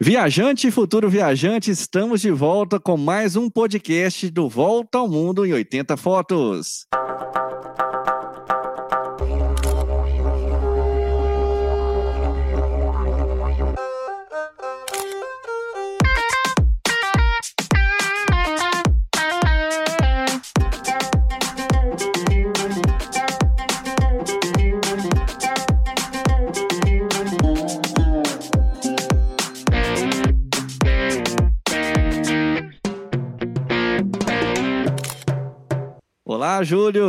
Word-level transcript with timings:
Viajante 0.00 0.68
e 0.68 0.70
futuro 0.70 1.10
viajante, 1.10 1.72
estamos 1.72 2.20
de 2.20 2.30
volta 2.30 2.78
com 2.78 2.96
mais 2.96 3.34
um 3.34 3.50
podcast 3.50 4.30
do 4.30 4.48
Volta 4.48 4.98
ao 4.98 5.08
Mundo 5.08 5.44
em 5.44 5.52
80 5.52 5.96
Fotos. 5.96 6.86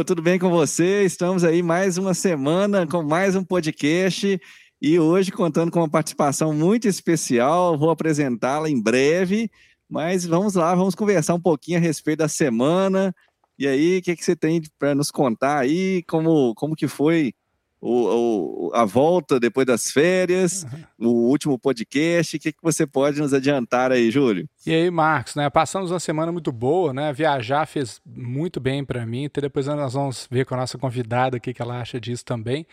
Tudo 0.05 0.21
bem 0.21 0.39
com 0.39 0.49
você? 0.49 1.03
Estamos 1.03 1.44
aí 1.44 1.62
mais 1.62 1.98
uma 1.98 2.13
semana 2.13 2.88
com 2.88 3.03
mais 3.03 3.35
um 3.35 3.44
podcast 3.44 4.39
e 4.81 4.98
hoje 4.98 5.30
contando 5.30 5.70
com 5.72 5.80
uma 5.80 5.89
participação 5.89 6.53
muito 6.53 6.88
especial. 6.88 7.77
Vou 7.77 7.89
apresentá-la 7.89 8.70
em 8.70 8.81
breve, 8.81 9.52
mas 9.89 10.25
vamos 10.25 10.55
lá, 10.55 10.73
vamos 10.73 10.95
conversar 10.95 11.34
um 11.34 11.41
pouquinho 11.41 11.80
a 11.80 11.81
respeito 11.81 12.20
da 12.20 12.30
semana. 12.30 13.13
E 13.58 13.67
aí, 13.67 13.98
o 13.98 14.02
que, 14.02 14.16
que 14.16 14.23
você 14.23 14.38
tem 14.38 14.62
para 14.77 14.95
nos 14.95 15.12
contar 15.12 15.59
aí? 15.59 16.02
Como, 16.03 16.55
como 16.55 16.75
que 16.75 16.88
foi 16.88 17.34
o, 17.81 18.67
o, 18.67 18.71
a 18.73 18.83
volta 18.83 19.39
depois 19.39 19.65
das 19.65 19.91
férias, 19.91 20.65
uhum. 20.99 21.07
o 21.07 21.29
último 21.29 21.57
podcast. 21.57 22.35
O 22.35 22.39
que, 22.39 22.52
que 22.52 22.61
você 22.61 22.85
pode 22.85 23.19
nos 23.21 23.33
adiantar 23.33 23.91
aí, 23.91 24.11
Júlio? 24.11 24.47
E 24.65 24.73
aí, 24.73 24.91
Marcos, 24.91 25.35
né? 25.35 25.49
Passamos 25.49 25.91
uma 25.91 25.99
semana 25.99 26.31
muito 26.31 26.52
boa, 26.52 26.94
né? 26.94 27.13
Viajar 27.13 27.66
fez 27.66 28.02
muito 28.05 28.59
bem 28.59 28.83
para 28.83 29.05
mim. 29.05 29.23
Então 29.23 29.41
depois 29.41 29.67
nós 29.67 29.94
vamos 29.94 30.27
ver 30.30 30.45
com 30.45 30.55
a 30.55 30.58
nossa 30.58 30.77
convidada 30.77 31.38
o 31.38 31.41
que, 31.41 31.53
que 31.53 31.61
ela 31.61 31.80
acha 31.80 31.99
disso 31.99 32.25
também. 32.25 32.66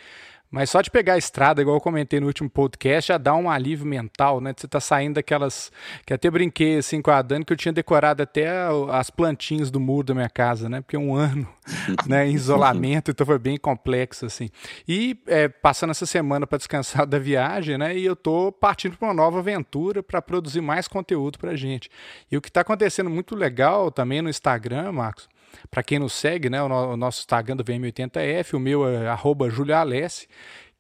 Mas 0.56 0.70
só 0.70 0.80
de 0.80 0.90
pegar 0.90 1.12
a 1.12 1.18
estrada, 1.18 1.60
igual 1.60 1.76
eu 1.76 1.80
comentei 1.82 2.18
no 2.18 2.28
último 2.28 2.48
podcast, 2.48 3.08
já 3.08 3.18
dá 3.18 3.34
um 3.34 3.50
alívio 3.50 3.84
mental, 3.84 4.40
né? 4.40 4.54
Você 4.56 4.66
tá 4.66 4.80
saindo 4.80 5.16
daquelas. 5.16 5.70
Que 6.06 6.14
até 6.14 6.30
brinquei 6.30 6.78
assim 6.78 7.02
com 7.02 7.10
a 7.10 7.20
Dani, 7.20 7.44
que 7.44 7.52
eu 7.52 7.56
tinha 7.58 7.74
decorado 7.74 8.22
até 8.22 8.48
as 8.90 9.10
plantinhas 9.10 9.70
do 9.70 9.78
muro 9.78 10.06
da 10.06 10.14
minha 10.14 10.30
casa, 10.30 10.66
né? 10.66 10.80
Porque 10.80 10.96
um 10.96 11.14
ano 11.14 11.46
né, 12.08 12.26
em 12.26 12.32
isolamento, 12.32 13.10
então 13.10 13.26
foi 13.26 13.38
bem 13.38 13.58
complexo, 13.58 14.24
assim. 14.24 14.48
E 14.88 15.20
é, 15.26 15.46
passando 15.46 15.90
essa 15.90 16.06
semana 16.06 16.46
para 16.46 16.56
descansar 16.56 17.04
da 17.04 17.18
viagem, 17.18 17.76
né? 17.76 17.94
E 17.94 18.06
eu 18.06 18.16
tô 18.16 18.50
partindo 18.50 18.96
para 18.96 19.08
uma 19.08 19.14
nova 19.14 19.41
aventura 19.41 20.02
para 20.02 20.22
produzir 20.22 20.62
mais 20.62 20.88
conteúdo 20.88 21.38
pra 21.38 21.54
gente. 21.54 21.91
E 22.32 22.36
o 22.38 22.41
que 22.41 22.48
está 22.48 22.62
acontecendo 22.62 23.10
muito 23.10 23.36
legal 23.36 23.91
também 23.91 24.22
no 24.22 24.30
Instagram, 24.30 24.91
Marcos, 24.91 25.28
para 25.70 25.83
quem 25.83 25.98
nos 25.98 26.12
segue, 26.12 26.48
né, 26.48 26.62
o, 26.62 26.69
no, 26.69 26.92
o, 26.92 26.97
nosso 26.97 27.20
Instagram 27.20 27.56
do 27.56 27.64
VM80F, 27.64 28.55
o 28.55 28.61
meu 28.61 28.89
é 28.89 29.08
arroba 29.08 29.47
Alessi, 29.75 30.28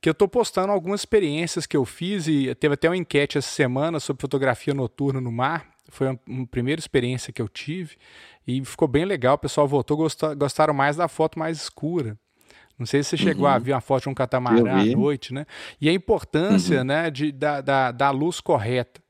que 0.00 0.08
eu 0.08 0.12
estou 0.12 0.28
postando 0.28 0.72
algumas 0.72 1.00
experiências 1.00 1.66
que 1.66 1.76
eu 1.76 1.84
fiz 1.84 2.28
e 2.28 2.54
teve 2.54 2.74
até 2.74 2.88
uma 2.88 2.96
enquete 2.96 3.38
essa 3.38 3.48
semana 3.48 3.98
sobre 3.98 4.20
fotografia 4.20 4.74
noturna 4.74 5.20
no 5.20 5.32
mar. 5.32 5.66
Foi 5.88 6.08
uma, 6.08 6.20
uma 6.26 6.46
primeira 6.46 6.78
experiência 6.78 7.32
que 7.32 7.40
eu 7.40 7.48
tive 7.48 7.96
e 8.46 8.64
ficou 8.64 8.86
bem 8.86 9.04
legal. 9.04 9.34
O 9.34 9.38
pessoal 9.38 9.66
votou, 9.66 9.96
gostou, 9.96 10.34
gostaram 10.36 10.74
mais 10.74 10.96
da 10.96 11.08
foto 11.08 11.38
mais 11.38 11.56
escura. 11.56 12.18
Não 12.78 12.84
sei 12.84 13.02
se 13.02 13.10
você 13.10 13.16
chegou 13.16 13.46
uhum. 13.46 13.52
a 13.52 13.58
ver 13.58 13.72
uma 13.72 13.80
foto 13.80 14.02
de 14.02 14.08
um 14.10 14.14
catamarã 14.14 14.80
à 14.80 14.84
noite, 14.84 15.32
né? 15.32 15.46
E 15.80 15.88
a 15.88 15.92
importância 15.92 16.80
uhum. 16.80 16.84
né, 16.84 17.10
de, 17.10 17.32
da, 17.32 17.60
da, 17.60 17.90
da 17.90 18.10
luz 18.10 18.40
correta. 18.40 19.00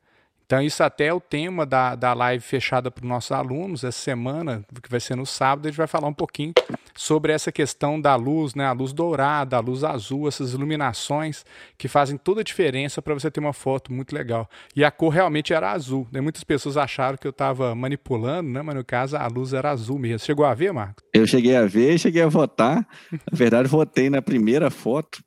Então, 0.47 0.63
isso 0.63 0.81
até 0.85 1.07
é 1.07 1.13
o 1.13 1.21
tema 1.21 1.67
da, 1.67 1.97
da 1.97 2.15
live 2.15 2.43
fechada 2.43 2.89
para 2.89 3.03
os 3.03 3.09
nossos 3.09 3.33
alunos 3.33 3.83
essa 3.83 3.99
semana, 3.99 4.65
que 4.81 4.89
vai 4.89 5.01
ser 5.01 5.17
no 5.17 5.27
sábado, 5.27 5.67
a 5.67 5.71
gente 5.71 5.77
vai 5.77 5.89
falar 5.89 6.07
um 6.07 6.15
pouquinho 6.15 6.53
sobre 6.95 7.33
essa 7.33 7.51
questão 7.51 8.01
da 8.01 8.15
luz, 8.15 8.55
né? 8.55 8.65
A 8.65 8.73
luz 8.73 8.93
dourada, 8.93 9.57
a 9.57 9.61
luz 9.61 9.83
azul, 9.83 10.29
essas 10.29 10.55
iluminações 10.55 11.45
que 11.77 11.89
fazem 11.89 12.17
toda 12.17 12.43
a 12.43 12.45
diferença 12.45 13.03
para 13.03 13.13
você 13.13 13.29
ter 13.29 13.41
uma 13.41 13.53
foto 13.53 13.93
muito 13.93 14.15
legal. 14.15 14.49
E 14.75 14.85
a 14.85 14.91
cor 14.91 15.11
realmente 15.11 15.53
era 15.53 15.73
azul. 15.73 16.07
Né? 16.13 16.21
Muitas 16.21 16.45
pessoas 16.45 16.77
acharam 16.77 17.19
que 17.19 17.27
eu 17.27 17.31
estava 17.31 17.75
manipulando, 17.75 18.49
né? 18.49 18.63
Mas 18.63 18.77
no 18.77 18.85
caso 18.85 19.17
a 19.17 19.27
luz 19.27 19.53
era 19.53 19.73
azul 19.73 19.99
mesmo. 19.99 20.25
Chegou 20.25 20.47
a 20.47 20.55
ver, 20.55 20.73
Marcos? 20.73 21.05
Eu 21.13 21.27
cheguei 21.27 21.57
a 21.57 21.67
ver, 21.67 21.99
cheguei 21.99 22.23
a 22.23 22.29
votar. 22.29 22.87
Na 23.13 23.19
verdade, 23.33 23.69
votei 23.69 24.09
na 24.09 24.23
primeira 24.23 24.71
foto 24.71 25.27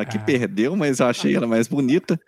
Aqui 0.00 0.18
ah. 0.18 0.20
perdeu, 0.20 0.76
mas 0.76 1.00
eu 1.00 1.06
achei 1.06 1.34
ela 1.34 1.46
mais 1.46 1.66
bonita. 1.66 2.18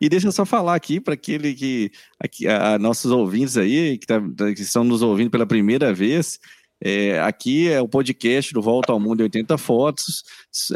E 0.00 0.08
deixa 0.08 0.28
eu 0.28 0.32
só 0.32 0.46
falar 0.46 0.74
aqui 0.74 0.98
para 0.98 1.14
aquele 1.14 1.54
que, 1.54 1.87
aqui, 2.18 2.46
a, 2.46 2.78
nossos 2.78 3.10
ouvintes 3.10 3.56
aí, 3.56 3.98
que, 3.98 4.06
tá, 4.06 4.20
que 4.54 4.62
estão 4.62 4.84
nos 4.84 5.02
ouvindo 5.02 5.30
pela 5.30 5.46
primeira 5.46 5.92
vez, 5.92 6.38
é, 6.82 7.18
aqui 7.20 7.68
é 7.68 7.80
o 7.80 7.88
podcast 7.88 8.52
do 8.52 8.62
Volta 8.62 8.92
ao 8.92 9.00
Mundo 9.00 9.22
80 9.22 9.58
Fotos. 9.58 10.22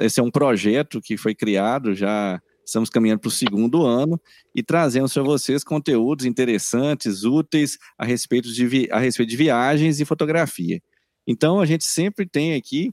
Esse 0.01 0.19
é 0.19 0.23
um 0.23 0.31
projeto 0.31 1.01
que 1.01 1.17
foi 1.17 1.35
criado 1.35 1.95
já. 1.95 2.41
Estamos 2.65 2.91
caminhando 2.91 3.21
para 3.21 3.29
o 3.29 3.31
segundo 3.31 3.85
ano 3.85 4.21
e 4.55 4.63
trazemos 4.63 5.13
para 5.13 5.23
vocês 5.23 5.65
conteúdos 5.65 6.25
interessantes, 6.25 7.25
úteis 7.25 7.77
a 7.99 8.05
respeito, 8.05 8.53
de, 8.53 8.89
a 8.91 8.99
respeito 8.99 9.29
de 9.29 9.37
viagens 9.37 10.01
e 10.01 10.05
fotografia. 10.05 10.81
Então, 11.27 11.61
a 11.61 11.67
gente 11.67 11.85
sempre 11.85 12.27
tem 12.27 12.55
aqui 12.55 12.93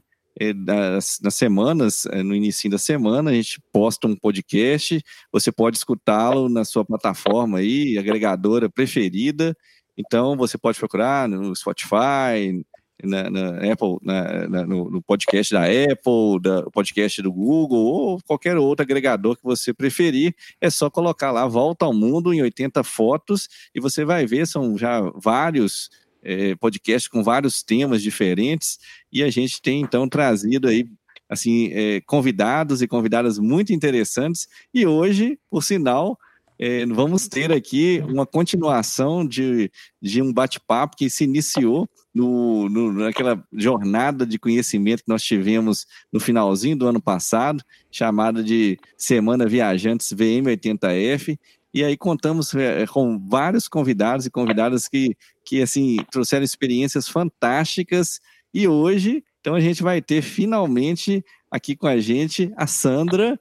nas, 0.54 1.18
nas, 1.22 1.34
semanas, 1.34 2.06
é, 2.06 2.22
no 2.22 2.34
início 2.34 2.70
da 2.70 2.78
semana, 2.78 3.30
a 3.30 3.34
gente 3.34 3.60
posta 3.72 4.06
um 4.06 4.16
podcast, 4.16 5.02
você 5.32 5.52
pode 5.52 5.76
escutá-lo 5.76 6.48
na 6.48 6.64
sua 6.64 6.84
plataforma 6.84 7.58
aí, 7.58 7.98
agregadora 7.98 8.70
preferida, 8.70 9.56
então 9.96 10.36
você 10.36 10.56
pode 10.56 10.78
procurar 10.78 11.28
no 11.28 11.54
Spotify, 11.54 12.64
na, 13.02 13.30
na 13.30 13.72
Apple, 13.72 13.98
na, 14.02 14.48
na, 14.48 14.66
no, 14.66 14.90
no, 14.90 15.02
podcast 15.02 15.52
da 15.52 15.64
Apple, 15.64 16.40
da, 16.40 16.62
podcast 16.70 17.20
do 17.22 17.32
Google, 17.32 17.78
ou 17.78 18.20
qualquer 18.26 18.56
outro 18.56 18.82
agregador 18.82 19.36
que 19.36 19.42
você 19.42 19.72
preferir, 19.72 20.34
é 20.60 20.70
só 20.70 20.90
colocar 20.90 21.30
lá 21.30 21.46
Volta 21.46 21.84
ao 21.84 21.94
Mundo 21.94 22.32
em 22.32 22.42
80 22.42 22.82
fotos, 22.84 23.48
e 23.74 23.80
você 23.80 24.04
vai 24.04 24.26
ver, 24.26 24.46
são 24.46 24.76
já 24.76 25.00
vários 25.16 25.90
é, 26.22 26.54
podcast 26.54 27.08
com 27.08 27.22
vários 27.22 27.62
temas 27.62 28.02
diferentes 28.02 28.78
e 29.12 29.22
a 29.22 29.30
gente 29.30 29.60
tem 29.60 29.80
então 29.80 30.08
trazido 30.08 30.68
aí 30.68 30.86
assim 31.28 31.70
é, 31.72 32.00
convidados 32.02 32.82
e 32.82 32.88
convidadas 32.88 33.38
muito 33.38 33.72
interessantes 33.72 34.48
e 34.74 34.86
hoje, 34.86 35.38
por 35.48 35.62
sinal, 35.62 36.18
é, 36.62 36.84
vamos 36.84 37.26
ter 37.26 37.50
aqui 37.50 38.04
uma 38.06 38.26
continuação 38.26 39.26
de, 39.26 39.72
de 40.02 40.20
um 40.20 40.30
bate-papo 40.30 40.94
que 40.94 41.08
se 41.08 41.24
iniciou 41.24 41.88
no, 42.14 42.68
no, 42.68 42.92
naquela 42.92 43.42
jornada 43.50 44.26
de 44.26 44.38
conhecimento 44.38 45.02
que 45.02 45.08
nós 45.08 45.22
tivemos 45.22 45.86
no 46.12 46.20
finalzinho 46.20 46.76
do 46.76 46.86
ano 46.86 47.00
passado, 47.00 47.64
chamada 47.90 48.44
de 48.44 48.78
Semana 48.94 49.46
Viajantes 49.46 50.12
VM80F, 50.12 51.38
e 51.72 51.84
aí 51.84 51.96
contamos 51.96 52.54
é, 52.54 52.86
com 52.86 53.18
vários 53.18 53.68
convidados 53.68 54.26
e 54.26 54.30
convidadas 54.30 54.88
que, 54.88 55.16
que 55.44 55.62
assim 55.62 55.98
trouxeram 56.10 56.44
experiências 56.44 57.08
fantásticas. 57.08 58.20
E 58.52 58.66
hoje, 58.66 59.24
então 59.40 59.54
a 59.54 59.60
gente 59.60 59.82
vai 59.82 60.02
ter 60.02 60.22
finalmente 60.22 61.24
aqui 61.50 61.76
com 61.76 61.86
a 61.86 61.98
gente 61.98 62.52
a 62.56 62.66
Sandra, 62.66 63.38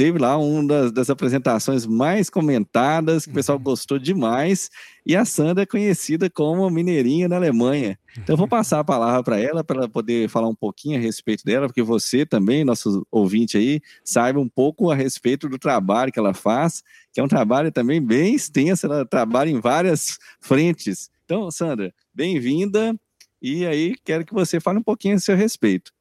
teve 0.00 0.18
lá 0.18 0.38
uma 0.38 0.66
das, 0.66 0.92
das, 0.92 1.10
apresentações 1.10 1.84
mais 1.84 2.30
comentadas, 2.30 3.26
que 3.26 3.32
o 3.32 3.34
pessoal 3.34 3.58
uhum. 3.58 3.64
gostou 3.64 3.98
demais, 3.98 4.70
e 5.04 5.14
a 5.14 5.26
Sandra 5.26 5.64
é 5.64 5.66
conhecida 5.66 6.30
como 6.30 6.70
mineirinha 6.70 7.28
na 7.28 7.36
Alemanha. 7.36 7.98
Então 8.16 8.34
vou 8.34 8.48
passar 8.48 8.80
a 8.80 8.84
palavra 8.84 9.22
para 9.22 9.38
ela, 9.38 9.62
para 9.62 9.80
ela 9.80 9.88
poder 9.90 10.26
falar 10.30 10.48
um 10.48 10.54
pouquinho 10.54 10.98
a 10.98 11.02
respeito 11.02 11.44
dela, 11.44 11.66
porque 11.66 11.82
você 11.82 12.24
também, 12.24 12.64
nosso 12.64 13.06
ouvinte 13.10 13.58
aí, 13.58 13.82
saiba 14.02 14.40
um 14.40 14.48
pouco 14.48 14.90
a 14.90 14.94
respeito 14.94 15.50
do 15.50 15.58
trabalho 15.58 16.10
que 16.10 16.18
ela 16.18 16.32
faz, 16.32 16.82
que 17.12 17.20
é 17.20 17.22
um 17.22 17.28
trabalho 17.28 17.70
também 17.70 18.00
bem 18.00 18.34
extenso, 18.34 18.86
ela 18.86 19.04
trabalha 19.04 19.50
em 19.50 19.60
várias 19.60 20.18
frentes. 20.40 21.10
Então, 21.26 21.50
Sandra, 21.50 21.92
bem-vinda, 22.14 22.98
e 23.42 23.66
aí 23.66 23.94
quero 24.02 24.24
que 24.24 24.32
você 24.32 24.60
fale 24.60 24.78
um 24.78 24.82
pouquinho 24.82 25.16
a 25.16 25.18
seu 25.18 25.36
respeito. 25.36 25.92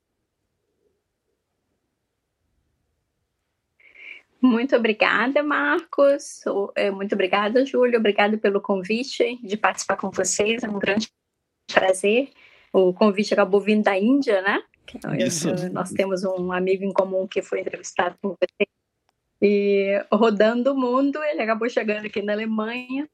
Muito 4.42 4.76
obrigada, 4.76 5.44
Marcos. 5.44 6.42
É, 6.76 6.90
muito 6.90 7.14
obrigada, 7.14 7.66
Júlio. 7.66 8.00
Obrigada 8.00 8.38
pelo 8.38 8.62
convite 8.62 9.38
de 9.44 9.58
participar 9.58 9.98
com 9.98 10.10
vocês. 10.10 10.64
É 10.64 10.70
um 10.70 10.80
grande 10.80 11.10
prazer. 11.74 12.30
O 12.72 12.94
convite 12.94 13.34
acabou 13.34 13.60
vindo 13.60 13.84
da 13.84 13.98
Índia, 13.98 14.42
né? 14.42 14.64
Isso. 15.18 15.50
Nós 15.72 15.92
temos 15.92 16.24
um 16.24 16.52
amigo 16.52 16.84
em 16.84 16.94
comum 16.94 17.28
que 17.28 17.42
foi 17.42 17.62
entrevistado 17.62 18.16
por 18.22 18.38
você. 18.40 18.68
E 19.42 20.06
rodando 20.12 20.74
o 20.74 20.78
mundo, 20.78 21.22
ele 21.24 21.42
acabou 21.42 21.70
chegando 21.70 22.06
aqui 22.06 22.22
na 22.22 22.34
Alemanha. 22.34 23.10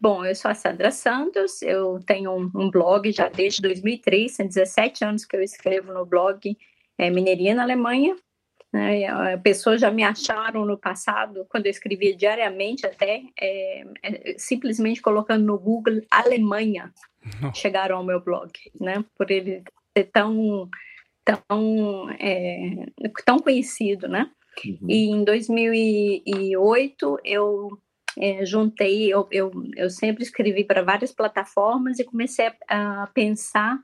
Bom, 0.00 0.24
eu 0.24 0.34
sou 0.34 0.50
a 0.50 0.54
Sandra 0.54 0.90
Santos, 0.90 1.62
eu 1.62 2.00
tenho 2.04 2.32
um, 2.32 2.50
um 2.54 2.70
blog 2.70 3.10
já 3.12 3.28
desde 3.28 3.62
2003, 3.62 4.32
são 4.32 4.46
17 4.46 5.04
anos 5.04 5.24
que 5.24 5.36
eu 5.36 5.42
escrevo 5.42 5.92
no 5.92 6.04
blog 6.04 6.58
é, 6.98 7.08
Mineirinha 7.08 7.54
na 7.54 7.62
Alemanha. 7.62 8.16
Né? 8.72 9.36
Pessoas 9.38 9.80
já 9.80 9.90
me 9.90 10.02
acharam 10.02 10.64
no 10.64 10.78
passado, 10.78 11.46
quando 11.48 11.66
eu 11.66 11.70
escrevia 11.70 12.16
diariamente 12.16 12.86
até, 12.86 13.22
é, 13.38 13.84
é, 14.02 14.34
simplesmente 14.38 15.02
colocando 15.02 15.44
no 15.44 15.58
Google 15.58 16.00
Alemanha, 16.10 16.92
chegaram 17.54 17.98
ao 17.98 18.04
meu 18.04 18.20
blog, 18.20 18.50
né? 18.80 19.04
Por 19.16 19.30
ele 19.30 19.62
ser 19.96 20.04
tão, 20.04 20.68
tão, 21.24 22.10
é, 22.18 22.86
tão 23.26 23.38
conhecido, 23.38 24.08
né? 24.08 24.30
Uhum. 24.64 24.88
E 24.88 25.10
em 25.10 25.24
2008 25.24 27.18
eu 27.24 27.78
é, 28.18 28.44
juntei, 28.44 29.12
eu, 29.12 29.26
eu, 29.30 29.50
eu 29.76 29.90
sempre 29.90 30.22
escrevi 30.22 30.64
para 30.64 30.82
várias 30.82 31.12
plataformas 31.12 31.98
e 31.98 32.04
comecei 32.04 32.46
a, 32.68 33.02
a 33.02 33.06
pensar 33.08 33.78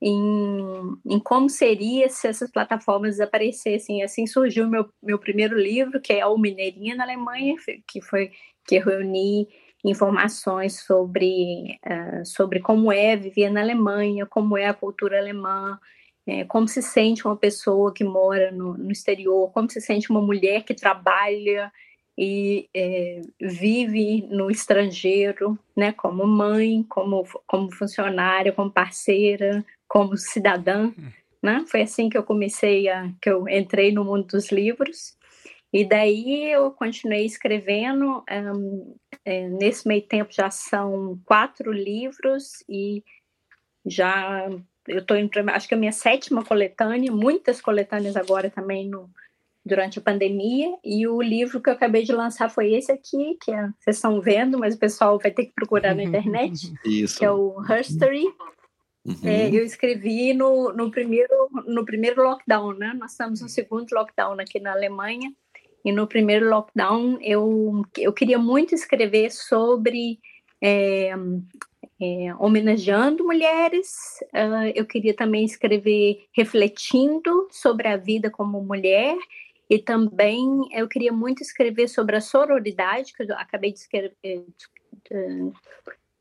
em, 0.00 0.96
em, 1.06 1.18
como 1.18 1.48
seria 1.48 2.08
se 2.08 2.26
essas 2.26 2.50
plataformas 2.50 3.12
desaparecessem. 3.12 4.02
Assim 4.02 4.26
surgiu 4.26 4.68
meu, 4.68 4.88
meu 5.02 5.18
primeiro 5.18 5.58
livro, 5.58 6.00
que 6.00 6.12
é 6.12 6.26
O 6.26 6.38
Mineirinha 6.38 6.96
na 6.96 7.04
Alemanha, 7.04 7.56
que 7.86 8.00
foi 8.00 8.30
que 8.66 8.76
eu 8.76 8.84
reuni 8.84 9.48
informações 9.84 10.80
sobre, 10.80 11.78
uh, 11.86 12.24
sobre 12.24 12.60
como 12.60 12.92
é 12.92 13.16
viver 13.16 13.50
na 13.50 13.60
Alemanha, 13.60 14.26
como 14.26 14.56
é 14.56 14.66
a 14.66 14.74
cultura 14.74 15.18
alemã, 15.18 15.78
é, 16.26 16.44
como 16.44 16.68
se 16.68 16.82
sente 16.82 17.26
uma 17.26 17.36
pessoa 17.36 17.92
que 17.92 18.04
mora 18.04 18.52
no, 18.52 18.76
no, 18.76 18.92
exterior, 18.92 19.50
como 19.52 19.70
se 19.70 19.80
sente 19.80 20.10
uma 20.10 20.20
mulher 20.20 20.64
que 20.64 20.74
trabalha 20.74 21.72
e 22.16 22.68
é, 22.74 23.22
vive 23.40 24.26
no 24.30 24.50
estrangeiro, 24.50 25.58
né, 25.74 25.92
como 25.92 26.26
mãe, 26.26 26.84
como, 26.88 27.26
como 27.46 27.72
funcionária, 27.72 28.52
como 28.52 28.70
parceira, 28.70 29.64
como 29.90 30.16
cidadã, 30.16 30.92
né? 31.42 31.64
Foi 31.66 31.82
assim 31.82 32.08
que 32.08 32.16
eu 32.16 32.22
comecei 32.22 32.88
a, 32.88 33.12
que 33.20 33.28
eu 33.28 33.48
entrei 33.48 33.90
no 33.90 34.04
mundo 34.04 34.24
dos 34.28 34.52
livros. 34.52 35.16
E 35.72 35.84
daí 35.84 36.48
eu 36.52 36.70
continuei 36.70 37.26
escrevendo. 37.26 38.22
Um, 38.30 38.94
é, 39.24 39.48
nesse 39.48 39.88
meio 39.88 40.02
tempo 40.02 40.32
já 40.32 40.48
são 40.48 41.20
quatro 41.26 41.72
livros 41.72 42.64
e 42.68 43.02
já 43.84 44.48
eu 44.86 45.00
estou 45.00 45.16
acho 45.52 45.68
que 45.68 45.74
a 45.74 45.78
minha 45.78 45.92
sétima 45.92 46.44
coletânea, 46.44 47.10
muitas 47.10 47.60
coletâneas 47.60 48.16
agora 48.16 48.48
também 48.48 48.88
no, 48.88 49.10
durante 49.66 49.98
a 49.98 50.02
pandemia. 50.02 50.68
E 50.84 51.06
o 51.08 51.20
livro 51.20 51.60
que 51.60 51.68
eu 51.68 51.74
acabei 51.74 52.04
de 52.04 52.12
lançar 52.12 52.48
foi 52.48 52.74
esse 52.74 52.92
aqui, 52.92 53.36
que 53.42 53.50
é, 53.50 53.68
vocês 53.80 53.96
estão 53.96 54.20
vendo, 54.20 54.56
mas 54.56 54.76
o 54.76 54.78
pessoal 54.78 55.18
vai 55.18 55.32
ter 55.32 55.46
que 55.46 55.52
procurar 55.52 55.96
na 55.96 56.04
internet. 56.04 56.72
Isso. 56.84 57.18
Que 57.18 57.24
é 57.24 57.30
o 57.30 57.60
Herstory. 57.68 58.24
Uhum. 59.04 59.16
É, 59.24 59.48
eu 59.48 59.64
escrevi 59.64 60.34
no, 60.34 60.72
no, 60.72 60.90
primeiro, 60.90 61.48
no 61.66 61.84
primeiro 61.84 62.22
lockdown, 62.22 62.74
né? 62.74 62.92
Nós 62.98 63.12
estamos 63.12 63.40
no 63.40 63.48
segundo 63.48 63.90
lockdown 63.92 64.38
aqui 64.38 64.60
na 64.60 64.72
Alemanha. 64.72 65.32
E 65.84 65.90
no 65.90 66.06
primeiro 66.06 66.48
lockdown 66.50 67.18
eu, 67.22 67.82
eu 67.96 68.12
queria 68.12 68.38
muito 68.38 68.74
escrever 68.74 69.30
sobre 69.32 70.18
é, 70.60 71.14
é, 72.00 72.34
homenageando 72.38 73.24
mulheres. 73.24 74.18
Uh, 74.34 74.72
eu 74.74 74.84
queria 74.84 75.14
também 75.14 75.44
escrever 75.44 76.26
refletindo 76.36 77.48
sobre 77.50 77.88
a 77.88 77.96
vida 77.96 78.30
como 78.30 78.62
mulher. 78.62 79.16
E 79.70 79.78
também 79.78 80.46
eu 80.72 80.88
queria 80.88 81.12
muito 81.12 81.42
escrever 81.42 81.88
sobre 81.88 82.16
a 82.16 82.20
sororidade, 82.20 83.12
que 83.12 83.22
eu 83.22 83.34
acabei 83.38 83.72
de 83.72 83.78
escrever, 83.78 84.44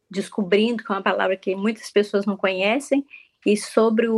descobrindo, 0.10 0.84
que 0.84 0.92
é 0.92 0.96
uma 0.96 1.02
palavra 1.02 1.38
que 1.38 1.56
muitas 1.56 1.90
pessoas 1.92 2.26
não 2.26 2.36
conhecem, 2.36 3.06
e 3.46 3.56
sobre 3.56 4.08
o, 4.08 4.18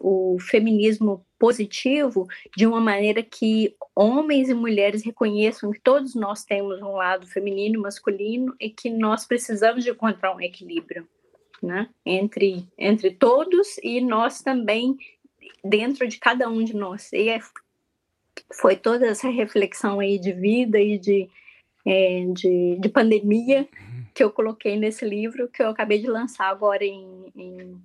o, 0.00 0.34
o, 0.34 0.38
feminismo 0.40 1.24
positivo 1.38 2.26
de 2.56 2.66
uma 2.66 2.80
maneira 2.80 3.22
que 3.22 3.74
homens 3.94 4.48
e 4.48 4.54
mulheres 4.54 5.04
reconheçam 5.04 5.70
que 5.70 5.80
todos 5.80 6.14
nós 6.14 6.44
temos 6.44 6.80
um 6.80 6.92
lado 6.92 7.26
feminino 7.26 7.74
e 7.74 7.82
masculino 7.82 8.54
e 8.58 8.70
que 8.70 8.88
nós 8.88 9.26
precisamos 9.26 9.84
de 9.84 9.90
encontrar 9.90 10.34
um 10.34 10.40
equilíbrio 10.40 11.06
né? 11.62 11.88
entre, 12.04 12.66
entre 12.78 13.10
todos 13.10 13.76
e 13.82 14.00
nós 14.00 14.40
também 14.40 14.96
dentro 15.62 16.08
de 16.08 16.18
cada 16.18 16.48
um 16.48 16.64
de 16.64 16.74
nós. 16.74 17.12
E 17.12 17.28
é, 17.28 17.40
foi 18.54 18.76
toda 18.76 19.06
essa 19.06 19.28
reflexão 19.28 20.00
aí 20.00 20.18
de 20.18 20.32
vida 20.32 20.80
e 20.80 20.98
de, 20.98 21.28
é, 21.84 22.24
de, 22.32 22.78
de 22.80 22.88
pandemia 22.88 23.68
que 24.16 24.24
eu 24.24 24.30
coloquei 24.30 24.78
nesse 24.78 25.04
livro 25.04 25.46
que 25.46 25.62
eu 25.62 25.68
acabei 25.68 26.00
de 26.00 26.06
lançar 26.06 26.46
agora 26.46 26.82
em, 26.82 27.30
em 27.36 27.76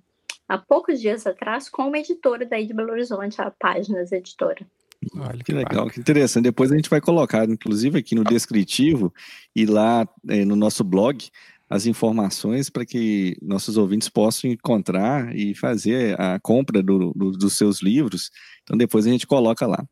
há 0.48 0.56
poucos 0.56 0.98
dias 0.98 1.26
atrás 1.26 1.68
com 1.68 1.88
uma 1.88 1.98
editora 1.98 2.46
daí 2.46 2.66
de 2.66 2.72
Belo 2.72 2.90
Horizonte, 2.90 3.40
a 3.42 3.50
Páginas 3.50 4.10
Editora. 4.12 4.66
Olha 5.14 5.44
que 5.44 5.52
legal, 5.52 5.90
que 5.90 6.00
interessante. 6.00 6.44
Depois 6.44 6.72
a 6.72 6.76
gente 6.76 6.88
vai 6.88 7.02
colocar, 7.02 7.46
inclusive, 7.46 7.98
aqui 7.98 8.14
no 8.14 8.24
descritivo 8.24 9.12
e 9.54 9.66
lá 9.66 10.08
é, 10.26 10.42
no 10.42 10.56
nosso 10.56 10.82
blog, 10.82 11.28
as 11.68 11.84
informações 11.84 12.70
para 12.70 12.86
que 12.86 13.36
nossos 13.42 13.76
ouvintes 13.76 14.08
possam 14.08 14.50
encontrar 14.50 15.36
e 15.36 15.54
fazer 15.54 16.18
a 16.18 16.40
compra 16.40 16.82
do, 16.82 17.12
do, 17.12 17.32
dos 17.32 17.52
seus 17.58 17.82
livros. 17.82 18.30
Então 18.62 18.76
depois 18.76 19.06
a 19.06 19.10
gente 19.10 19.26
coloca 19.26 19.66
lá. 19.66 19.84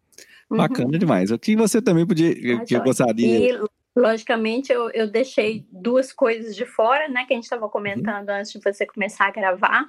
Uhum. 0.49 0.57
Bacana 0.57 0.99
demais. 0.99 1.31
O 1.31 1.39
que 1.39 1.55
você 1.55 1.83
também 1.83 2.07
podia, 2.07 2.31
ah, 2.57 2.65
que 2.65 2.75
eu 2.75 2.83
gostaria. 2.83 3.53
E 3.53 3.61
Logicamente, 4.01 4.73
eu, 4.73 4.91
eu 4.91 5.07
deixei 5.07 5.67
duas 5.71 6.13
coisas 6.13 6.57
de 6.57 6.65
fora, 6.65 7.07
né, 7.09 7.25
que 7.27 7.35
a 7.35 7.37
gente 7.37 7.45
estava 7.45 7.69
comentando 7.69 8.31
uhum. 8.31 8.37
antes 8.37 8.53
de 8.53 8.61
você 8.61 8.87
começar 8.87 9.27
a 9.27 9.31
gravar. 9.31 9.89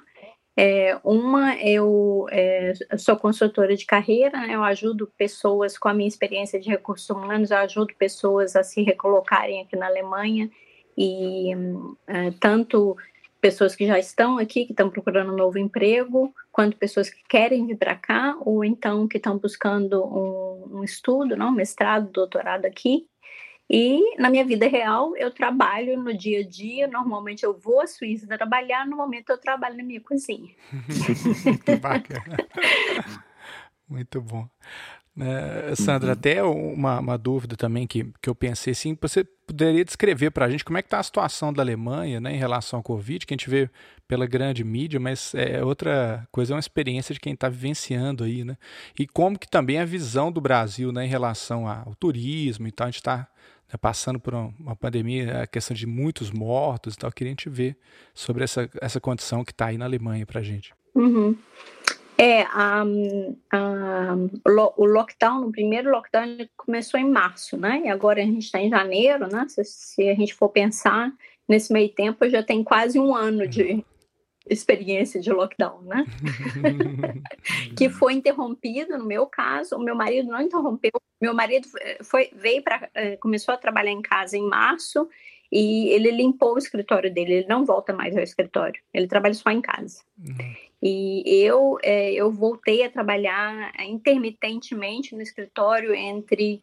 É, 0.54 0.98
uma, 1.02 1.56
eu 1.56 2.26
é, 2.30 2.74
sou 2.98 3.16
consultora 3.16 3.74
de 3.74 3.86
carreira, 3.86 4.38
né, 4.38 4.54
eu 4.54 4.62
ajudo 4.62 5.10
pessoas 5.16 5.78
com 5.78 5.88
a 5.88 5.94
minha 5.94 6.08
experiência 6.08 6.60
de 6.60 6.68
recursos 6.68 7.08
humanos, 7.08 7.50
eu 7.50 7.56
ajudo 7.56 7.94
pessoas 7.98 8.54
a 8.54 8.62
se 8.62 8.82
recolocarem 8.82 9.62
aqui 9.62 9.76
na 9.76 9.86
Alemanha, 9.86 10.50
e 10.96 11.52
é, 12.06 12.32
tanto 12.38 12.94
pessoas 13.40 13.74
que 13.74 13.86
já 13.86 13.98
estão 13.98 14.36
aqui, 14.36 14.66
que 14.66 14.72
estão 14.72 14.90
procurando 14.90 15.32
um 15.32 15.36
novo 15.36 15.58
emprego, 15.58 16.32
quanto 16.52 16.76
pessoas 16.76 17.08
que 17.08 17.22
querem 17.28 17.66
vir 17.66 17.78
para 17.78 17.96
cá, 17.96 18.36
ou 18.40 18.62
então 18.62 19.08
que 19.08 19.16
estão 19.16 19.38
buscando 19.38 20.04
um, 20.04 20.78
um 20.78 20.84
estudo, 20.84 21.34
não, 21.34 21.48
um 21.48 21.52
mestrado, 21.52 22.12
doutorado 22.12 22.66
aqui. 22.66 23.06
E 23.74 24.16
na 24.18 24.28
minha 24.28 24.44
vida 24.44 24.68
real, 24.68 25.16
eu 25.16 25.30
trabalho 25.30 25.98
no 25.98 26.14
dia 26.14 26.40
a 26.40 26.46
dia. 26.46 26.86
Normalmente 26.86 27.42
eu 27.42 27.54
vou 27.54 27.80
à 27.80 27.86
Suíça 27.86 28.26
trabalhar, 28.26 28.86
no 28.86 28.98
momento 28.98 29.30
eu 29.30 29.38
trabalho 29.38 29.78
na 29.78 29.82
minha 29.82 30.00
cozinha. 30.00 30.50
Bacana. 31.80 32.36
Muito 33.88 34.20
bom. 34.20 34.46
Uh, 35.16 35.76
Sandra, 35.76 36.08
uhum. 36.08 36.12
até 36.12 36.42
uma, 36.42 37.00
uma, 37.00 37.18
dúvida 37.18 37.54
também 37.54 37.86
que, 37.86 38.10
que 38.22 38.30
eu 38.30 38.34
pensei 38.34 38.72
assim, 38.72 38.96
você 38.98 39.22
poderia 39.22 39.84
descrever 39.84 40.30
para 40.30 40.46
a 40.46 40.50
gente 40.50 40.64
como 40.64 40.78
é 40.78 40.82
que 40.82 40.86
está 40.86 40.98
a 40.98 41.02
situação 41.02 41.52
da 41.52 41.62
Alemanha 41.62 42.18
né, 42.18 42.34
em 42.34 42.38
relação 42.38 42.78
ao 42.78 42.82
Covid, 42.82 43.26
que 43.26 43.34
a 43.34 43.36
gente 43.36 43.50
vê 43.50 43.70
pela 44.08 44.24
grande 44.26 44.64
mídia, 44.64 44.98
mas 44.98 45.34
é 45.34 45.62
outra 45.62 46.26
coisa, 46.32 46.52
é 46.52 46.56
uma 46.56 46.60
experiência 46.60 47.12
de 47.12 47.20
quem 47.20 47.34
está 47.34 47.50
vivenciando 47.50 48.24
aí, 48.24 48.42
né? 48.42 48.56
E 48.98 49.06
como 49.06 49.38
que 49.38 49.48
também 49.48 49.78
a 49.78 49.84
visão 49.84 50.32
do 50.32 50.40
Brasil 50.40 50.90
né, 50.92 51.04
em 51.04 51.08
relação 51.08 51.68
ao 51.68 51.94
turismo 51.94 52.66
e 52.66 52.72
tal, 52.72 52.86
a 52.86 52.90
gente 52.90 53.00
está 53.00 53.18
né, 53.18 53.26
passando 53.76 54.20
por 54.20 54.34
uma, 54.34 54.76
pandemia, 54.76 55.42
a 55.42 55.46
questão 55.46 55.74
de 55.74 55.86
muitos 55.86 56.30
mortos 56.30 56.94
e 56.94 56.98
tal, 56.98 57.10
queria 57.12 57.30
gente 57.30 57.48
ver 57.48 57.76
sobre 58.14 58.44
essa, 58.44 58.68
essa 58.80 59.00
condição 59.00 59.44
que 59.44 59.52
está 59.52 59.66
aí 59.66 59.78
na 59.78 59.84
Alemanha 59.84 60.26
para 60.26 60.40
a 60.40 60.42
gente. 60.42 60.74
Uhum. 60.94 61.36
É, 62.18 62.46
um, 62.84 63.36
um, 63.54 64.30
o 64.76 64.84
lockdown, 64.84 65.46
o 65.46 65.50
primeiro 65.52 65.90
lockdown 65.90 66.36
começou 66.56 67.00
em 67.00 67.08
março, 67.08 67.56
né? 67.56 67.82
E 67.84 67.88
agora 67.88 68.20
a 68.20 68.24
gente 68.24 68.44
está 68.44 68.60
em 68.60 68.68
janeiro, 68.68 69.26
né? 69.26 69.46
Se, 69.48 69.64
se, 69.64 70.08
a 70.08 70.14
gente 70.14 70.34
for 70.34 70.48
pensar, 70.50 71.10
nesse 71.48 71.72
meio 71.72 71.88
tempo 71.88 72.28
já 72.28 72.42
tem 72.42 72.62
quase 72.62 72.98
um 72.98 73.14
ano 73.14 73.48
de 73.48 73.84
experiência 74.48 75.20
de 75.20 75.32
lockdown, 75.32 75.82
né? 75.82 76.04
que 77.76 77.88
foi 77.88 78.14
interrompido, 78.14 78.98
no 78.98 79.04
meu 79.04 79.26
caso, 79.26 79.76
o 79.76 79.82
meu 79.82 79.94
marido 79.94 80.28
não 80.28 80.40
interrompeu. 80.40 80.92
Meu 81.20 81.34
marido 81.34 81.68
foi, 82.02 82.30
veio 82.34 82.62
para, 82.62 82.90
eh, 82.94 83.16
começou 83.16 83.54
a 83.54 83.58
trabalhar 83.58 83.92
em 83.92 84.02
casa 84.02 84.36
em 84.36 84.42
março 84.42 85.08
e 85.52 85.90
ele 85.90 86.10
limpou 86.10 86.54
o 86.54 86.58
escritório 86.58 87.12
dele, 87.12 87.34
ele 87.34 87.46
não 87.46 87.64
volta 87.64 87.92
mais 87.92 88.16
ao 88.16 88.22
escritório, 88.22 88.80
ele 88.92 89.06
trabalha 89.06 89.34
só 89.34 89.50
em 89.50 89.60
casa. 89.60 90.02
Uhum. 90.18 90.54
E 90.82 91.22
eu, 91.44 91.78
é, 91.82 92.12
eu 92.12 92.32
voltei 92.32 92.82
a 92.82 92.90
trabalhar 92.90 93.72
intermitentemente 93.84 95.14
no 95.14 95.22
escritório 95.22 95.94
entre 95.94 96.60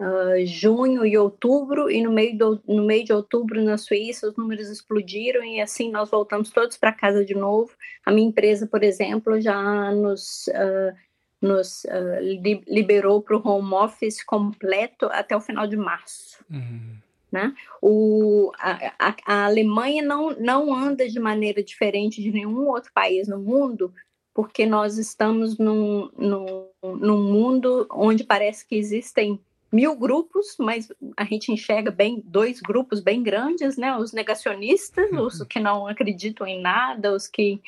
uh, 0.00 0.46
junho 0.46 1.04
e 1.04 1.16
outubro, 1.16 1.90
e 1.90 2.02
no 2.02 2.10
meio, 2.10 2.36
do, 2.36 2.62
no 2.66 2.82
meio 2.84 3.04
de 3.04 3.12
outubro 3.12 3.62
na 3.62 3.76
Suíça 3.76 4.28
os 4.28 4.36
números 4.36 4.68
explodiram 4.68 5.44
e 5.44 5.60
assim 5.60 5.90
nós 5.90 6.10
voltamos 6.10 6.50
todos 6.50 6.76
para 6.76 6.92
casa 6.92 7.24
de 7.24 7.34
novo. 7.34 7.70
A 8.04 8.10
minha 8.10 8.28
empresa, 8.28 8.66
por 8.66 8.82
exemplo, 8.82 9.40
já 9.40 9.92
nos. 9.92 10.46
Uh, 10.48 11.10
nos 11.42 11.84
uh, 11.84 12.20
liberou 12.68 13.22
para 13.22 13.34
o 13.34 13.40
home 13.42 13.72
office 13.72 14.22
completo 14.22 15.06
até 15.06 15.34
o 15.34 15.40
final 15.40 15.66
de 15.66 15.74
março. 15.74 16.44
Uhum. 16.50 16.98
Né? 17.32 17.54
O, 17.80 18.52
a, 18.58 19.16
a, 19.24 19.44
Alemanha 19.46 20.02
não, 20.02 20.36
não 20.38 20.74
anda 20.74 21.08
de 21.08 21.18
maneira 21.18 21.62
diferente 21.62 22.20
de 22.20 22.30
nenhum 22.30 22.68
outro 22.68 22.92
país 22.92 23.26
no 23.26 23.38
mundo 23.38 23.90
porque 24.34 24.66
nós 24.66 24.98
estamos 24.98 25.58
num, 25.58 26.10
num, 26.16 26.66
num 26.82 27.22
mundo 27.22 27.86
onde 27.90 28.24
parece 28.24 28.66
que 28.66 28.76
existem 28.76 29.40
mil 29.72 29.96
grupos, 29.96 30.56
mas 30.58 30.88
a 31.16 31.24
gente 31.24 31.52
enxerga 31.52 31.90
bem 31.90 32.22
dois 32.24 32.60
grupos 32.60 33.00
bem 33.00 33.22
grandes, 33.22 33.76
né? 33.76 33.96
Os 33.96 34.12
negacionistas, 34.12 35.10
uhum. 35.10 35.22
os 35.22 35.42
que 35.44 35.60
não 35.60 35.86
acreditam 35.86 36.46
em 36.46 36.60
nada, 36.60 37.12
os 37.12 37.28
que 37.28 37.60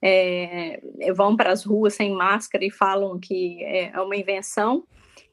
é, 0.00 0.80
vão 1.14 1.36
para 1.36 1.52
as 1.52 1.64
ruas 1.64 1.94
sem 1.94 2.12
máscara 2.12 2.64
e 2.64 2.70
falam 2.70 3.18
que 3.18 3.62
é 3.64 4.00
uma 4.00 4.16
invenção, 4.16 4.84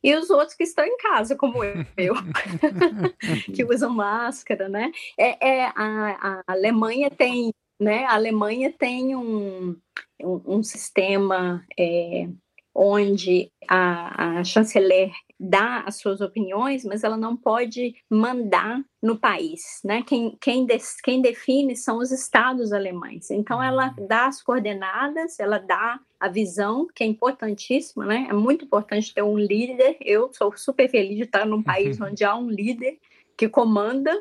e 0.05 0.13
os 0.15 0.29
outros 0.29 0.55
que 0.55 0.63
estão 0.63 0.86
em 0.86 0.98
casa, 0.98 1.36
como 1.36 1.63
eu, 1.63 1.84
que 3.55 3.65
usam 3.65 3.89
máscara, 3.89 4.70
né? 4.70 4.91
É, 5.17 5.48
é 5.48 5.65
a, 5.65 6.44
a, 6.46 6.53
Alemanha 6.53 7.10
tem, 7.10 7.51
né? 7.79 8.05
A 8.05 8.13
Alemanha 8.13 8.72
tem 8.72 9.15
um, 9.15 9.75
um, 10.22 10.41
um 10.46 10.63
sistema 10.63 11.65
é, 11.75 12.27
onde 12.74 13.51
a, 13.67 14.39
a 14.39 14.44
chanceler 14.44 15.12
dá 15.39 15.84
as 15.86 15.98
suas 15.98 16.22
opiniões, 16.22 16.86
mas 16.86 17.04
ela 17.04 17.18
não 17.18 17.36
pode 17.36 17.96
mandar 18.10 18.82
no 19.01 19.18
país, 19.18 19.82
né? 19.84 20.01
Quem, 20.01 20.38
quem, 20.39 20.65
des, 20.65 21.00
quem 21.01 21.22
define 21.22 21.75
são 21.75 21.98
os 21.98 22.12
estados 22.12 22.72
alemães. 22.72 23.30
Então, 23.30 23.62
ela 23.62 23.94
uhum. 23.98 24.08
dá 24.08 24.27
as 24.27 24.42
coordenadas, 24.42 25.39
ela 25.39 25.60
dá 25.60 26.00
a 26.20 26.27
visão, 26.30 26.88
que 26.94 27.04
é 27.04 27.08
importantíssima, 27.08 28.06
né? 28.06 28.27
É 28.30 28.34
muito 28.34 28.65
importante 28.65 29.13
ter 29.13 29.22
um 29.22 29.38
líder. 29.38 29.98
Eu 30.01 30.32
sou 30.34 30.56
super 30.58 30.89
feliz 30.89 31.18
de 31.18 31.24
estar 31.24 31.46
num 31.46 31.62
país 31.62 32.00
onde 32.01 32.24
há 32.24 32.36
um 32.36 32.50
líder 32.50 32.98
que 33.38 33.50
comanda 33.50 34.12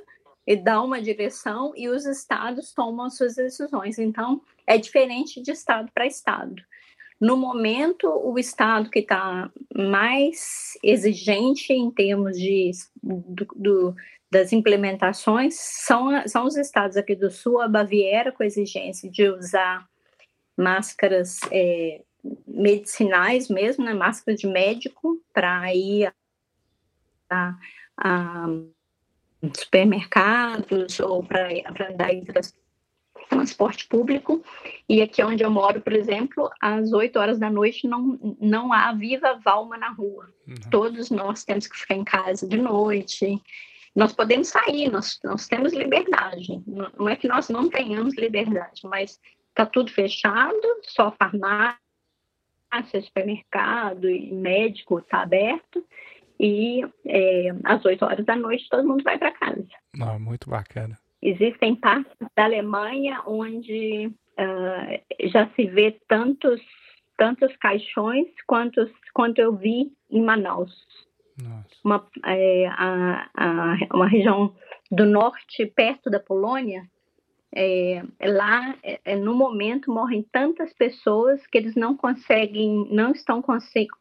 e 0.47 0.57
dá 0.57 0.83
uma 0.83 1.01
direção 1.01 1.73
e 1.77 1.89
os 1.89 2.05
estados 2.05 2.73
tomam 2.73 3.07
as 3.07 3.17
suas 3.17 3.37
decisões. 3.37 3.99
Então, 3.99 4.43
é 4.67 4.77
diferente 4.77 5.41
de 5.41 5.53
estado 5.53 5.91
para 5.95 6.07
estado. 6.07 6.63
No 7.25 7.39
momento, 7.39 8.07
o 8.07 8.39
estado 8.39 8.91
que 8.91 8.99
está 8.99 9.51
mais 9.75 10.77
exigente 10.83 11.73
em 11.73 11.91
termos 11.91 12.39
de, 12.39 12.71
do, 13.03 13.47
do, 13.57 13.97
das 14.31 14.53
implementações 14.53 15.55
são, 15.59 16.29
são 16.29 16.45
os 16.45 16.55
estados 16.55 16.99
aqui 16.99 17.15
do 17.15 17.31
Sul, 17.31 17.63
a 17.63 17.67
Baviera, 17.67 18.31
com 18.31 18.43
a 18.43 18.47
exigência 18.47 19.11
de 19.11 19.27
usar 19.27 19.89
máscaras 20.55 21.41
é, 21.51 22.03
medicinais 22.47 23.49
mesmo, 23.49 23.87
né, 23.87 23.95
máscara 23.95 24.37
de 24.37 24.47
médico, 24.47 25.19
para 25.33 25.75
ir 25.75 26.13
a, 27.31 27.57
a, 27.97 28.47
supermercados 29.57 31.01
ou 31.01 31.25
para 31.25 31.49
andar 31.91 32.13
em 32.13 32.23
transporte 32.23 32.64
público. 33.89 34.43
E 34.89 35.03
aqui 35.03 35.23
onde 35.23 35.43
eu 35.43 35.51
moro, 35.51 35.81
por 35.81 35.93
exemplo, 35.93 36.51
às 36.61 36.93
8 36.93 37.19
horas 37.19 37.39
da 37.39 37.51
noite 37.51 37.87
não, 37.87 38.37
não 38.41 38.73
há 38.73 38.93
viva 38.93 39.41
valma 39.45 39.77
na 39.77 39.91
rua. 39.91 40.29
Uhum. 40.47 40.71
Todos 40.71 41.11
nós 41.11 41.45
temos 41.45 41.67
que 41.67 41.77
ficar 41.77 41.95
em 41.95 42.05
casa 42.05 42.47
de 42.47 42.57
noite. 42.57 43.41
Nós 43.95 44.13
podemos 44.13 44.49
sair, 44.49 44.91
nós, 44.91 45.19
nós 45.23 45.47
temos 45.47 45.73
liberdade. 45.73 46.63
Não, 46.67 46.91
não 46.99 47.09
é 47.09 47.17
que 47.17 47.29
nós 47.29 47.49
não 47.49 47.69
tenhamos 47.69 48.15
liberdade, 48.17 48.83
mas 48.85 49.21
está 49.49 49.65
tudo 49.65 49.91
fechado, 49.91 50.61
só 50.83 51.13
farmácia, 51.13 51.79
supermercado 53.03 54.09
e 54.09 54.33
médico 54.33 54.99
está 54.99 55.23
aberto. 55.23 55.85
E 56.39 56.85
é, 57.07 57.55
às 57.63 57.85
8 57.85 58.05
horas 58.05 58.25
da 58.25 58.35
noite 58.35 58.69
todo 58.69 58.87
mundo 58.87 59.05
vai 59.05 59.17
para 59.17 59.31
casa. 59.31 59.67
Ah, 60.01 60.19
muito 60.19 60.51
bacana. 60.51 60.99
Existem 61.25 61.75
partes 61.75 62.13
da 62.37 62.45
Alemanha 62.45 63.23
onde 63.27 64.09
uh, 64.09 65.29
já 65.29 65.49
se 65.57 65.65
vê 65.65 65.99
tantos, 66.07 66.61
tantos 67.17 67.57
caixões 67.57 68.29
quantos, 68.47 68.91
quanto 69.15 69.39
eu 69.39 69.57
vi 69.57 69.91
em 70.11 70.23
Manaus. 70.23 70.71
Uma, 71.83 72.07
é, 72.27 72.67
a, 72.69 73.31
a, 73.35 73.77
uma 73.95 74.07
região 74.07 74.55
do 74.91 75.07
norte, 75.07 75.65
perto 75.65 76.11
da 76.11 76.21
Polônia, 76.21 76.87
é, 77.57 78.03
lá, 78.23 78.77
é, 78.83 79.01
é 79.05 79.17
no 79.17 79.35
momento, 79.35 79.91
morrem 79.91 80.27
tantas 80.31 80.75
pessoas 80.75 81.45
que 81.47 81.57
eles 81.57 81.75
não 81.75 81.97
conseguem, 81.97 82.87
não 82.91 83.13
estão 83.13 83.43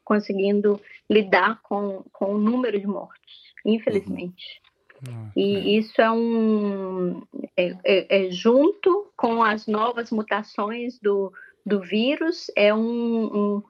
conseguindo 0.04 0.78
lidar 1.10 1.62
com, 1.64 2.04
com 2.12 2.36
o 2.36 2.38
número 2.38 2.78
de 2.78 2.86
mortos, 2.86 3.54
infelizmente. 3.66 4.62
E 5.36 5.78
isso 5.78 6.02
é 6.02 6.12
um. 6.12 7.22
É, 7.58 7.76
é, 7.84 8.28
é, 8.28 8.32
junto 8.32 9.12
com 9.16 9.44
as 9.44 9.68
novas 9.68 10.12
mutações 10.12 11.00
do, 11.00 11.32
do 11.66 11.82
vírus, 11.82 12.52
é 12.56 12.74
um, 12.74 13.26
um, 13.26 13.64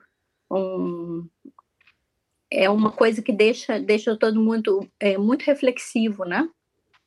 um 0.51 1.29
é 2.51 2.69
uma 2.69 2.91
coisa 2.91 3.21
que 3.21 3.33
deixa, 3.33 3.79
deixa 3.79 4.15
todo 4.15 4.41
mundo 4.41 4.87
é, 4.99 5.17
muito 5.17 5.43
reflexivo, 5.43 6.23
né? 6.23 6.47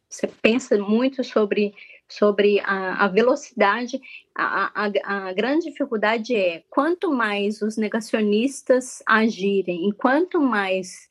Você 0.08 0.26
pensa 0.26 0.76
muito 0.78 1.22
sobre, 1.22 1.74
sobre 2.08 2.60
a, 2.60 3.04
a 3.04 3.08
velocidade. 3.08 4.00
A, 4.34 4.86
a, 4.86 4.90
a, 5.04 5.32
grande 5.32 5.66
dificuldade 5.66 6.34
é 6.34 6.64
quanto 6.70 7.12
mais 7.12 7.62
os 7.62 7.76
negacionistas 7.76 9.02
agirem, 9.06 9.88
e 9.88 9.92
quanto 9.92 10.40
mais 10.40 11.08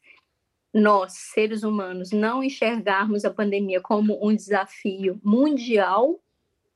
nós, 0.75 1.13
seres 1.33 1.63
humanos, 1.63 2.11
não 2.11 2.43
enxergarmos 2.43 3.23
a 3.23 3.31
pandemia 3.31 3.79
como 3.79 4.19
um 4.21 4.35
desafio 4.35 5.17
mundial 5.23 6.19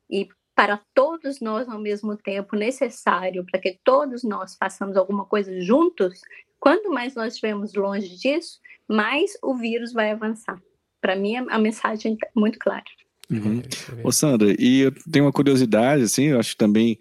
e 0.09 0.29
para 0.55 0.79
todos 0.93 1.41
nós 1.41 1.67
ao 1.67 1.79
mesmo 1.79 2.15
tempo 2.15 2.55
necessário 2.55 3.45
para 3.45 3.59
que 3.59 3.77
todos 3.83 4.23
nós 4.23 4.55
façamos 4.55 4.95
alguma 4.95 5.25
coisa 5.25 5.59
juntos, 5.59 6.21
quanto 6.61 6.89
mais 6.89 7.13
nós 7.13 7.33
estivermos 7.33 7.73
longe 7.73 8.15
disso, 8.15 8.59
mais 8.87 9.31
o 9.43 9.53
vírus 9.55 9.91
vai 9.91 10.11
avançar. 10.11 10.61
Para 11.01 11.17
mim, 11.17 11.35
a 11.35 11.59
mensagem 11.59 12.17
é 12.23 12.29
muito 12.33 12.57
clara. 12.57 12.83
Uhum. 13.29 13.61
Ô 14.01 14.13
Sandra, 14.13 14.55
e 14.57 14.79
eu 14.79 14.93
tenho 15.11 15.25
uma 15.25 15.31
curiosidade, 15.33 16.03
assim, 16.03 16.27
eu 16.27 16.39
acho 16.39 16.51
que 16.51 16.57
também 16.57 16.97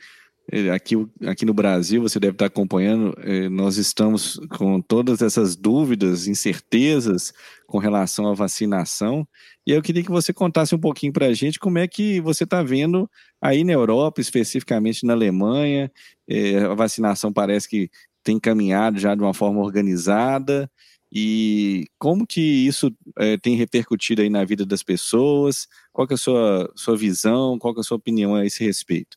aqui, 0.74 0.94
aqui 1.26 1.44
no 1.44 1.52
Brasil, 1.52 2.00
você 2.00 2.18
deve 2.18 2.32
estar 2.32 2.46
acompanhando, 2.46 3.14
é, 3.18 3.48
nós 3.50 3.76
estamos 3.76 4.40
com 4.56 4.80
todas 4.80 5.20
essas 5.20 5.54
dúvidas, 5.54 6.26
incertezas 6.26 7.34
com 7.66 7.76
relação 7.78 8.26
à 8.26 8.34
vacinação. 8.34 9.28
E 9.66 9.72
eu 9.72 9.82
queria 9.82 10.02
que 10.02 10.10
você 10.10 10.32
contasse 10.32 10.74
um 10.74 10.78
pouquinho 10.78 11.12
para 11.12 11.26
a 11.26 11.34
gente 11.34 11.58
como 11.58 11.76
é 11.76 11.86
que 11.86 12.20
você 12.20 12.44
está 12.44 12.62
vendo 12.62 13.10
aí 13.42 13.62
na 13.62 13.72
Europa, 13.72 14.20
especificamente 14.22 15.04
na 15.04 15.12
Alemanha. 15.12 15.92
É, 16.26 16.60
a 16.60 16.74
vacinação 16.74 17.30
parece 17.30 17.68
que 17.68 17.90
tem 18.24 18.40
caminhado 18.40 18.98
já 18.98 19.14
de 19.14 19.22
uma 19.22 19.34
forma 19.34 19.60
organizada. 19.60 20.70
E 21.12 21.86
como 21.98 22.26
que 22.26 22.40
isso 22.40 22.90
é, 23.18 23.36
tem 23.36 23.54
repercutido 23.56 24.22
aí 24.22 24.30
na 24.30 24.44
vida 24.44 24.64
das 24.64 24.82
pessoas? 24.82 25.66
Qual 25.92 26.06
que 26.06 26.14
é 26.14 26.16
a 26.16 26.18
sua, 26.18 26.72
sua 26.74 26.96
visão? 26.96 27.58
Qual 27.58 27.74
que 27.74 27.80
é 27.80 27.82
a 27.82 27.84
sua 27.84 27.96
opinião 27.96 28.34
a 28.34 28.46
esse 28.46 28.64
respeito? 28.64 29.16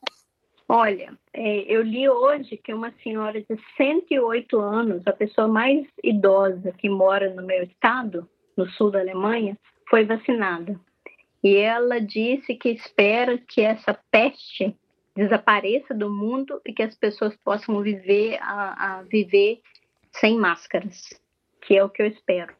Olha, 0.74 1.12
é, 1.34 1.70
eu 1.70 1.82
li 1.82 2.08
hoje 2.08 2.56
que 2.56 2.72
uma 2.72 2.90
senhora 3.02 3.42
de 3.42 3.58
108 3.76 4.58
anos, 4.58 5.06
a 5.06 5.12
pessoa 5.12 5.46
mais 5.46 5.86
idosa 6.02 6.72
que 6.72 6.88
mora 6.88 7.28
no 7.28 7.42
meu 7.42 7.62
estado, 7.64 8.26
no 8.56 8.66
sul 8.70 8.90
da 8.90 9.00
Alemanha, 9.00 9.54
foi 9.90 10.06
vacinada. 10.06 10.80
E 11.44 11.56
ela 11.56 12.00
disse 12.00 12.54
que 12.54 12.70
espera 12.70 13.36
que 13.36 13.60
essa 13.60 13.92
peste 14.10 14.74
desapareça 15.14 15.92
do 15.92 16.08
mundo 16.08 16.58
e 16.64 16.72
que 16.72 16.82
as 16.82 16.94
pessoas 16.94 17.36
possam 17.44 17.82
viver 17.82 18.38
a, 18.40 19.00
a 19.00 19.02
viver 19.02 19.60
sem 20.10 20.38
máscaras, 20.38 21.10
que 21.60 21.76
é 21.76 21.84
o 21.84 21.90
que 21.90 22.00
eu 22.00 22.06
espero. 22.06 22.54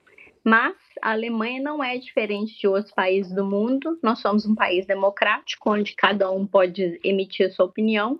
Mas 0.45 0.75
a 1.01 1.13
Alemanha 1.13 1.63
não 1.63 1.83
é 1.83 1.97
diferente 1.97 2.59
de 2.59 2.67
outros 2.67 2.93
países 2.93 3.33
do 3.33 3.45
mundo. 3.45 3.99
Nós 4.03 4.19
somos 4.19 4.45
um 4.45 4.55
país 4.55 4.87
democrático, 4.87 5.71
onde 5.71 5.95
cada 5.95 6.31
um 6.31 6.47
pode 6.47 6.99
emitir 7.05 7.53
sua 7.53 7.67
opinião. 7.67 8.19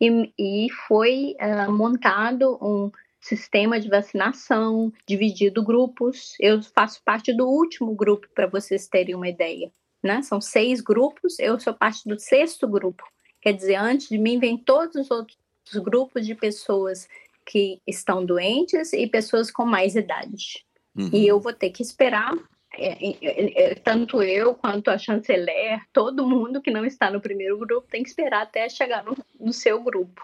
E, 0.00 0.32
e 0.38 0.68
foi 0.86 1.34
uh, 1.40 1.72
montado 1.72 2.58
um 2.62 2.90
sistema 3.20 3.80
de 3.80 3.88
vacinação, 3.88 4.92
dividido 5.06 5.64
grupos. 5.64 6.34
Eu 6.38 6.62
faço 6.62 7.02
parte 7.04 7.32
do 7.32 7.48
último 7.48 7.94
grupo, 7.94 8.28
para 8.34 8.46
vocês 8.46 8.86
terem 8.86 9.14
uma 9.14 9.28
ideia. 9.28 9.70
Né? 10.02 10.22
São 10.22 10.40
seis 10.40 10.80
grupos, 10.80 11.38
eu 11.40 11.58
sou 11.58 11.74
parte 11.74 12.08
do 12.08 12.18
sexto 12.20 12.68
grupo. 12.68 13.02
Quer 13.40 13.52
dizer, 13.52 13.76
antes 13.76 14.08
de 14.08 14.18
mim 14.18 14.38
vem 14.38 14.56
todos 14.56 14.94
os 14.94 15.10
outros 15.10 15.36
grupos 15.82 16.24
de 16.24 16.34
pessoas 16.34 17.08
que 17.44 17.80
estão 17.86 18.24
doentes 18.24 18.92
e 18.92 19.06
pessoas 19.06 19.50
com 19.50 19.64
mais 19.64 19.96
idade. 19.96 20.65
Uhum. 20.96 21.10
E 21.12 21.26
eu 21.26 21.38
vou 21.38 21.52
ter 21.52 21.70
que 21.70 21.82
esperar, 21.82 22.32
é, 22.78 23.08
é, 23.08 23.70
é, 23.70 23.74
tanto 23.74 24.22
eu 24.22 24.54
quanto 24.54 24.88
a 24.90 24.98
chanceler, 24.98 25.80
todo 25.92 26.26
mundo 26.26 26.60
que 26.60 26.70
não 26.70 26.84
está 26.84 27.10
no 27.10 27.20
primeiro 27.20 27.58
grupo 27.58 27.88
tem 27.88 28.02
que 28.02 28.08
esperar 28.08 28.42
até 28.42 28.68
chegar 28.68 29.04
no, 29.04 29.16
no 29.40 29.52
seu 29.52 29.82
grupo. 29.82 30.22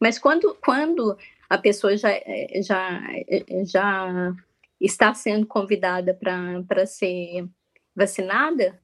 Mas 0.00 0.18
quando, 0.18 0.56
quando 0.64 1.16
a 1.48 1.58
pessoa 1.58 1.96
já, 1.96 2.10
é, 2.10 2.60
já, 2.62 3.00
é, 3.28 3.64
já 3.64 4.32
está 4.80 5.14
sendo 5.14 5.46
convidada 5.46 6.12
para 6.14 6.86
ser 6.86 7.46
vacinada, 7.94 8.80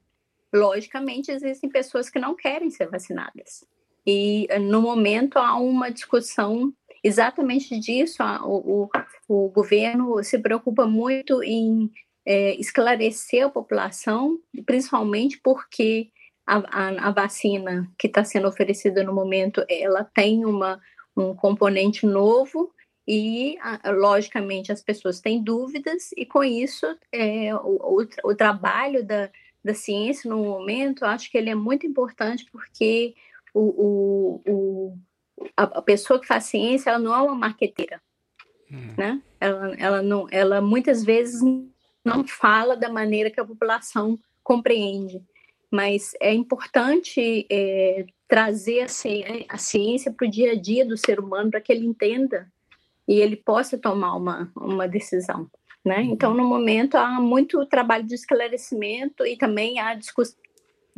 logicamente 0.55 1.31
existem 1.31 1.69
pessoas 1.69 2.09
que 2.09 2.19
não 2.19 2.35
querem 2.35 2.71
ser 2.71 2.89
vacinadas. 2.89 3.65
E 4.07 4.49
no 4.61 4.81
momento 4.81 5.39
há 5.39 5.57
uma 5.57 5.91
discussão 5.91 6.73
exatamente 7.03 7.79
disso, 7.79 8.23
o, 8.45 8.85
o, 8.85 8.91
o 9.29 9.49
governo 9.51 10.23
se 10.23 10.39
preocupa 10.39 10.87
muito 10.87 11.43
em 11.43 11.91
é, 12.27 12.55
esclarecer 12.61 13.47
a 13.47 13.51
população, 13.51 14.39
principalmente 14.67 15.41
porque 15.43 16.11
a, 16.47 16.57
a, 16.57 17.09
a 17.09 17.11
vacina 17.11 17.91
que 17.99 18.07
está 18.07 18.25
sendo 18.25 18.49
oferecida 18.49 19.03
no 19.03 19.15
momento, 19.15 19.65
ela 19.69 20.05
tem 20.05 20.45
uma, 20.45 20.81
um 21.17 21.35
componente 21.35 22.07
novo 22.07 22.73
e, 23.07 23.57
logicamente, 23.87 24.71
as 24.71 24.83
pessoas 24.83 25.21
têm 25.21 25.43
dúvidas 25.43 26.11
e, 26.17 26.27
com 26.27 26.45
isso, 26.45 26.87
é, 27.11 27.55
o, 27.55 28.01
o, 28.01 28.31
o 28.31 28.35
trabalho 28.35 29.03
da, 29.03 29.31
da 29.65 29.73
ciência 29.75 30.29
no 30.29 30.45
momento, 30.45 31.05
acho 31.05 31.31
que 31.31 31.39
ele 31.39 31.49
é 31.51 31.55
muito 31.55 31.87
importante 31.87 32.47
porque 32.53 33.15
o, 33.55 34.43
o, 34.47 34.99
a, 35.57 35.63
a, 35.63 35.83
pessoa 35.83 36.21
que 36.21 36.27
faz 36.27 36.45
ciência, 36.45 36.91
ela 36.91 36.99
não 36.99 37.15
é 37.15 37.21
uma 37.21 37.35
marqueteira, 37.35 38.01
hum. 38.71 38.95
né? 38.97 39.23
Ela, 39.41 39.75
ela, 39.79 40.03
não, 40.03 40.27
ela 40.31 40.61
muitas 40.61 41.05
vezes 41.05 41.41
não 42.05 42.27
fala 42.27 42.77
da 42.77 42.89
maneira 42.89 43.31
que 43.31 43.41
a 43.41 43.45
população 43.45 44.19
compreende, 44.43 45.23
mas 45.71 46.13
é 46.21 46.33
importante 46.33 47.47
é, 47.51 48.07
trazer 48.27 48.83
a, 48.83 49.55
a 49.55 49.59
ciência 49.59 50.13
para 50.13 50.27
o 50.27 50.31
dia 50.31 50.53
a 50.53 50.57
dia 50.57 50.85
do 50.85 50.97
ser 50.97 51.21
humano 51.21 51.51
para 51.51 51.61
que 51.61 51.73
ele 51.73 51.87
entenda 51.87 52.51
e 53.07 53.21
ele 53.21 53.37
possa 53.37 53.79
tomar 53.79 54.15
uma, 54.17 54.53
uma 54.55 54.87
decisão. 54.87 55.51
Né? 55.85 55.99
Uhum. 56.01 56.13
Então, 56.13 56.35
no 56.35 56.45
momento, 56.45 56.97
há 56.97 57.21
muito 57.21 57.65
trabalho 57.67 58.05
de 58.05 58.15
esclarecimento 58.15 59.25
e 59.25 59.37
também 59.37 59.79
há 59.79 59.95
discussão, 59.95 60.37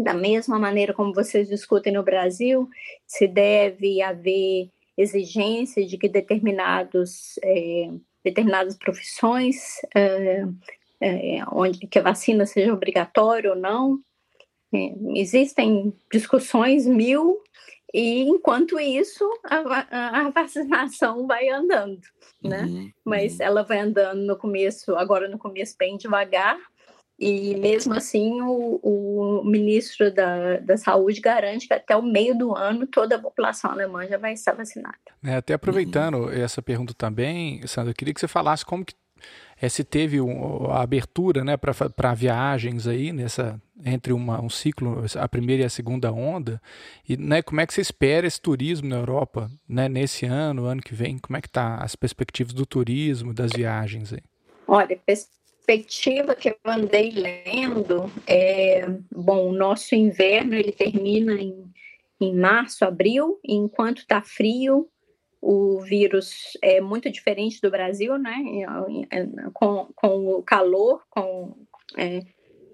da 0.03 0.15
mesma 0.15 0.59
maneira 0.59 0.93
como 0.95 1.15
vocês 1.15 1.49
discutem 1.49 1.93
no 1.93 2.03
Brasil, 2.03 2.69
se 3.07 3.27
deve 3.27 4.03
haver 4.03 4.71
exigência 4.97 5.85
de 5.85 5.97
que 5.97 6.09
determinados, 6.09 7.39
é, 7.43 7.91
determinadas 8.25 8.77
profissões 8.77 9.57
é, 9.95 10.45
é, 11.01 11.39
onde 11.53 11.87
que 11.87 11.99
a 11.99 12.03
vacina 12.03 12.45
seja 12.47 12.73
obrigatória 12.73 13.51
ou 13.51 13.57
não. 13.57 13.99
É, 14.73 14.93
existem 15.17 15.93
discussões 16.13 16.87
mil 16.87 17.43
e 17.93 18.23
enquanto 18.23 18.79
isso 18.79 19.29
a, 19.45 20.21
a 20.21 20.31
vacinação 20.31 21.27
vai 21.29 21.49
andando, 21.49 22.01
né? 22.43 22.63
Uhum, 22.63 22.91
Mas 23.05 23.39
uhum. 23.39 23.47
ela 23.47 23.63
vai 23.65 23.81
andando 23.81 24.21
no 24.21 24.37
começo, 24.37 24.95
agora 24.95 25.29
no 25.29 25.39
começo 25.39 25.75
bem 25.77 25.97
devagar, 25.97 26.57
e 27.21 27.55
mesmo 27.57 27.93
assim, 27.93 28.41
o, 28.41 28.81
o, 28.83 29.45
ministro 29.45 30.11
da, 30.11 30.57
da 30.57 30.79
Saúde 30.79 31.21
garante 31.21 31.69
que 31.69 31.75
até 31.75 31.95
o 31.95 32.03
meio 32.03 32.37
do 32.37 32.57
ano 32.57 32.87
toda 32.87 33.17
a 33.17 33.19
população 33.19 33.71
alemã 33.71 34.07
já 34.07 34.17
vai 34.17 34.33
estar 34.33 34.55
vacinada. 34.55 34.97
É, 35.23 35.35
até 35.35 35.53
aproveitando 35.53 36.15
uhum. 36.15 36.31
essa 36.31 36.63
pergunta 36.63 36.95
também, 36.95 37.67
Sandra, 37.67 37.91
eu 37.91 37.95
queria 37.95 38.15
que 38.15 38.21
você 38.21 38.27
falasse 38.27 38.65
como 38.65 38.87
que 38.87 38.95
é, 39.61 39.69
se 39.69 39.85
teve 39.85 40.19
um, 40.19 40.71
a 40.71 40.81
abertura 40.81 41.45
né, 41.45 41.59
para 41.59 42.15
viagens 42.15 42.87
aí 42.87 43.13
nessa 43.13 43.61
entre 43.85 44.15
uma, 44.15 44.41
um 44.41 44.49
ciclo, 44.49 45.05
a 45.19 45.29
primeira 45.29 45.63
e 45.63 45.67
a 45.67 45.71
segunda 45.71 46.11
onda, 46.11 46.61
e 47.07 47.17
né, 47.17 47.43
como 47.43 47.61
é 47.61 47.67
que 47.67 47.75
você 47.75 47.83
espera 47.83 48.27
esse 48.27 48.41
turismo 48.41 48.89
na 48.89 48.97
Europa 48.97 49.51
né, 49.69 49.89
nesse 49.89 50.25
ano, 50.25 50.65
ano 50.65 50.81
que 50.81 50.95
vem? 50.95 51.19
Como 51.19 51.37
é 51.37 51.41
que 51.41 51.49
tá 51.49 51.77
as 51.77 51.95
perspectivas 51.95 52.55
do 52.55 52.65
turismo, 52.65 53.35
das 53.35 53.53
viagens 53.53 54.13
aí? 54.13 54.23
Olha, 54.67 54.99
perspectiva 55.71 56.35
que 56.35 56.49
eu 56.49 56.57
andei 56.65 57.11
lendo 57.11 58.11
é, 58.27 58.85
bom, 59.15 59.51
o 59.51 59.53
nosso 59.53 59.95
inverno 59.95 60.55
ele 60.55 60.73
termina 60.73 61.35
em, 61.35 61.65
em 62.21 62.35
março, 62.35 62.85
abril, 62.85 63.39
e 63.45 63.55
enquanto 63.55 63.99
está 63.99 64.21
frio, 64.21 64.89
o 65.41 65.81
vírus 65.81 66.59
é 66.61 66.81
muito 66.81 67.09
diferente 67.09 67.61
do 67.61 67.71
Brasil, 67.71 68.19
né? 68.19 68.37
Com, 69.55 69.89
com 69.95 70.35
o 70.35 70.43
calor, 70.43 71.03
com, 71.09 71.57
é, 71.97 72.23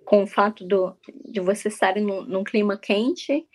com 0.05 0.23
o 0.23 0.27
fato 0.27 0.65
do, 0.65 0.97
de 1.27 1.41
você 1.41 1.69
estar 1.69 1.97
num, 1.97 2.23
num 2.23 2.45
clima 2.45 2.79
quente, 2.79 3.47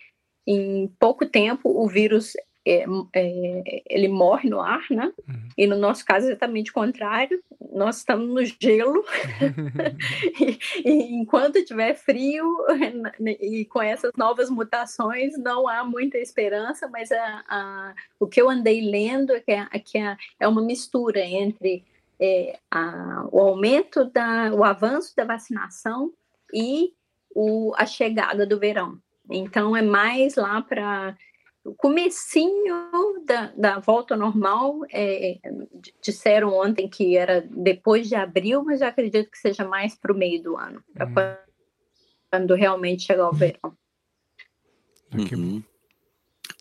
em 0.46 0.86
pouco 1.00 1.26
tempo 1.26 1.68
o 1.68 1.88
vírus 1.88 2.34
é, 2.66 2.84
é, 3.14 3.82
ele 3.90 4.08
morre 4.08 4.48
no 4.48 4.60
ar, 4.60 4.84
né? 4.90 5.12
Uhum. 5.28 5.48
E 5.58 5.66
no 5.66 5.76
nosso 5.76 6.04
caso 6.04 6.26
é 6.26 6.30
exatamente 6.30 6.70
o 6.70 6.74
contrário. 6.74 7.42
Nós 7.72 7.98
estamos 7.98 8.28
no 8.28 8.44
gelo. 8.60 9.04
e, 10.40 10.58
e, 10.84 11.14
enquanto 11.14 11.64
tiver 11.64 11.94
frio 11.94 12.46
e 13.40 13.64
com 13.64 13.80
essas 13.80 14.12
novas 14.16 14.50
mutações, 14.50 15.38
não 15.38 15.66
há 15.66 15.82
muita 15.82 16.18
esperança. 16.18 16.88
Mas 16.88 17.10
a, 17.10 17.44
a, 17.48 17.94
o 18.20 18.26
que 18.26 18.40
eu 18.40 18.50
andei 18.50 18.80
lendo 18.82 19.32
é 19.32 19.40
que, 19.40 19.52
é, 19.52 19.66
que 19.78 19.98
é, 19.98 20.16
é 20.40 20.48
uma 20.48 20.62
mistura 20.62 21.20
entre 21.20 21.84
é, 22.20 22.58
a, 22.70 23.26
o 23.32 23.40
aumento 23.40 24.04
da, 24.04 24.52
o 24.52 24.62
avanço 24.62 25.14
da 25.16 25.24
vacinação 25.24 26.12
e 26.52 26.92
o, 27.34 27.72
a 27.76 27.86
chegada 27.86 28.46
do 28.46 28.58
verão. 28.58 28.98
Então 29.30 29.76
é 29.76 29.82
mais 29.82 30.34
lá 30.36 30.60
para 30.60 31.16
o 31.64 31.74
comecinho 31.74 33.24
da, 33.24 33.52
da 33.56 33.78
volta 33.78 34.16
normal, 34.16 34.80
é, 34.92 35.38
disseram 36.02 36.52
ontem 36.52 36.88
que 36.88 37.16
era 37.16 37.40
depois 37.40 38.08
de 38.08 38.14
abril, 38.14 38.64
mas 38.64 38.80
eu 38.80 38.88
acredito 38.88 39.30
que 39.30 39.38
seja 39.38 39.64
mais 39.64 39.94
para 39.94 40.12
o 40.12 40.16
meio 40.16 40.42
do 40.42 40.56
ano, 40.56 40.82
uhum. 41.00 41.36
quando 42.30 42.54
realmente 42.54 43.04
chegar 43.04 43.28
o 43.28 43.32
verão. 43.32 43.76
Uhum. 45.14 45.62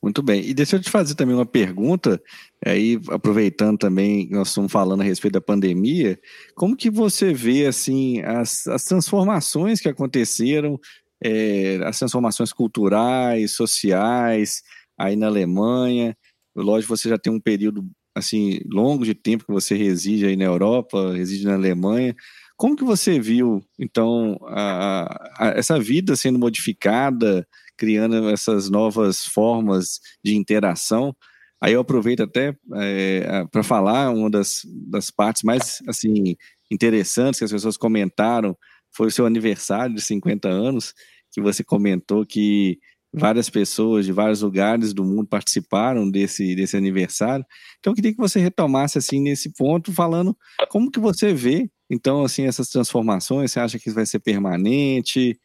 Muito 0.04 0.24
bem. 0.24 0.44
E 0.44 0.54
deixa 0.54 0.76
eu 0.76 0.82
te 0.82 0.90
fazer 0.90 1.16
também 1.16 1.36
uma 1.36 1.46
pergunta, 1.46 2.22
aí 2.66 3.00
aproveitando 3.10 3.78
também 3.78 4.28
nós 4.32 4.50
estamos 4.50 4.72
falando 4.72 5.02
a 5.02 5.04
respeito 5.04 5.34
da 5.34 5.42
pandemia, 5.42 6.20
como 6.56 6.76
que 6.76 6.90
você 6.90 7.34
vê 7.34 7.68
assim 7.68 8.20
as, 8.22 8.68
as 8.68 8.84
transformações 8.86 9.80
que 9.80 9.90
aconteceram, 9.90 10.80
é, 11.24 11.80
as 11.86 12.00
transformações 12.00 12.52
culturais, 12.52 13.52
sociais, 13.52 14.64
aí 15.02 15.16
na 15.16 15.28
Alemanha. 15.28 16.16
Lógico, 16.56 16.96
você 16.96 17.10
já 17.10 17.18
tem 17.18 17.32
um 17.32 17.40
período 17.40 17.86
assim 18.16 18.60
longo 18.70 19.06
de 19.06 19.14
tempo 19.14 19.46
que 19.46 19.52
você 19.52 19.76
reside 19.76 20.26
aí 20.26 20.36
na 20.36 20.46
Europa, 20.46 21.14
reside 21.14 21.46
na 21.46 21.54
Alemanha. 21.54 22.16
Como 22.58 22.76
que 22.76 22.84
você 22.84 23.20
viu, 23.20 23.64
então, 23.80 24.38
a, 24.48 25.30
a, 25.40 25.48
essa 25.58 25.80
vida 25.80 26.16
sendo 26.16 26.38
modificada, 26.38 27.48
criando 27.76 28.30
essas 28.30 28.70
novas 28.70 29.26
formas 29.26 30.00
de 30.24 30.36
interação? 30.36 31.16
Aí 31.60 31.74
eu 31.74 31.82
aproveito 31.82 32.22
até 32.22 32.56
é, 32.76 33.46
para 33.52 33.64
falar 33.64 34.12
uma 34.12 34.30
das, 34.30 34.62
das 34.88 35.10
partes 35.10 35.44
mais 35.44 35.82
assim 35.88 36.36
interessantes 36.72 37.40
que 37.40 37.46
as 37.46 37.52
pessoas 37.52 37.78
comentaram 37.78 38.56
foi 38.92 39.08
o 39.08 39.12
seu 39.12 39.26
aniversário 39.26 39.96
de 39.96 40.02
50 40.02 40.50
anos, 40.50 40.94
que 41.32 41.42
você 41.42 41.64
comentou 41.64 42.26
que 42.26 42.78
várias 43.14 43.50
pessoas 43.50 44.06
de 44.06 44.12
vários 44.12 44.42
lugares 44.42 44.94
do 44.94 45.04
mundo 45.04 45.28
participaram 45.28 46.10
desse, 46.10 46.56
desse 46.56 46.78
aniversário. 46.78 47.46
Então, 47.80 47.92
eu 47.92 47.96
queria 47.96 48.12
que 48.12 48.18
você 48.18 48.40
retomasse, 48.40 48.98
assim, 48.98 49.20
nesse 49.20 49.54
ponto, 49.54 49.94
falando 49.94 50.36
como 50.70 50.90
que 50.90 51.00
você 51.00 51.34
vê, 51.34 51.70
então, 51.90 52.24
assim, 52.24 52.46
essas 52.46 52.70
transformações, 52.70 53.52
você 53.52 53.60
acha 53.60 53.78
que 53.78 53.88
isso 53.90 53.96
vai 53.96 54.06
ser 54.06 54.20
permanente? 54.20 55.38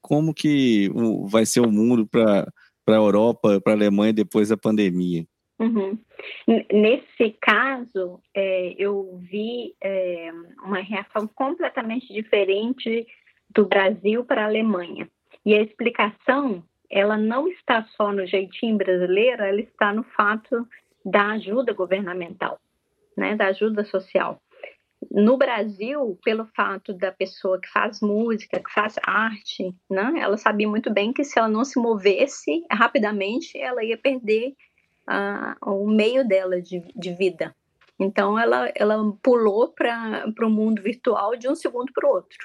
Como 0.00 0.32
que 0.32 0.88
vai 1.28 1.44
ser 1.44 1.60
o 1.60 1.72
mundo 1.72 2.06
para 2.06 2.46
a 2.86 2.92
Europa, 2.92 3.60
para 3.60 3.72
a 3.72 3.76
Alemanha 3.76 4.12
depois 4.12 4.48
da 4.50 4.56
pandemia? 4.56 5.26
Uhum. 5.58 5.98
Nesse 6.72 7.36
caso, 7.40 8.20
é, 8.32 8.74
eu 8.78 9.18
vi 9.28 9.74
é, 9.82 10.30
uma 10.64 10.80
reação 10.80 11.26
completamente 11.26 12.12
diferente 12.12 13.04
do 13.50 13.66
Brasil 13.66 14.24
para 14.24 14.42
a 14.42 14.46
Alemanha. 14.46 15.08
E 15.44 15.54
a 15.54 15.62
explicação 15.62 16.62
ela 16.90 17.16
não 17.16 17.48
está 17.48 17.84
só 17.96 18.12
no 18.12 18.26
jeitinho 18.26 18.76
brasileiro, 18.76 19.42
ela 19.42 19.60
está 19.60 19.92
no 19.92 20.02
fato 20.02 20.66
da 21.04 21.32
ajuda 21.32 21.72
governamental, 21.72 22.60
né, 23.16 23.36
da 23.36 23.46
ajuda 23.46 23.84
social. 23.84 24.40
No 25.10 25.36
Brasil, 25.36 26.18
pelo 26.24 26.46
fato 26.56 26.92
da 26.92 27.12
pessoa 27.12 27.60
que 27.60 27.68
faz 27.68 28.00
música, 28.00 28.60
que 28.60 28.72
faz 28.72 28.96
arte, 29.02 29.74
né, 29.88 30.12
ela 30.18 30.36
sabia 30.36 30.68
muito 30.68 30.92
bem 30.92 31.12
que 31.12 31.24
se 31.24 31.38
ela 31.38 31.48
não 31.48 31.64
se 31.64 31.78
movesse 31.78 32.64
rapidamente, 32.70 33.56
ela 33.58 33.84
ia 33.84 33.96
perder 33.96 34.54
uh, 35.08 35.70
o 35.70 35.88
meio 35.88 36.26
dela 36.26 36.60
de, 36.60 36.82
de 36.94 37.12
vida. 37.14 37.54
Então, 37.98 38.38
ela, 38.38 38.70
ela 38.76 38.96
pulou 39.22 39.68
para 39.68 40.46
o 40.46 40.50
mundo 40.50 40.80
virtual 40.80 41.36
de 41.36 41.48
um 41.48 41.54
segundo 41.54 41.92
para 41.92 42.08
o 42.08 42.12
outro. 42.12 42.38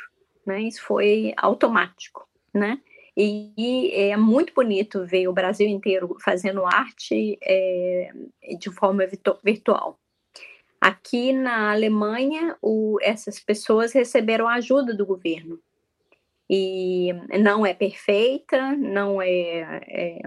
Né? 0.45 0.63
Isso 0.63 0.81
foi 0.81 1.33
automático. 1.37 2.27
Né? 2.53 2.79
E, 3.15 3.91
é 3.93 4.17
muito 4.17 4.53
bonito 4.53 5.05
ver 5.05 5.27
o 5.27 5.33
Brasil 5.33 5.67
inteiro 5.67 6.17
fazendo 6.23 6.65
arte 6.65 7.37
é, 7.43 8.11
de 8.59 8.71
forma 8.71 9.05
virtual. 9.43 9.99
Aqui 10.81 11.31
na 11.31 11.71
Alemanha, 11.71 12.57
o, 12.61 12.97
essas 13.01 13.39
pessoas 13.39 13.93
receberam 13.93 14.47
ajuda 14.47 14.93
do 14.93 15.05
governo. 15.05 15.59
E 16.49 17.13
não 17.39 17.65
é 17.65 17.73
perfeita, 17.73 18.75
não 18.75 19.21
é, 19.21 19.81
é 19.87 20.19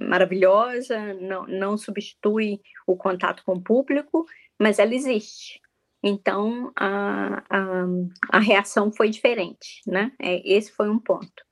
maravilhosa, 0.00 1.14
não, 1.14 1.46
não 1.46 1.78
substitui 1.78 2.60
o 2.86 2.96
contato 2.96 3.42
com 3.44 3.54
o 3.54 3.62
público, 3.62 4.26
mas 4.58 4.78
ela 4.78 4.94
existe. 4.94 5.60
Então, 6.02 6.70
a, 6.76 7.42
a, 7.48 7.86
a 8.30 8.38
reação 8.38 8.92
foi 8.92 9.08
diferente, 9.08 9.80
né? 9.86 10.12
É, 10.20 10.40
esse 10.48 10.70
foi 10.70 10.88
um 10.88 10.98
ponto. 10.98 11.47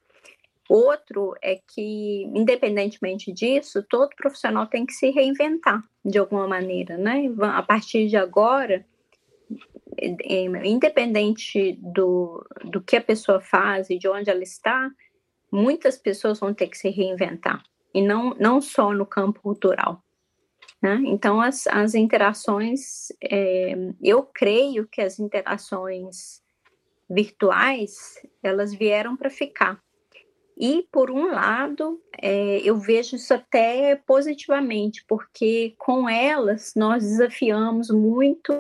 Outro 0.69 1.35
é 1.41 1.61
que, 1.67 2.25
independentemente 2.35 3.33
disso, 3.33 3.85
todo 3.89 4.17
profissional 4.17 4.67
tem 4.67 4.85
que 4.85 4.93
se 4.93 5.11
reinventar 5.11 5.83
de 6.05 6.19
alguma 6.19 6.49
maneira, 6.49 6.97
né? 6.97 7.33
A 7.41 7.63
partir 7.63 8.09
de 8.09 8.17
agora, 8.17 8.85
independente 10.65 11.79
do, 11.81 12.45
do 12.65 12.81
que 12.81 12.97
a 12.97 13.01
pessoa 13.01 13.41
faz 13.41 13.91
e 13.91 13.99
de 13.99 14.09
onde 14.09 14.29
ela 14.29 14.43
está, 14.43 14.91
muitas 15.51 15.97
pessoas 15.97 16.41
vão 16.41 16.53
ter 16.53 16.67
que 16.67 16.77
se 16.77 16.91
reinventar, 16.91 17.63
e 17.95 18.03
não, 18.03 18.35
não 18.39 18.61
só 18.61 18.93
no 18.93 19.07
campo 19.07 19.41
cultural. 19.41 20.03
Né? 20.83 21.01
Então, 21.07 21.41
as, 21.41 21.67
as 21.69 21.95
interações, 21.95 23.09
é, 23.23 23.75
eu 24.03 24.23
creio 24.23 24.87
que 24.87 25.01
as 25.01 25.19
interações 25.19 26.43
virtuais, 27.09 28.21
elas 28.43 28.75
vieram 28.75 29.17
para 29.17 29.31
ficar. 29.31 29.81
E, 30.59 30.87
por 30.91 31.11
um 31.11 31.27
lado, 31.27 32.01
é, 32.21 32.61
eu 32.65 32.79
vejo 32.79 33.17
isso 33.17 33.35
até 33.35 33.95
positivamente, 33.95 35.05
porque 35.07 35.75
com 35.77 36.09
elas 36.09 36.73
nós 36.75 37.05
desafiamos 37.05 37.91
muito 37.91 38.53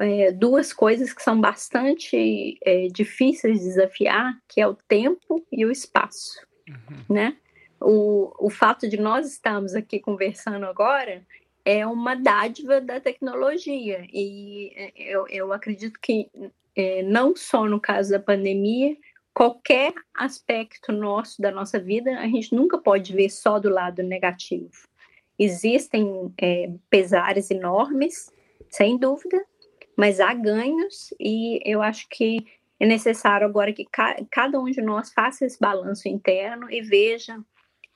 é, 0.00 0.30
duas 0.30 0.74
coisas 0.74 1.12
que 1.12 1.22
são 1.22 1.40
bastante 1.40 2.58
é, 2.62 2.88
difíceis 2.88 3.60
de 3.60 3.64
desafiar, 3.64 4.38
que 4.46 4.60
é 4.60 4.66
o 4.66 4.74
tempo 4.74 5.44
e 5.50 5.64
o 5.64 5.70
espaço, 5.70 6.38
uhum. 6.68 7.14
né? 7.14 7.36
O, 7.80 8.32
o 8.38 8.50
fato 8.50 8.88
de 8.88 8.98
nós 8.98 9.26
estarmos 9.26 9.74
aqui 9.74 9.98
conversando 9.98 10.64
agora 10.66 11.26
é 11.64 11.86
uma 11.86 12.14
dádiva 12.14 12.80
da 12.80 13.00
tecnologia 13.00 14.06
e 14.12 14.72
é, 14.76 14.92
eu, 14.96 15.26
eu 15.28 15.52
acredito 15.52 15.98
que 16.00 16.30
é, 16.76 17.02
não 17.02 17.34
só 17.34 17.66
no 17.66 17.80
caso 17.80 18.10
da 18.10 18.20
pandemia, 18.20 18.96
qualquer 19.34 19.92
aspecto 20.14 20.92
nosso 20.92 21.42
da 21.42 21.50
nossa 21.50 21.78
vida 21.78 22.18
a 22.18 22.26
gente 22.26 22.54
nunca 22.54 22.78
pode 22.78 23.12
ver 23.12 23.28
só 23.28 23.58
do 23.58 23.68
lado 23.68 24.02
negativo. 24.02 24.70
Existem 25.36 26.32
é, 26.40 26.70
pesares 26.88 27.50
enormes, 27.50 28.32
sem 28.70 28.96
dúvida, 28.96 29.44
mas 29.96 30.20
há 30.20 30.32
ganhos 30.32 31.12
e 31.18 31.60
eu 31.64 31.82
acho 31.82 32.06
que 32.08 32.46
é 32.78 32.86
necessário 32.86 33.46
agora 33.46 33.72
que 33.72 33.84
ca 33.84 34.16
cada 34.30 34.60
um 34.60 34.66
de 34.66 34.80
nós 34.80 35.12
faça 35.12 35.44
esse 35.44 35.58
balanço 35.58 36.08
interno 36.08 36.70
e 36.70 36.80
veja 36.80 37.36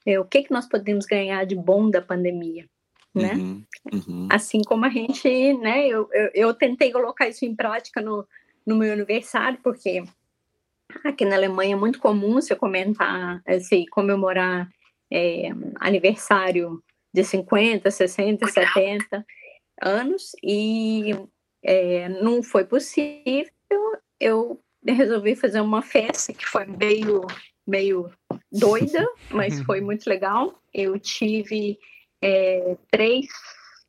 é, 0.05 0.19
o 0.19 0.25
que, 0.25 0.43
que 0.43 0.53
nós 0.53 0.69
podemos 0.69 1.07
ganhar 1.07 1.45
de 1.45 1.55
bom 1.55 1.89
da 1.91 2.03
pandemia. 2.03 2.69
Né? 3.15 3.33
Uhum, 3.35 3.65
uhum. 3.93 4.29
Assim 4.31 4.63
como 4.63 4.85
a 4.85 4.89
gente, 4.91 5.53
né? 5.55 5.87
Eu, 5.87 6.09
eu, 6.13 6.31
eu, 6.35 6.55
tentei 6.55 6.93
colocar 6.93 7.29
isso 7.29 7.45
em 7.45 7.55
prática 7.55 8.01
no, 8.01 8.27
no 8.67 8.77
meu 8.77 8.93
aniversário, 8.93 9.59
porque 9.63 10.05
aqui 11.05 11.25
na 11.25 11.37
Alemanha 11.37 11.75
é 11.75 11.79
muito 11.79 11.99
comum 11.99 12.35
você 12.35 12.55
comentar, 12.55 13.43
assim, 13.47 13.85
comemorar 13.87 14.69
é, 15.13 15.51
aniversário 15.81 16.83
de 17.13 17.25
50, 17.25 17.91
60, 17.91 18.47
70 18.47 19.25
anos, 19.81 20.33
e 20.43 21.15
é, 21.63 22.09
não 22.09 22.43
foi 22.43 22.65
possível, 22.65 23.51
eu 24.21 24.61
resolvi 24.87 25.35
fazer 25.37 25.61
uma 25.61 25.83
festa 25.83 26.33
que 26.33 26.47
foi 26.47 26.67
meio, 26.67 27.23
meio 27.67 28.11
doida, 28.51 29.07
mas 29.31 29.61
foi 29.63 29.81
muito 29.81 30.09
legal. 30.09 30.61
Eu 30.73 30.99
tive 30.99 31.79
é, 32.23 32.77
três, 32.91 33.27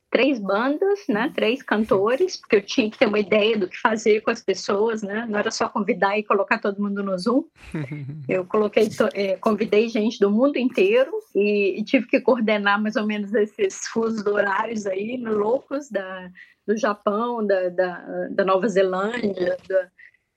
três 0.09 0.39
bandas, 0.39 0.99
né, 1.07 1.31
três 1.35 1.61
cantores, 1.61 2.37
porque 2.37 2.55
eu 2.55 2.61
tinha 2.61 2.89
que 2.89 2.97
ter 2.97 3.07
uma 3.07 3.19
ideia 3.19 3.57
do 3.57 3.67
que 3.67 3.77
fazer 3.77 4.21
com 4.21 4.31
as 4.31 4.41
pessoas, 4.41 5.03
né, 5.03 5.25
não 5.29 5.37
era 5.37 5.51
só 5.51 5.69
convidar 5.69 6.17
e 6.17 6.23
colocar 6.23 6.59
todo 6.59 6.81
mundo 6.81 7.03
no 7.03 7.17
Zoom. 7.17 7.43
Eu 8.27 8.45
coloquei, 8.45 8.89
é, 9.13 9.35
convidei 9.37 9.89
gente 9.89 10.19
do 10.19 10.29
mundo 10.29 10.57
inteiro 10.57 11.11
e, 11.35 11.79
e, 11.79 11.83
tive 11.83 12.07
que 12.07 12.21
coordenar 12.21 12.81
mais 12.81 12.95
ou 12.95 13.05
menos 13.05 13.33
esses 13.33 13.87
fusos 13.87 14.25
horários 14.25 14.85
aí, 14.85 15.17
loucos 15.17 15.89
da 15.89 16.29
do 16.67 16.77
Japão, 16.77 17.43
da, 17.43 17.69
da, 17.69 18.27
da 18.29 18.45
Nova 18.45 18.67
Zelândia, 18.67 19.57
da, 19.67 19.89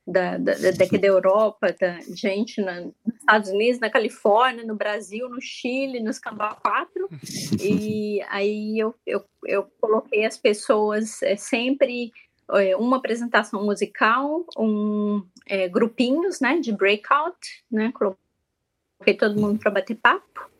da, 0.07 0.37
da, 0.37 0.55
daqui 0.77 0.99
da 0.99 1.07
Europa, 1.07 1.75
da 1.79 2.01
gente 2.15 2.61
na, 2.61 2.81
nos 2.81 3.17
Estados 3.19 3.51
Unidos, 3.51 3.81
na 3.81 3.91
Califórnia, 3.91 4.65
no 4.65 4.75
Brasil, 4.75 5.29
no 5.29 5.41
Chile, 5.41 6.01
no 6.01 6.11
Escambau 6.11 6.57
4. 6.63 7.09
E 7.63 8.21
aí 8.29 8.79
eu, 8.79 8.95
eu, 9.07 9.25
eu 9.47 9.65
coloquei 9.81 10.25
as 10.25 10.37
pessoas 10.37 11.23
é, 11.23 11.37
sempre 11.37 12.13
é, 12.51 12.77
uma 12.77 12.97
apresentação 12.97 13.65
musical, 13.65 14.45
um 14.59 15.25
é, 15.47 15.69
grupinhos 15.69 16.41
né, 16.41 16.59
de 16.59 16.73
breakout, 16.73 17.65
né? 17.71 17.93
Coloquei 17.93 19.15
todo 19.17 19.41
mundo 19.41 19.59
para 19.59 19.71
bater 19.71 19.97
papo 19.97 20.51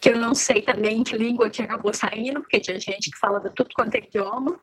que 0.00 0.10
eu 0.10 0.18
não 0.18 0.34
sei 0.34 0.62
também 0.62 1.02
que 1.02 1.16
língua 1.16 1.50
que 1.50 1.62
acabou 1.62 1.92
saindo, 1.92 2.40
porque 2.40 2.60
tinha 2.60 2.78
gente 2.78 3.10
que 3.10 3.18
falava 3.18 3.50
tudo 3.50 3.70
quanto 3.74 3.94
é 3.94 3.98
idioma. 3.98 4.58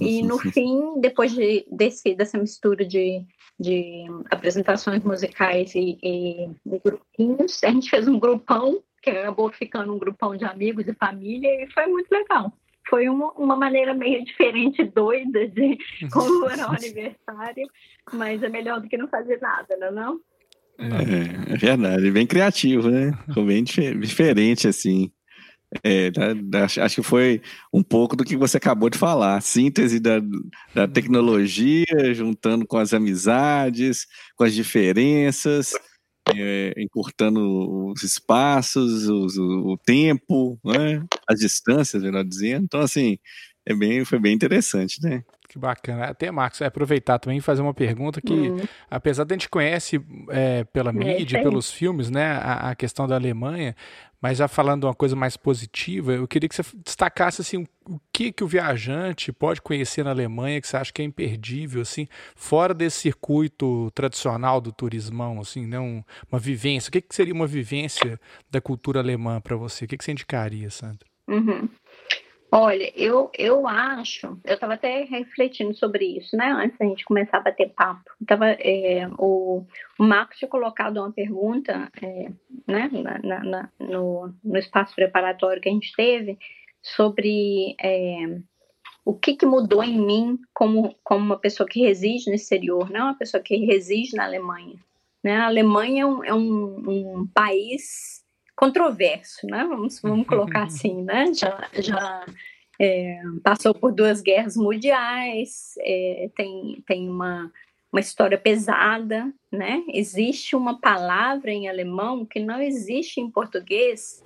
E 0.00 0.22
no 0.22 0.38
fim, 0.52 1.00
depois 1.00 1.32
de, 1.32 1.66
desse, 1.70 2.14
dessa 2.14 2.36
mistura 2.38 2.84
de, 2.84 3.24
de 3.58 4.04
apresentações 4.30 5.02
musicais 5.02 5.74
e, 5.74 5.98
e, 6.02 6.50
e 6.66 6.78
grupinhos, 6.84 7.62
a 7.64 7.70
gente 7.70 7.88
fez 7.90 8.06
um 8.06 8.18
grupão, 8.18 8.82
que 9.02 9.10
acabou 9.10 9.50
ficando 9.52 9.94
um 9.94 9.98
grupão 9.98 10.36
de 10.36 10.44
amigos 10.44 10.86
e 10.86 10.94
família, 10.94 11.62
e 11.62 11.70
foi 11.72 11.86
muito 11.86 12.10
legal 12.10 12.52
foi 12.88 13.08
uma, 13.08 13.32
uma 13.32 13.56
maneira 13.56 13.92
meio 13.94 14.24
diferente, 14.24 14.84
doida 14.84 15.46
de 15.48 15.76
comemorar 16.12 16.70
o 16.70 16.74
aniversário, 16.76 17.68
mas 18.12 18.42
é 18.42 18.48
melhor 18.48 18.80
do 18.80 18.88
que 18.88 18.96
não 18.96 19.08
fazer 19.08 19.40
nada, 19.40 19.76
não 19.76 19.88
é 19.88 19.90
não? 19.90 20.20
É, 20.78 21.54
é 21.54 21.56
verdade, 21.56 22.10
bem 22.10 22.26
criativo, 22.26 22.90
né? 22.90 23.12
Ficou 23.26 23.46
bem 23.46 23.64
diferente, 23.64 24.68
assim. 24.68 25.10
É, 25.82 26.10
acho 26.80 26.96
que 26.96 27.02
foi 27.02 27.42
um 27.72 27.82
pouco 27.82 28.14
do 28.14 28.24
que 28.24 28.36
você 28.36 28.56
acabou 28.56 28.88
de 28.88 28.98
falar, 28.98 29.40
síntese 29.40 29.98
da, 29.98 30.20
da 30.74 30.86
tecnologia, 30.86 32.14
juntando 32.14 32.66
com 32.66 32.78
as 32.78 32.94
amizades, 32.94 34.06
com 34.36 34.44
as 34.44 34.54
diferenças, 34.54 35.72
é, 36.34 36.72
encurtando 36.78 37.90
os 37.90 38.02
espaços, 38.02 39.08
os, 39.08 39.36
o, 39.36 39.72
o, 39.72 39.78
tempo, 39.78 40.58
né? 40.64 41.04
as 41.28 41.40
distâncias, 41.40 42.02
melhor 42.02 42.24
dizendo. 42.24 42.64
Então, 42.64 42.80
assim, 42.80 43.18
é 43.66 43.74
bem, 43.74 44.04
foi 44.04 44.18
bem 44.18 44.34
interessante, 44.34 45.02
né? 45.02 45.24
Que 45.56 45.60
bacana. 45.60 46.04
Até, 46.04 46.30
Marcos, 46.30 46.60
é 46.60 46.66
aproveitar 46.66 47.18
também 47.18 47.38
e 47.38 47.40
fazer 47.40 47.62
uma 47.62 47.72
pergunta 47.72 48.20
que, 48.20 48.32
uhum. 48.32 48.60
apesar 48.90 49.24
de 49.24 49.32
a 49.32 49.36
gente 49.36 49.48
conhece 49.48 49.98
é, 50.28 50.64
pela 50.64 50.90
é, 50.90 50.92
mídia, 50.92 51.38
é, 51.38 51.42
pelos 51.42 51.70
filmes, 51.72 52.10
né, 52.10 52.32
a, 52.32 52.70
a, 52.70 52.74
questão 52.74 53.08
da 53.08 53.14
Alemanha, 53.14 53.74
mas 54.20 54.36
já 54.36 54.48
falando 54.48 54.84
uma 54.84 54.94
coisa 54.94 55.16
mais 55.16 55.34
positiva, 55.34 56.12
eu 56.12 56.28
queria 56.28 56.46
que 56.46 56.54
você 56.54 56.62
destacasse 56.84 57.40
assim, 57.40 57.66
o 57.88 57.98
que 58.12 58.30
que 58.30 58.44
o 58.44 58.46
viajante 58.46 59.32
pode 59.32 59.62
conhecer 59.62 60.04
na 60.04 60.10
Alemanha 60.10 60.60
que 60.60 60.68
você 60.68 60.76
acha 60.76 60.92
que 60.92 61.00
é 61.00 61.04
imperdível, 61.06 61.80
assim, 61.80 62.06
fora 62.34 62.74
desse 62.74 63.00
circuito 63.00 63.90
tradicional 63.92 64.60
do 64.60 64.70
turismão, 64.72 65.40
assim, 65.40 65.66
né, 65.66 65.80
um, 65.80 66.04
uma 66.30 66.38
vivência. 66.38 66.90
O 66.90 66.92
que, 66.92 67.00
que 67.00 67.14
seria 67.14 67.32
uma 67.32 67.46
vivência 67.46 68.20
da 68.50 68.60
cultura 68.60 69.00
alemã 69.00 69.40
para 69.40 69.56
você? 69.56 69.86
O 69.86 69.88
que, 69.88 69.96
que 69.96 70.04
você 70.04 70.12
indicaria, 70.12 70.68
Sandra? 70.68 71.06
Uhum. 71.26 71.66
Olha, 72.50 72.92
eu, 72.94 73.30
eu 73.36 73.66
acho, 73.66 74.38
eu 74.44 74.54
estava 74.54 74.74
até 74.74 75.02
refletindo 75.04 75.74
sobre 75.74 76.16
isso, 76.16 76.36
né? 76.36 76.46
Antes 76.46 76.78
da 76.78 76.86
gente 76.86 77.04
começar 77.04 77.38
a 77.38 77.42
bater 77.42 77.70
papo. 77.70 78.10
Tava, 78.26 78.46
é, 78.50 79.08
o, 79.18 79.64
o 79.98 80.02
Marcos 80.02 80.38
tinha 80.38 80.48
colocado 80.48 80.98
uma 80.98 81.12
pergunta 81.12 81.90
é, 82.00 82.30
né, 82.66 82.88
na, 82.92 83.42
na, 83.42 83.70
no, 83.80 84.32
no 84.44 84.58
espaço 84.58 84.94
preparatório 84.94 85.60
que 85.60 85.68
a 85.68 85.72
gente 85.72 85.92
teve 85.96 86.38
sobre 86.80 87.74
é, 87.82 88.38
o 89.04 89.12
que, 89.12 89.34
que, 89.34 89.44
mudou 89.44 89.82
em 89.82 89.98
mim 89.98 90.38
como, 90.54 90.94
como 91.02 91.24
uma 91.24 91.38
pessoa 91.38 91.68
que 91.68 91.80
reside 91.80 92.28
no 92.28 92.36
exterior, 92.36 92.88
não 92.90 93.06
uma 93.06 93.18
pessoa 93.18 93.42
que 93.42 93.56
reside 93.66 94.16
na 94.16 94.24
Alemanha. 94.24 94.76
Né? 95.22 95.36
A 95.36 95.46
Alemanha 95.46 96.02
é 96.02 96.06
um, 96.06 96.24
é 96.24 96.34
um, 96.34 97.18
um 97.18 97.26
país 97.34 98.15
controverso, 98.56 99.46
né? 99.46 99.64
Vamos, 99.68 100.00
vamos 100.00 100.26
colocar 100.26 100.64
assim, 100.64 101.02
né? 101.02 101.32
Já, 101.34 101.68
já 101.74 102.26
é, 102.80 103.20
passou 103.44 103.74
por 103.74 103.92
duas 103.92 104.20
guerras 104.22 104.56
mundiais, 104.56 105.74
é, 105.80 106.30
tem, 106.34 106.82
tem 106.86 107.08
uma, 107.08 107.52
uma 107.92 108.00
história 108.00 108.38
pesada, 108.38 109.32
né? 109.52 109.84
Existe 109.92 110.56
uma 110.56 110.80
palavra 110.80 111.52
em 111.52 111.68
alemão 111.68 112.24
que 112.24 112.40
não 112.40 112.60
existe 112.60 113.20
em 113.20 113.30
português, 113.30 114.24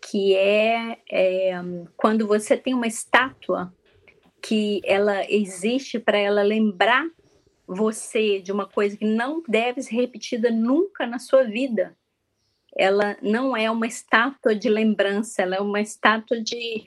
que 0.00 0.34
é, 0.36 0.98
é 1.10 1.52
quando 1.96 2.26
você 2.26 2.56
tem 2.56 2.74
uma 2.74 2.86
estátua 2.86 3.72
que 4.42 4.82
ela 4.84 5.24
existe 5.30 5.98
para 5.98 6.18
ela 6.18 6.42
lembrar 6.42 7.06
você 7.66 8.40
de 8.40 8.52
uma 8.52 8.66
coisa 8.66 8.94
que 8.94 9.06
não 9.06 9.42
deve 9.48 9.80
ser 9.80 9.94
repetida 9.94 10.50
nunca 10.50 11.06
na 11.06 11.18
sua 11.18 11.44
vida 11.44 11.96
ela 12.76 13.16
não 13.22 13.56
é 13.56 13.70
uma 13.70 13.86
estátua 13.86 14.54
de 14.54 14.68
lembrança, 14.68 15.42
ela 15.42 15.56
é 15.56 15.60
uma 15.60 15.80
estátua 15.80 16.40
de, 16.40 16.84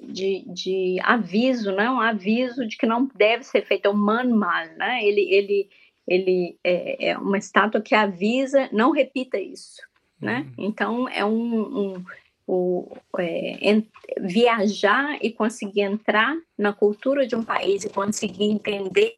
de, 0.00 0.44
de 0.52 0.98
aviso, 1.02 1.72
né? 1.72 1.90
um 1.90 2.00
aviso 2.00 2.66
de 2.66 2.76
que 2.76 2.86
não 2.86 3.08
deve 3.14 3.44
ser 3.44 3.64
feito, 3.64 3.86
é 3.86 3.90
um 3.90 3.94
manual, 3.94 4.66
né? 4.76 5.04
ele, 5.04 5.22
ele, 5.32 5.70
ele 6.06 6.58
é, 6.64 7.10
é 7.10 7.18
uma 7.18 7.38
estátua 7.38 7.80
que 7.80 7.94
avisa, 7.94 8.68
não 8.72 8.90
repita 8.90 9.38
isso. 9.38 9.80
Né? 10.20 10.46
Uhum. 10.58 10.66
Então, 10.66 11.08
é 11.08 11.24
um, 11.24 11.94
um 11.94 12.04
o, 12.46 12.96
é, 13.18 13.82
viajar 14.20 15.18
e 15.22 15.32
conseguir 15.32 15.82
entrar 15.82 16.36
na 16.58 16.72
cultura 16.72 17.26
de 17.26 17.36
um 17.36 17.44
país 17.44 17.84
e 17.84 17.88
conseguir 17.88 18.50
entender 18.50 19.16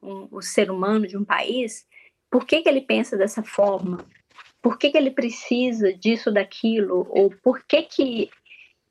um, 0.00 0.28
o 0.30 0.40
ser 0.40 0.70
humano 0.70 1.06
de 1.06 1.16
um 1.16 1.24
país, 1.24 1.84
por 2.30 2.46
que, 2.46 2.62
que 2.62 2.68
ele 2.68 2.80
pensa 2.80 3.16
dessa 3.16 3.42
forma? 3.42 3.98
Por 4.62 4.78
que, 4.78 4.90
que 4.90 4.98
ele 4.98 5.10
precisa 5.10 5.92
disso, 5.92 6.32
daquilo? 6.32 7.06
Ou 7.10 7.30
por 7.42 7.64
que, 7.64 7.82
que 7.82 8.30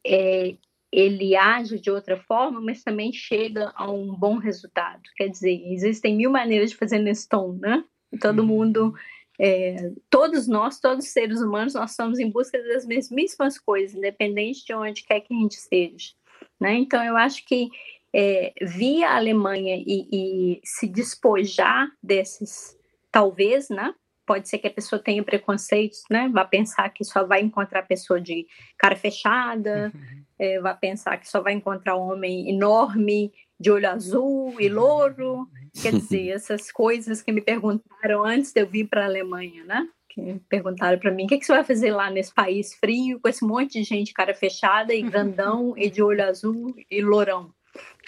é, 0.06 0.56
ele 0.92 1.36
age 1.36 1.80
de 1.80 1.92
outra 1.92 2.18
forma, 2.18 2.62
mas 2.62 2.84
também 2.84 3.12
chega 3.12 3.72
a 3.76 3.92
um 3.92 4.16
bom 4.16 4.38
resultado? 4.38 5.02
Quer 5.16 5.28
dizer, 5.30 5.62
existem 5.72 6.16
mil 6.16 6.32
maneiras 6.32 6.72
de 6.72 6.78
fazer 6.78 7.00
Neston, 7.00 7.58
né? 7.60 7.84
Todo 8.22 8.40
uhum. 8.40 8.46
mundo 8.46 8.94
é, 9.40 9.92
todos 10.10 10.48
nós, 10.48 10.80
todos 10.80 11.06
os 11.06 11.12
seres 11.12 11.42
humanos, 11.42 11.76
nós 11.76 11.92
estamos 11.92 12.18
em 12.18 12.30
busca 12.30 12.62
das 12.64 12.86
mesmíssimas 12.86 13.60
coisas, 13.60 13.96
independente 13.96 14.66
de 14.66 14.74
onde 14.74 15.04
quer 15.04 15.22
que 15.22 15.34
a 15.34 15.38
gente 15.38 15.54
esteja. 15.54 16.14
Né? 16.60 16.74
Então, 16.76 17.04
eu 17.04 17.16
acho 17.16 17.46
que 17.46 17.70
é, 18.14 18.52
via 18.62 19.10
a 19.10 19.18
Alemanha 19.18 19.76
e, 19.76 20.08
e, 20.12 20.62
se 20.64 20.88
despojar 20.88 21.88
desses, 22.02 22.76
talvez, 23.12 23.70
né? 23.70 23.94
Pode 24.28 24.50
ser 24.50 24.58
que 24.58 24.68
a 24.68 24.72
pessoa 24.72 25.02
tenha 25.02 25.24
preconceitos, 25.24 26.04
né? 26.12 26.30
Vai 26.32 26.46
pensar 26.46 26.90
que 26.90 27.04
só 27.06 27.26
vai 27.26 27.42
encontrar 27.42 27.84
pessoa 27.84 28.20
de 28.20 28.46
cara 28.78 28.96
fechada, 28.96 29.90
uhum. 29.96 30.24
é, 30.38 30.60
vai 30.60 30.78
pensar 30.78 31.18
que 31.18 31.30
só 31.30 31.42
vai 31.42 31.54
encontrar 31.54 31.96
homem 31.96 32.50
enorme, 32.50 33.32
de 33.58 33.72
olho 33.72 33.90
azul 33.90 34.54
e 34.60 34.68
louro. 34.68 35.48
Quer 35.82 35.94
dizer, 35.94 36.30
essas 36.36 36.72
coisas 36.72 37.22
que 37.22 37.32
me 37.32 37.42
perguntaram 37.42 38.26
antes 38.26 38.52
de 38.52 38.62
eu 38.62 38.68
vir 38.68 38.88
para 38.88 39.04
a 39.04 39.06
Alemanha, 39.06 39.64
né? 39.64 39.88
Que 40.10 40.42
perguntaram 40.50 41.00
para 41.00 41.12
mim: 41.12 41.24
o 41.24 41.28
que, 41.28 41.38
que 41.38 41.46
você 41.46 41.54
vai 41.54 41.64
fazer 41.64 41.92
lá 41.92 42.10
nesse 42.12 42.34
país 42.34 42.76
frio, 42.76 43.22
com 43.22 43.30
esse 43.30 43.46
monte 43.46 43.80
de 43.80 43.84
gente 43.84 44.14
cara 44.14 44.34
fechada 44.34 44.94
e 44.94 45.02
grandão 45.02 45.74
e 45.78 45.90
de 45.90 46.04
olho 46.04 46.26
azul 46.26 46.76
e 46.92 47.02
lourão? 47.02 47.54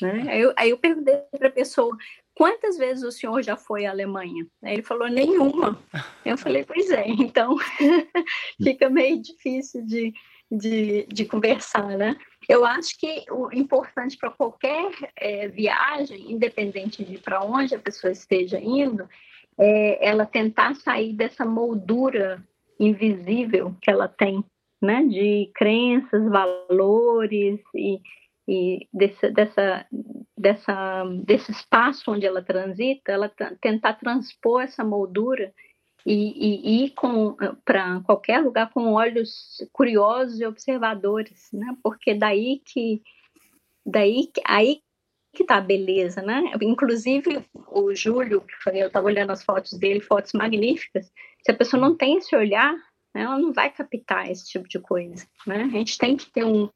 Né? 0.01 0.25
Aí, 0.29 0.41
eu, 0.41 0.53
aí 0.55 0.69
eu 0.69 0.77
perguntei 0.77 1.15
para 1.37 1.47
a 1.47 1.51
pessoa: 1.51 1.95
quantas 2.39 2.77
vezes 2.77 3.03
o 3.03 3.11
senhor 3.11 3.41
já 3.43 3.57
foi 3.57 3.85
à 3.85 3.91
Alemanha? 3.91 4.47
Ele 4.63 4.81
falou: 4.81 5.09
nenhuma. 5.09 5.77
Eu 6.23 6.37
falei: 6.37 6.63
pois 6.63 6.89
é, 6.89 7.05
então 7.05 7.57
fica 8.63 8.89
meio 8.89 9.21
difícil 9.21 9.85
de, 9.85 10.13
de, 10.49 11.05
de 11.07 11.25
conversar, 11.25 11.97
né? 11.97 12.15
Eu 12.47 12.63
acho 12.63 12.97
que 12.97 13.25
o 13.29 13.51
importante 13.51 14.17
para 14.17 14.29
qualquer 14.29 14.89
é, 15.17 15.49
viagem, 15.49 16.31
independente 16.31 17.03
de 17.03 17.17
para 17.17 17.43
onde 17.43 17.75
a 17.75 17.79
pessoa 17.79 18.09
esteja 18.09 18.57
indo, 18.57 19.05
é 19.57 20.07
ela 20.07 20.25
tentar 20.25 20.75
sair 20.75 21.11
dessa 21.11 21.43
moldura 21.43 22.41
invisível 22.79 23.75
que 23.81 23.91
ela 23.91 24.07
tem, 24.07 24.41
né? 24.81 25.03
De 25.03 25.51
crenças, 25.53 26.23
valores 26.29 27.59
e, 27.75 27.99
e 28.49 28.87
desse, 28.91 29.29
dessa, 29.29 29.85
dessa, 30.35 31.03
desse 31.23 31.51
espaço 31.51 32.11
onde 32.11 32.25
ela 32.25 32.41
transita, 32.41 33.11
ela 33.11 33.31
tentar 33.61 33.93
transpor 33.93 34.63
essa 34.63 34.83
moldura 34.83 35.53
e, 36.03 36.81
e 36.81 36.85
ir 36.85 36.93
para 37.63 38.01
qualquer 38.01 38.39
lugar 38.39 38.71
com 38.71 38.93
olhos 38.93 39.63
curiosos 39.71 40.39
e 40.39 40.47
observadores, 40.47 41.49
né? 41.53 41.77
Porque 41.83 42.15
daí 42.15 42.59
que 42.65 43.03
daí 43.85 44.31
aí 44.47 44.81
que 45.31 45.43
tá 45.43 45.57
a 45.57 45.61
beleza, 45.61 46.23
né? 46.23 46.41
Inclusive 46.59 47.45
o 47.67 47.93
Júlio, 47.93 48.43
eu 48.73 48.87
estava 48.87 49.05
olhando 49.05 49.29
as 49.29 49.43
fotos 49.43 49.73
dele, 49.73 50.01
fotos 50.01 50.33
magníficas. 50.33 51.11
Se 51.45 51.51
a 51.51 51.55
pessoa 51.55 51.79
não 51.79 51.95
tem 51.95 52.17
esse 52.17 52.35
olhar, 52.35 52.73
né, 53.13 53.21
ela 53.21 53.37
não 53.37 53.53
vai 53.53 53.69
captar 53.69 54.27
esse 54.31 54.49
tipo 54.49 54.67
de 54.67 54.79
coisa, 54.79 55.27
né? 55.45 55.65
A 55.65 55.69
gente 55.69 55.99
tem 55.99 56.17
que 56.17 56.31
ter 56.31 56.43
um, 56.43 56.67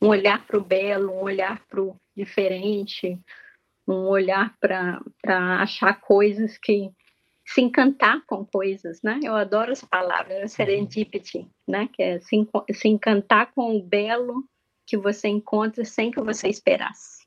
um 0.00 0.08
olhar 0.08 0.46
para 0.46 0.58
o 0.58 0.64
belo, 0.64 1.12
um 1.12 1.22
olhar 1.22 1.60
para 1.68 1.82
o 1.82 1.96
diferente, 2.16 3.18
um 3.86 4.06
olhar 4.06 4.54
para 4.60 5.00
achar 5.60 6.00
coisas 6.00 6.56
que 6.58 6.90
se 7.46 7.60
encantar 7.60 8.22
com 8.26 8.44
coisas, 8.44 9.02
né? 9.02 9.20
Eu 9.22 9.34
adoro 9.34 9.72
essa 9.72 9.86
palavra, 9.86 10.38
né? 10.38 10.48
serendipity, 10.48 11.46
né? 11.68 11.88
Que 11.92 12.02
é 12.02 12.20
se, 12.20 12.48
se 12.72 12.88
encantar 12.88 13.52
com 13.52 13.76
o 13.76 13.82
belo 13.82 14.44
que 14.86 14.96
você 14.96 15.28
encontra 15.28 15.84
sem 15.84 16.10
que 16.10 16.20
você 16.20 16.48
esperasse. 16.48 17.24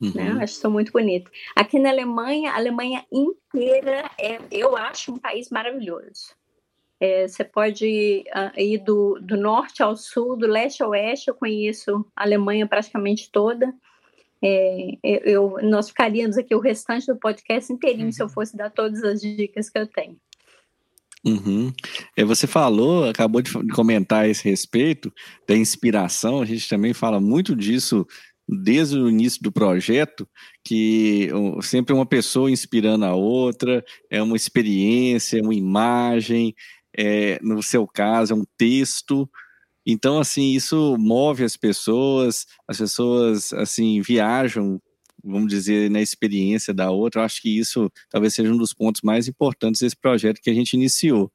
Uhum. 0.00 0.12
Né? 0.14 0.30
Eu 0.30 0.40
acho 0.40 0.54
isso 0.54 0.70
muito 0.70 0.92
bonito. 0.92 1.30
Aqui 1.54 1.78
na 1.78 1.90
Alemanha, 1.90 2.52
a 2.52 2.56
Alemanha 2.56 3.04
inteira 3.10 4.10
é, 4.18 4.38
eu 4.50 4.76
acho 4.76 5.12
um 5.12 5.18
país 5.18 5.50
maravilhoso. 5.50 6.34
É, 6.98 7.28
você 7.28 7.44
pode 7.44 8.24
uh, 8.34 8.60
ir 8.60 8.78
do, 8.78 9.18
do 9.20 9.36
norte 9.36 9.82
ao 9.82 9.96
sul, 9.96 10.36
do 10.36 10.46
leste 10.46 10.82
ao 10.82 10.90
oeste. 10.90 11.28
Eu 11.28 11.34
conheço 11.34 12.04
a 12.16 12.22
Alemanha 12.22 12.66
praticamente 12.66 13.30
toda. 13.30 13.72
É, 14.42 14.98
eu, 15.02 15.58
nós 15.62 15.88
ficaríamos 15.88 16.36
aqui 16.36 16.54
o 16.54 16.60
restante 16.60 17.06
do 17.06 17.16
podcast 17.16 17.72
inteirinho 17.72 18.06
uhum. 18.06 18.12
se 18.12 18.22
eu 18.22 18.26
uhum. 18.26 18.32
fosse 18.32 18.56
dar 18.56 18.70
todas 18.70 19.02
as 19.02 19.20
dicas 19.20 19.68
que 19.68 19.78
eu 19.78 19.86
tenho. 19.86 20.16
Uhum. 21.24 21.72
É, 22.16 22.24
você 22.24 22.46
falou, 22.46 23.08
acabou 23.08 23.42
de 23.42 23.50
comentar 23.74 24.24
a 24.24 24.28
esse 24.28 24.48
respeito 24.48 25.12
da 25.46 25.56
inspiração, 25.56 26.40
a 26.40 26.44
gente 26.44 26.68
também 26.68 26.94
fala 26.94 27.20
muito 27.20 27.56
disso 27.56 28.06
desde 28.48 28.96
o 28.96 29.08
início 29.08 29.42
do 29.42 29.50
projeto, 29.50 30.28
que 30.62 31.28
sempre 31.62 31.92
uma 31.92 32.06
pessoa 32.06 32.48
inspirando 32.48 33.04
a 33.04 33.12
outra, 33.12 33.84
é 34.08 34.22
uma 34.22 34.36
experiência, 34.36 35.42
uma 35.42 35.54
imagem, 35.54 36.54
é, 36.96 37.38
no 37.42 37.62
seu 37.62 37.86
caso, 37.86 38.32
é 38.32 38.36
um 38.36 38.44
texto, 38.56 39.28
então, 39.86 40.18
assim, 40.18 40.52
isso 40.52 40.96
move 40.98 41.44
as 41.44 41.56
pessoas, 41.56 42.44
as 42.66 42.78
pessoas, 42.78 43.52
assim, 43.52 44.00
viajam, 44.00 44.82
vamos 45.22 45.48
dizer, 45.48 45.88
na 45.90 46.00
experiência 46.02 46.74
da 46.74 46.90
outra. 46.90 47.20
Eu 47.20 47.24
acho 47.24 47.40
que 47.40 47.56
isso 47.56 47.90
talvez 48.10 48.34
seja 48.34 48.52
um 48.52 48.56
dos 48.56 48.74
pontos 48.74 49.02
mais 49.02 49.28
importantes 49.28 49.80
desse 49.80 49.96
projeto 49.96 50.40
que 50.42 50.50
a 50.50 50.54
gente 50.54 50.72
iniciou. 50.74 51.30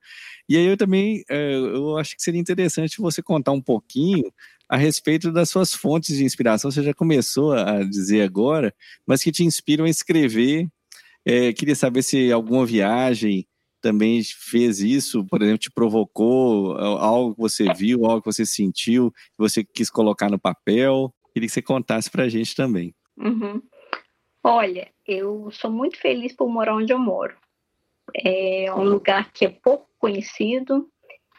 E 0.50 0.58
aí 0.58 0.66
eu 0.66 0.76
também, 0.76 1.24
eh, 1.30 1.54
eu 1.56 1.98
acho 1.98 2.16
que 2.16 2.22
seria 2.22 2.42
interessante 2.42 2.98
você 3.00 3.22
contar 3.24 3.54
um 3.54 3.62
pouquinho 3.62 4.32
a 4.68 4.76
respeito 4.78 5.32
das 5.32 5.50
suas 5.50 5.74
fontes 5.74 6.18
de 6.18 6.26
inspiração. 6.26 6.70
Você 6.72 6.84
já 6.84 6.94
começou 6.94 7.54
a 7.54 7.84
dizer 7.84 8.22
agora, 8.24 8.74
mas 9.08 9.24
que 9.24 9.32
te 9.32 9.46
inspiram 9.46 9.86
a 9.86 9.90
escrever. 9.90 10.68
É, 11.26 11.54
queria 11.54 11.76
saber 11.76 12.04
se 12.04 12.32
alguma 12.32 12.66
viagem 12.66 13.48
também 13.82 14.22
fez 14.24 14.80
isso, 14.80 15.26
por 15.26 15.42
exemplo, 15.42 15.58
te 15.58 15.72
provocou 15.72 16.78
algo 16.78 17.36
que 17.36 17.42
você 17.42 17.74
viu, 17.74 18.06
algo 18.06 18.22
que 18.22 18.32
você 18.32 18.46
sentiu, 18.46 19.12
que 19.12 19.38
você 19.40 19.64
quis 19.64 19.90
colocar 19.90 20.30
no 20.30 20.40
papel? 20.40 21.14
Queria 21.34 21.48
que 21.48 21.54
você 21.54 21.62
contasse 21.62 22.10
para 22.10 22.24
a 22.24 22.30
gente 22.30 22.56
também. 22.56 22.94
Uhum. 23.18 23.62
Olha, 24.44 24.92
eu 25.08 25.50
sou 25.52 25.72
muito 25.72 25.98
feliz 25.98 26.36
por 26.36 26.50
morar 26.50 26.76
onde 26.76 26.92
eu 26.92 27.00
moro. 27.00 27.36
É 28.14 28.74
um 28.74 28.84
lugar 28.84 29.32
que 29.32 29.46
é 29.46 29.50
pouco 29.50 29.88
conhecido, 29.98 30.91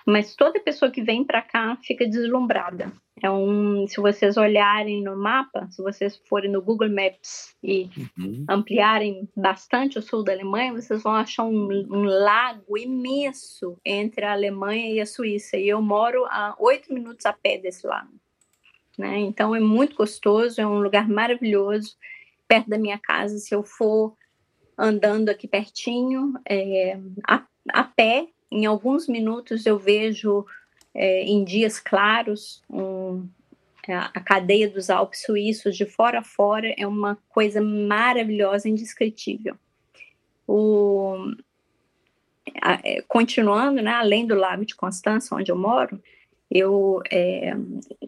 mas 0.07 0.35
toda 0.35 0.61
pessoa 0.61 0.91
que 0.91 1.03
vem 1.03 1.25
para 1.25 1.43
cá 1.43 1.77
fica 1.83 2.07
deslumbrada. 2.07 2.93
É 3.23 3.31
um, 3.31 3.87
se 3.87 4.01
vocês 4.01 4.37
olharem 4.37 5.03
no 5.03 5.17
mapa, 5.17 5.69
se 5.71 5.81
vocês 5.81 6.21
forem 6.29 6.51
no 6.51 6.61
Google 6.61 6.91
Maps 6.91 7.55
e 7.63 7.89
uhum. 8.19 8.45
ampliarem 8.49 9.29
bastante 9.37 9.97
o 9.97 10.03
sul 10.03 10.25
da 10.25 10.33
Alemanha, 10.33 10.73
vocês 10.73 11.03
vão 11.03 11.15
achar 11.15 11.45
um, 11.45 11.69
um, 11.89 12.03
lago 12.03 12.77
imenso 12.77 13.79
entre 13.85 14.25
a 14.25 14.33
Alemanha 14.33 14.93
e 14.93 15.01
a 15.01 15.07
Suíça. 15.07 15.57
E 15.57 15.69
eu 15.69 15.81
moro 15.81 16.25
a 16.27 16.57
oito 16.59 16.93
minutos 16.93 17.25
a 17.25 17.33
pé 17.33 17.59
desse 17.59 17.87
lago. 17.87 18.13
Né? 18.99 19.21
Então 19.21 19.55
é 19.55 19.61
muito 19.61 19.95
gostoso, 19.95 20.61
é 20.61 20.67
um 20.67 20.81
lugar 20.81 21.09
maravilhoso, 21.09 21.97
perto 22.49 22.69
da 22.69 22.79
minha 22.79 22.99
casa. 22.99 23.39
Se 23.39 23.55
eu 23.55 23.63
for 23.63 24.17
andando 24.77 25.29
aqui 25.29 25.47
pertinho, 25.47 26.35
é, 26.49 26.99
a, 27.29 27.47
a 27.71 27.85
pé, 27.85 28.27
em 28.53 28.67
alguns 28.67 29.09
minutos 29.09 29.65
eu 29.65 29.79
vejo 29.79 30.45
é, 30.95 31.23
em 31.25 31.43
dias 31.43 31.81
claros 31.81 32.63
um, 32.69 33.27
é, 33.89 33.95
a 33.95 34.21
cadeia 34.21 34.69
dos 34.69 34.91
Alpes 34.91 35.23
suíços 35.23 35.77
de 35.77 35.87
fora 35.87 36.21
a 36.21 36.23
fora 36.23 36.73
é 36.77 36.87
uma 36.87 37.19
coisa 37.29 37.61
maravilhosa, 37.61 38.69
indescritível. 38.69 39.57
O, 40.47 41.33
a, 42.61 42.75
é, 42.85 43.03
continuando, 43.09 43.83
né, 43.83 43.93
além 43.93 44.27
do 44.27 44.35
Lago 44.35 44.65
de 44.65 44.77
Constança, 44.77 45.35
onde 45.35 45.51
eu 45.51 45.57
moro, 45.57 46.01
eu 46.51 47.01
é, 47.11 47.55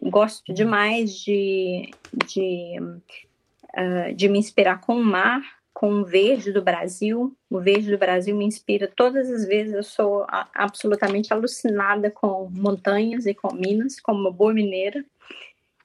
gosto 0.03 0.53
demais 0.53 1.15
de, 1.15 1.89
de, 2.25 2.77
uh, 2.79 4.13
de 4.15 4.29
me 4.29 4.37
inspirar 4.37 4.79
com 4.79 4.95
o 4.95 5.03
mar 5.03 5.41
com 5.75 5.99
o 5.99 6.05
verde 6.05 6.53
do 6.53 6.61
Brasil. 6.61 7.35
O 7.49 7.59
verde 7.59 7.91
do 7.91 7.97
Brasil 7.97 8.33
me 8.33 8.45
inspira 8.45 8.87
todas 8.87 9.29
as 9.29 9.45
vezes. 9.45 9.73
Eu 9.73 9.83
sou 9.83 10.25
absolutamente 10.53 11.33
alucinada 11.33 12.09
com 12.09 12.49
montanhas 12.49 13.25
e 13.25 13.33
com 13.33 13.53
Minas, 13.53 13.99
como 13.99 14.21
uma 14.21 14.31
boa 14.31 14.53
mineira. 14.53 15.03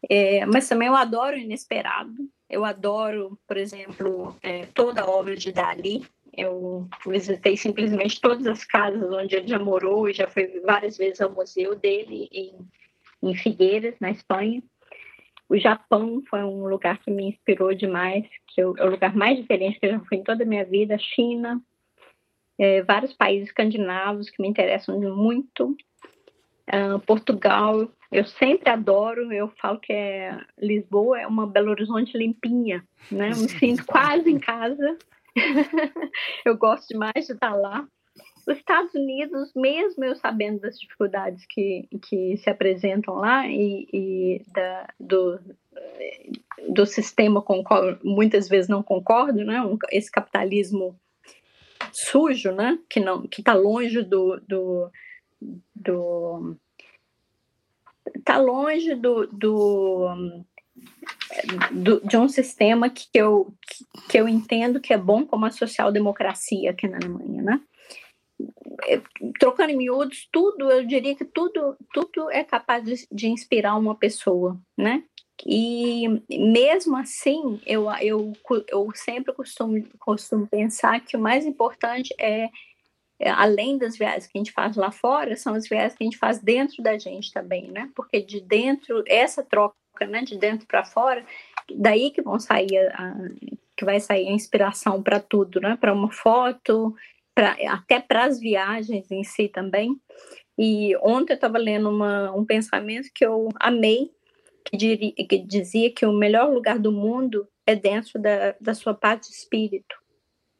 É, 0.08 0.46
mas 0.46 0.68
também 0.68 0.86
eu 0.86 0.94
adoro 0.94 1.36
o 1.36 1.40
inesperado. 1.40 2.14
Eu 2.48 2.64
adoro, 2.64 3.36
por 3.48 3.56
exemplo, 3.56 4.36
é, 4.44 4.64
toda 4.66 5.02
a 5.02 5.10
obra 5.10 5.34
de 5.36 5.50
Dali. 5.50 6.06
Eu 6.36 6.88
visitei 7.04 7.56
simplesmente 7.56 8.20
todas 8.20 8.46
as 8.46 8.64
casas 8.64 9.12
onde 9.12 9.34
ele 9.34 9.48
já 9.48 9.58
morou 9.58 10.08
e 10.08 10.12
já 10.12 10.28
fui 10.28 10.60
várias 10.64 10.96
vezes 10.96 11.20
ao 11.20 11.32
museu 11.32 11.74
dele 11.74 12.28
em, 12.30 12.54
em 13.24 13.34
Figueiras, 13.34 13.96
na 13.98 14.12
Espanha. 14.12 14.62
O 15.50 15.58
Japão 15.58 16.22
foi 16.30 16.44
um 16.44 16.68
lugar 16.68 16.98
que 16.98 17.10
me 17.10 17.24
inspirou 17.24 17.74
demais, 17.74 18.24
que 18.46 18.62
eu, 18.62 18.72
é 18.78 18.84
o 18.84 18.90
lugar 18.90 19.16
mais 19.16 19.36
diferente 19.36 19.80
que 19.80 19.86
eu 19.86 19.90
já 19.90 20.00
fui 20.00 20.18
em 20.18 20.22
toda 20.22 20.44
a 20.44 20.46
minha 20.46 20.64
vida. 20.64 20.96
China, 20.96 21.60
é, 22.56 22.82
vários 22.82 23.12
países 23.14 23.48
escandinavos 23.48 24.30
que 24.30 24.40
me 24.40 24.46
interessam 24.46 25.00
muito. 25.00 25.76
Uh, 26.72 27.00
Portugal, 27.04 27.90
eu 28.12 28.24
sempre 28.24 28.70
adoro. 28.70 29.32
Eu 29.32 29.48
falo 29.60 29.80
que 29.80 29.92
é 29.92 30.38
Lisboa 30.56 31.20
é 31.20 31.26
uma 31.26 31.48
Belo 31.48 31.72
Horizonte 31.72 32.16
limpinha, 32.16 32.84
né? 33.10 33.32
Eu 33.32 33.36
me 33.38 33.48
sinto 33.48 33.84
quase 33.84 34.30
em 34.30 34.38
casa. 34.38 34.96
eu 36.46 36.56
gosto 36.56 36.86
demais 36.86 37.26
de 37.26 37.32
estar 37.32 37.56
lá. 37.56 37.88
Os 38.50 38.58
Estados 38.58 38.92
Unidos, 38.94 39.52
mesmo 39.54 40.04
eu 40.04 40.16
sabendo 40.16 40.60
das 40.60 40.76
dificuldades 40.76 41.46
que, 41.46 41.88
que 42.02 42.36
se 42.38 42.50
apresentam 42.50 43.14
lá 43.14 43.46
e, 43.46 43.86
e 43.92 44.42
da, 44.52 44.92
do, 44.98 45.38
do 46.68 46.84
sistema 46.84 47.40
com 47.40 47.60
o 47.60 47.64
qual 47.64 47.96
muitas 48.02 48.48
vezes 48.48 48.68
não 48.68 48.82
concordo, 48.82 49.44
né? 49.44 49.62
esse 49.92 50.10
capitalismo 50.10 50.98
sujo, 51.92 52.50
né? 52.50 52.76
que 52.88 52.98
não 52.98 53.22
que 53.22 53.40
está 53.40 53.54
longe 53.54 54.02
do, 54.02 54.40
do, 54.40 54.90
do 55.72 56.56
tá 58.24 58.36
longe 58.36 58.96
do, 58.96 59.28
do, 59.28 60.08
do, 61.70 62.00
de 62.00 62.16
um 62.16 62.28
sistema 62.28 62.90
que 62.90 63.06
eu, 63.14 63.54
que 64.08 64.18
eu 64.18 64.28
entendo 64.28 64.80
que 64.80 64.92
é 64.92 64.98
bom 64.98 65.24
como 65.24 65.46
a 65.46 65.52
social-democracia 65.52 66.72
aqui 66.72 66.88
na 66.88 66.96
Alemanha, 66.96 67.42
né? 67.42 67.60
É, 68.86 69.00
trocando 69.38 69.70
em 69.70 69.76
miúdos, 69.76 70.28
tudo, 70.32 70.70
eu 70.70 70.86
diria 70.86 71.14
que 71.14 71.24
tudo, 71.24 71.76
tudo 71.92 72.30
é 72.30 72.42
capaz 72.44 72.84
de, 72.84 73.06
de 73.10 73.28
inspirar 73.28 73.76
uma 73.76 73.94
pessoa, 73.94 74.60
né? 74.76 75.04
E 75.46 76.06
mesmo 76.28 76.96
assim, 76.96 77.60
eu, 77.64 77.86
eu, 78.00 78.32
eu 78.68 78.90
sempre 78.94 79.32
costumo, 79.32 79.82
costumo 79.98 80.46
pensar 80.46 81.00
que 81.00 81.16
o 81.16 81.20
mais 81.20 81.46
importante 81.46 82.14
é, 82.18 82.50
é, 83.18 83.30
além 83.30 83.78
das 83.78 83.96
viagens 83.96 84.26
que 84.26 84.36
a 84.36 84.40
gente 84.40 84.52
faz 84.52 84.76
lá 84.76 84.90
fora, 84.90 85.36
são 85.36 85.54
as 85.54 85.68
viagens 85.68 85.94
que 85.94 86.04
a 86.04 86.06
gente 86.06 86.18
faz 86.18 86.38
dentro 86.38 86.82
da 86.82 86.98
gente 86.98 87.32
também, 87.32 87.70
né? 87.70 87.90
Porque 87.94 88.20
de 88.20 88.40
dentro, 88.40 89.02
essa 89.06 89.42
troca, 89.42 89.74
né, 90.08 90.22
de 90.22 90.38
dentro 90.38 90.66
para 90.66 90.84
fora, 90.84 91.24
daí 91.74 92.10
que 92.10 92.22
vão 92.22 92.38
sair 92.38 92.78
a, 92.94 93.14
que 93.76 93.84
vai 93.84 94.00
sair 94.00 94.28
a 94.28 94.32
inspiração 94.32 95.02
para 95.02 95.20
tudo, 95.20 95.60
né? 95.60 95.76
Para 95.80 95.92
uma 95.92 96.10
foto, 96.10 96.94
pra, 97.34 97.56
até 97.68 98.00
para 98.00 98.24
as 98.24 98.38
viagens 98.38 99.10
em 99.10 99.24
si 99.24 99.48
também. 99.48 99.98
E 100.58 100.96
ontem 100.98 101.32
eu 101.32 101.36
estava 101.36 101.58
lendo 101.58 101.88
uma, 101.88 102.30
um 102.32 102.44
pensamento 102.44 103.08
que 103.14 103.24
eu 103.24 103.48
amei, 103.58 104.10
que, 104.64 104.76
diri, 104.76 105.12
que, 105.12 105.38
dizia 105.38 105.90
que 105.90 106.04
o 106.04 106.12
melhor 106.12 106.52
lugar 106.52 106.78
do 106.78 106.92
mundo 106.92 107.48
é 107.66 107.74
dentro 107.74 108.20
da, 108.20 108.54
da 108.60 108.74
sua 108.74 108.92
paz 108.92 109.20
de 109.20 109.32
espírito. 109.32 109.96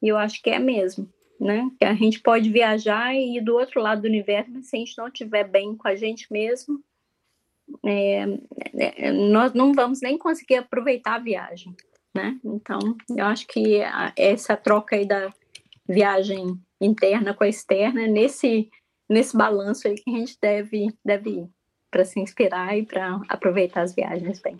E 0.02 0.08
eu 0.08 0.16
acho 0.16 0.40
que 0.42 0.48
é 0.48 0.58
mesmo, 0.58 1.08
né? 1.38 1.70
Que 1.78 1.84
a 1.84 1.94
gente 1.94 2.20
pode 2.20 2.50
viajar 2.50 3.14
e 3.14 3.36
ir 3.36 3.44
do 3.44 3.56
outro 3.56 3.80
lado 3.80 4.02
do 4.02 4.08
universo, 4.08 4.50
mas 4.50 4.68
se 4.68 4.76
a 4.76 4.78
gente 4.78 4.96
não 4.96 5.08
estiver 5.08 5.44
bem 5.44 5.76
com 5.76 5.86
a 5.86 5.94
gente 5.94 6.26
mesmo, 6.30 6.82
é, 7.84 8.24
é, 8.74 9.12
nós 9.12 9.52
não 9.52 9.72
vamos 9.72 10.00
nem 10.00 10.16
conseguir 10.18 10.56
aproveitar 10.56 11.16
a 11.16 11.20
viagem, 11.20 11.74
né? 12.14 12.38
Então, 12.44 12.78
eu 13.16 13.26
acho 13.26 13.46
que 13.46 13.82
a, 13.82 14.12
essa 14.16 14.56
troca 14.56 14.96
aí 14.96 15.06
da 15.06 15.32
viagem 15.90 16.58
interna 16.80 17.34
com 17.34 17.44
a 17.44 17.48
externa, 17.48 18.06
nesse, 18.06 18.70
nesse 19.08 19.36
balanço 19.36 19.88
aí 19.88 19.94
que 19.94 20.10
a 20.10 20.18
gente 20.18 20.38
deve, 20.40 20.88
deve 21.04 21.30
ir 21.30 21.48
para 21.90 22.04
se 22.04 22.20
inspirar 22.20 22.76
e 22.78 22.84
para 22.84 23.20
aproveitar 23.28 23.82
as 23.82 23.94
viagens 23.94 24.40
bem. 24.40 24.56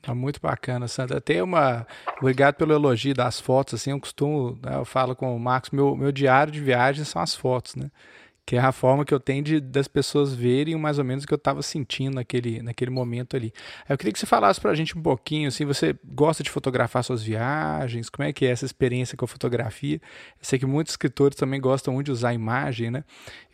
Tá 0.00 0.14
muito 0.14 0.40
bacana, 0.40 0.88
Sandra. 0.88 1.20
Tem 1.20 1.42
uma. 1.42 1.86
Obrigado 2.18 2.54
pelo 2.54 2.72
elogio 2.72 3.12
das 3.12 3.38
fotos. 3.38 3.74
Assim, 3.74 3.90
eu 3.90 4.00
costumo, 4.00 4.58
né, 4.62 4.76
eu 4.76 4.84
falo 4.84 5.14
com 5.14 5.36
o 5.36 5.38
Marcos, 5.38 5.70
meu, 5.70 5.94
meu 5.94 6.10
diário 6.10 6.50
de 6.50 6.60
viagem 6.60 7.04
são 7.04 7.20
as 7.20 7.34
fotos, 7.34 7.74
né? 7.76 7.90
Que 8.50 8.56
é 8.56 8.58
a 8.58 8.72
forma 8.72 9.04
que 9.04 9.14
eu 9.14 9.20
tenho 9.20 9.44
de, 9.44 9.60
das 9.60 9.86
pessoas 9.86 10.34
verem 10.34 10.74
mais 10.74 10.98
ou 10.98 11.04
menos 11.04 11.22
o 11.22 11.26
que 11.28 11.32
eu 11.32 11.36
estava 11.36 11.62
sentindo 11.62 12.16
naquele, 12.16 12.60
naquele 12.60 12.90
momento 12.90 13.36
ali. 13.36 13.52
Eu 13.88 13.96
queria 13.96 14.12
que 14.12 14.18
você 14.18 14.26
falasse 14.26 14.60
para 14.60 14.72
a 14.72 14.74
gente 14.74 14.98
um 14.98 15.00
pouquinho, 15.00 15.46
assim, 15.46 15.64
você 15.64 15.94
gosta 16.04 16.42
de 16.42 16.50
fotografar 16.50 17.04
suas 17.04 17.22
viagens, 17.22 18.10
como 18.10 18.28
é 18.28 18.32
que 18.32 18.44
é 18.44 18.50
essa 18.50 18.64
experiência 18.64 19.16
com 19.16 19.24
a 19.24 19.28
fotografia? 19.28 20.00
Eu 20.02 20.42
sei 20.42 20.58
que 20.58 20.66
muitos 20.66 20.94
escritores 20.94 21.36
também 21.36 21.60
gostam 21.60 21.94
muito 21.94 22.06
de 22.06 22.10
usar 22.10 22.34
imagem, 22.34 22.90
né? 22.90 23.04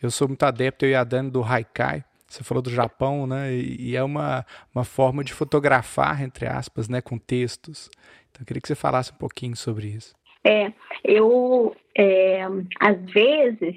Eu 0.01 0.09
sou 0.09 0.27
muito 0.27 0.41
adepto, 0.41 0.83
eu 0.83 0.89
e 0.89 0.95
a 0.95 1.03
Dani, 1.03 1.29
do 1.29 1.43
Haikai, 1.43 2.03
você 2.27 2.43
falou 2.43 2.63
do 2.63 2.71
Japão, 2.71 3.27
né? 3.27 3.53
E, 3.53 3.91
e 3.91 3.95
é 3.95 4.01
uma, 4.01 4.43
uma 4.73 4.83
forma 4.83 5.23
de 5.23 5.31
fotografar, 5.31 6.23
entre 6.23 6.47
aspas, 6.47 6.89
né? 6.89 7.01
Com 7.01 7.19
textos. 7.19 7.87
Então, 8.31 8.41
eu 8.41 8.47
queria 8.47 8.59
que 8.59 8.67
você 8.67 8.73
falasse 8.73 9.11
um 9.11 9.17
pouquinho 9.17 9.55
sobre 9.55 9.89
isso. 9.89 10.15
É, 10.43 10.73
eu, 11.03 11.75
é, 11.95 12.41
às 12.79 12.99
vezes, 13.11 13.75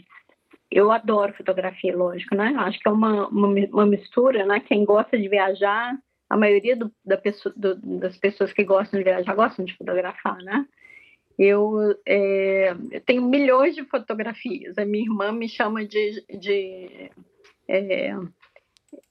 eu 0.70 0.92
adoro 0.92 1.34
fotografia, 1.34 1.96
lógico, 1.96 2.34
né? 2.34 2.54
Acho 2.58 2.78
que 2.78 2.88
é 2.88 2.92
uma, 2.92 3.28
uma, 3.28 3.48
uma 3.48 3.86
mistura, 3.86 4.46
né? 4.46 4.60
Quem 4.60 4.84
gosta 4.84 5.18
de 5.18 5.28
viajar, 5.28 5.98
a 6.28 6.36
maioria 6.36 6.76
do, 6.76 6.92
da 7.04 7.16
pessoa, 7.16 7.52
do, 7.56 7.74
das 7.98 8.16
pessoas 8.16 8.52
que 8.52 8.62
gostam 8.62 8.98
de 8.98 9.04
viajar 9.04 9.34
gostam 9.34 9.64
de 9.64 9.76
fotografar, 9.76 10.38
né? 10.38 10.64
Eu, 11.36 11.96
é, 12.06 12.74
eu 12.92 13.00
tenho 13.00 13.22
milhões 13.22 13.74
de 13.74 13.84
fotografias. 13.84 14.76
A 14.78 14.84
minha 14.84 15.04
irmã 15.04 15.32
me 15.32 15.48
chama 15.48 15.84
de, 15.84 16.24
de 16.38 17.10
é, 17.66 18.14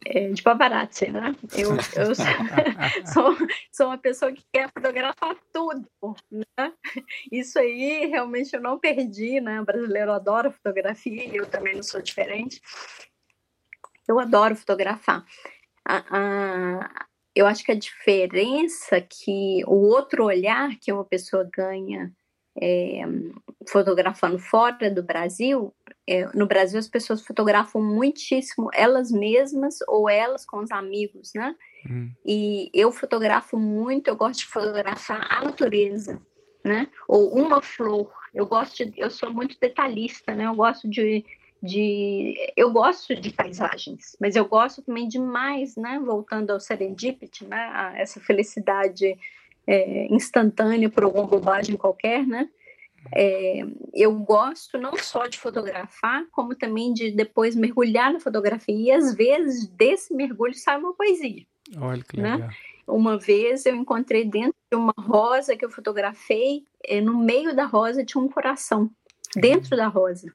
é, 0.05 0.29
de 0.29 0.41
paparazzi, 0.41 1.09
né? 1.09 1.35
Eu, 1.57 1.71
eu 1.71 2.15
sou, 3.13 3.35
sou, 3.71 3.87
uma 3.87 3.97
pessoa 3.97 4.31
que 4.31 4.43
quer 4.51 4.69
fotografar 4.71 5.35
tudo, 5.53 5.87
né? 6.31 6.73
Isso 7.31 7.59
aí 7.59 8.05
realmente 8.07 8.53
eu 8.53 8.61
não 8.61 8.79
perdi, 8.79 9.39
né? 9.39 9.61
O 9.61 9.65
brasileiro 9.65 10.11
adora 10.11 10.51
fotografia 10.51 11.35
eu 11.35 11.45
também 11.45 11.75
não 11.75 11.83
sou 11.83 12.01
diferente. 12.01 12.61
Eu 14.07 14.19
adoro 14.19 14.55
fotografar. 14.55 15.23
A, 15.85 16.03
a, 16.09 17.05
eu 17.35 17.45
acho 17.45 17.63
que 17.63 17.71
a 17.71 17.75
diferença 17.75 18.99
que 19.01 19.63
o 19.65 19.75
outro 19.75 20.25
olhar 20.25 20.77
que 20.79 20.91
uma 20.91 21.05
pessoa 21.05 21.47
ganha 21.51 22.11
é, 22.61 23.01
fotografando 23.67 24.37
fora 24.39 24.89
do 24.89 25.03
Brasil, 25.03 25.73
é, 26.09 26.27
no 26.33 26.47
Brasil 26.47 26.79
as 26.79 26.87
pessoas 26.87 27.23
fotografam 27.23 27.79
muitíssimo 27.83 28.71
elas 28.73 29.11
mesmas 29.11 29.77
ou 29.87 30.09
elas 30.09 30.43
com 30.43 30.57
os 30.57 30.71
amigos, 30.71 31.31
né? 31.35 31.55
Hum. 31.87 32.09
E 32.25 32.71
eu 32.73 32.91
fotografo 32.91 33.57
muito, 33.57 34.07
eu 34.07 34.15
gosto 34.15 34.39
de 34.39 34.47
fotografar 34.47 35.27
a 35.29 35.43
natureza, 35.43 36.19
né? 36.63 36.87
Ou 37.07 37.31
uma 37.35 37.61
flor. 37.61 38.11
Eu 38.33 38.47
gosto 38.47 38.83
de, 38.83 38.99
eu 38.99 39.11
sou 39.11 39.31
muito 39.31 39.55
detalhista, 39.59 40.33
né? 40.33 40.47
Eu 40.47 40.55
gosto 40.55 40.89
de, 40.89 41.23
de 41.61 42.35
eu 42.57 42.71
gosto 42.71 43.15
de 43.15 43.31
paisagens, 43.31 44.17
mas 44.19 44.35
eu 44.35 44.45
gosto 44.45 44.81
também 44.81 45.07
demais, 45.07 45.75
né? 45.75 46.01
Voltando 46.03 46.49
ao 46.49 46.59
serendipity, 46.59 47.45
né? 47.45 47.69
A 47.71 47.99
essa 47.99 48.19
felicidade 48.19 49.15
é, 49.67 50.07
instantânea 50.11 50.89
por 50.89 51.03
alguma 51.03 51.27
bobagem 51.27 51.77
qualquer, 51.77 52.25
né? 52.25 52.49
É, 53.13 53.61
eu 53.93 54.13
gosto 54.13 54.77
não 54.77 54.95
só 54.97 55.27
de 55.27 55.37
fotografar, 55.37 56.25
como 56.31 56.55
também 56.55 56.93
de 56.93 57.11
depois 57.11 57.55
mergulhar 57.55 58.13
na 58.13 58.19
fotografia. 58.19 58.75
E 58.75 58.91
às 58.91 59.13
vezes 59.15 59.67
desse 59.67 60.13
mergulho 60.13 60.53
sai 60.53 60.77
uma 60.77 60.93
poesia. 60.93 61.45
Olha 61.77 62.03
que 62.03 62.19
né? 62.19 62.33
legal. 62.33 62.47
Né? 62.49 62.55
Uma 62.87 63.17
vez 63.17 63.65
eu 63.65 63.75
encontrei 63.75 64.25
dentro 64.25 64.55
de 64.71 64.75
uma 64.75 64.93
rosa 64.97 65.55
que 65.55 65.63
eu 65.63 65.69
fotografei, 65.69 66.63
é, 66.83 66.99
no 66.99 67.17
meio 67.17 67.55
da 67.55 67.65
rosa 67.65 68.03
tinha 68.03 68.21
um 68.21 68.27
coração, 68.27 68.89
dentro 69.35 69.75
uhum. 69.75 69.77
da 69.77 69.87
rosa, 69.87 70.33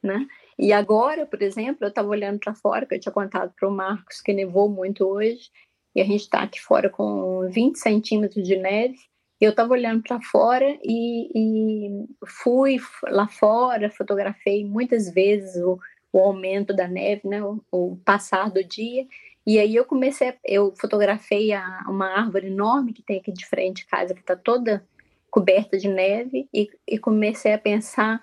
né? 0.00 0.26
E 0.56 0.72
agora, 0.72 1.26
por 1.26 1.42
exemplo, 1.42 1.78
eu 1.80 1.88
estava 1.88 2.08
olhando 2.08 2.38
para 2.38 2.54
fora, 2.54 2.86
que 2.86 2.94
eu 2.94 3.00
tinha 3.00 3.12
contado 3.12 3.52
para 3.58 3.68
o 3.68 3.72
Marcos 3.72 4.20
que 4.20 4.32
nevou 4.32 4.68
muito 4.68 5.04
hoje, 5.04 5.50
e 5.94 6.00
a 6.00 6.04
gente 6.04 6.20
está 6.20 6.42
aqui 6.42 6.60
fora 6.60 6.88
com 6.88 7.48
20 7.50 7.76
centímetros 7.76 8.46
de 8.46 8.56
neve. 8.56 8.98
Eu 9.42 9.50
estava 9.50 9.72
olhando 9.72 10.04
para 10.04 10.20
fora 10.20 10.78
e, 10.84 11.28
e, 11.34 12.06
fui 12.24 12.76
lá 13.08 13.26
fora, 13.26 13.90
fotografei 13.90 14.64
muitas 14.64 15.10
vezes 15.12 15.60
o, 15.60 15.80
o 16.12 16.20
aumento 16.20 16.72
da 16.72 16.86
neve, 16.86 17.26
né, 17.26 17.42
o, 17.42 17.60
o, 17.72 17.96
passar 18.04 18.52
do 18.52 18.62
dia. 18.62 19.04
E 19.44 19.58
aí 19.58 19.74
eu 19.74 19.84
comecei, 19.84 20.32
eu 20.44 20.72
fotografei 20.76 21.52
a, 21.52 21.84
uma 21.88 22.06
árvore 22.06 22.46
enorme 22.46 22.92
que 22.92 23.02
tem 23.02 23.18
aqui 23.18 23.32
de 23.32 23.44
frente 23.44 23.78
de 23.78 23.86
casa, 23.86 24.14
que 24.14 24.20
está 24.20 24.36
toda 24.36 24.86
coberta 25.28 25.76
de 25.76 25.88
neve 25.88 26.48
e, 26.54 26.70
e 26.86 26.96
comecei 26.96 27.52
a 27.52 27.58
pensar 27.58 28.22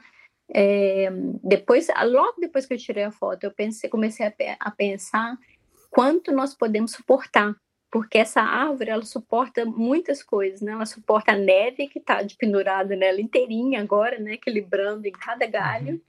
é, 0.50 1.10
depois, 1.44 1.90
logo 2.06 2.40
depois 2.40 2.66
que 2.66 2.74
eu 2.74 2.78
tirei 2.78 3.04
a 3.04 3.12
foto, 3.12 3.44
eu 3.44 3.52
pensei, 3.52 3.90
comecei 3.90 4.26
a, 4.26 4.34
a 4.58 4.72
pensar 4.72 5.38
quanto 5.92 6.32
nós 6.32 6.54
podemos 6.54 6.94
suportar 6.94 7.54
porque 7.92 8.20
essa 8.20 8.42
árvore 8.42 8.90
ela 8.90 9.06
suporta 9.06 9.66
muitas 9.66 10.22
coisas, 10.22 10.62
né? 10.62 10.74
Ela 10.74 10.86
suporta 10.86 11.32
a 11.32 11.38
neve 11.38 11.88
que 11.88 12.00
está 12.00 12.24
pendurada 12.38 12.96
nela 12.96 13.20
inteirinha 13.20 13.82
agora, 13.82 14.20
né? 14.20 14.34
Equilibrando 14.34 15.08
em 15.08 15.12
cada 15.12 15.46
galho. 15.48 15.94
Uhum. 15.94 16.02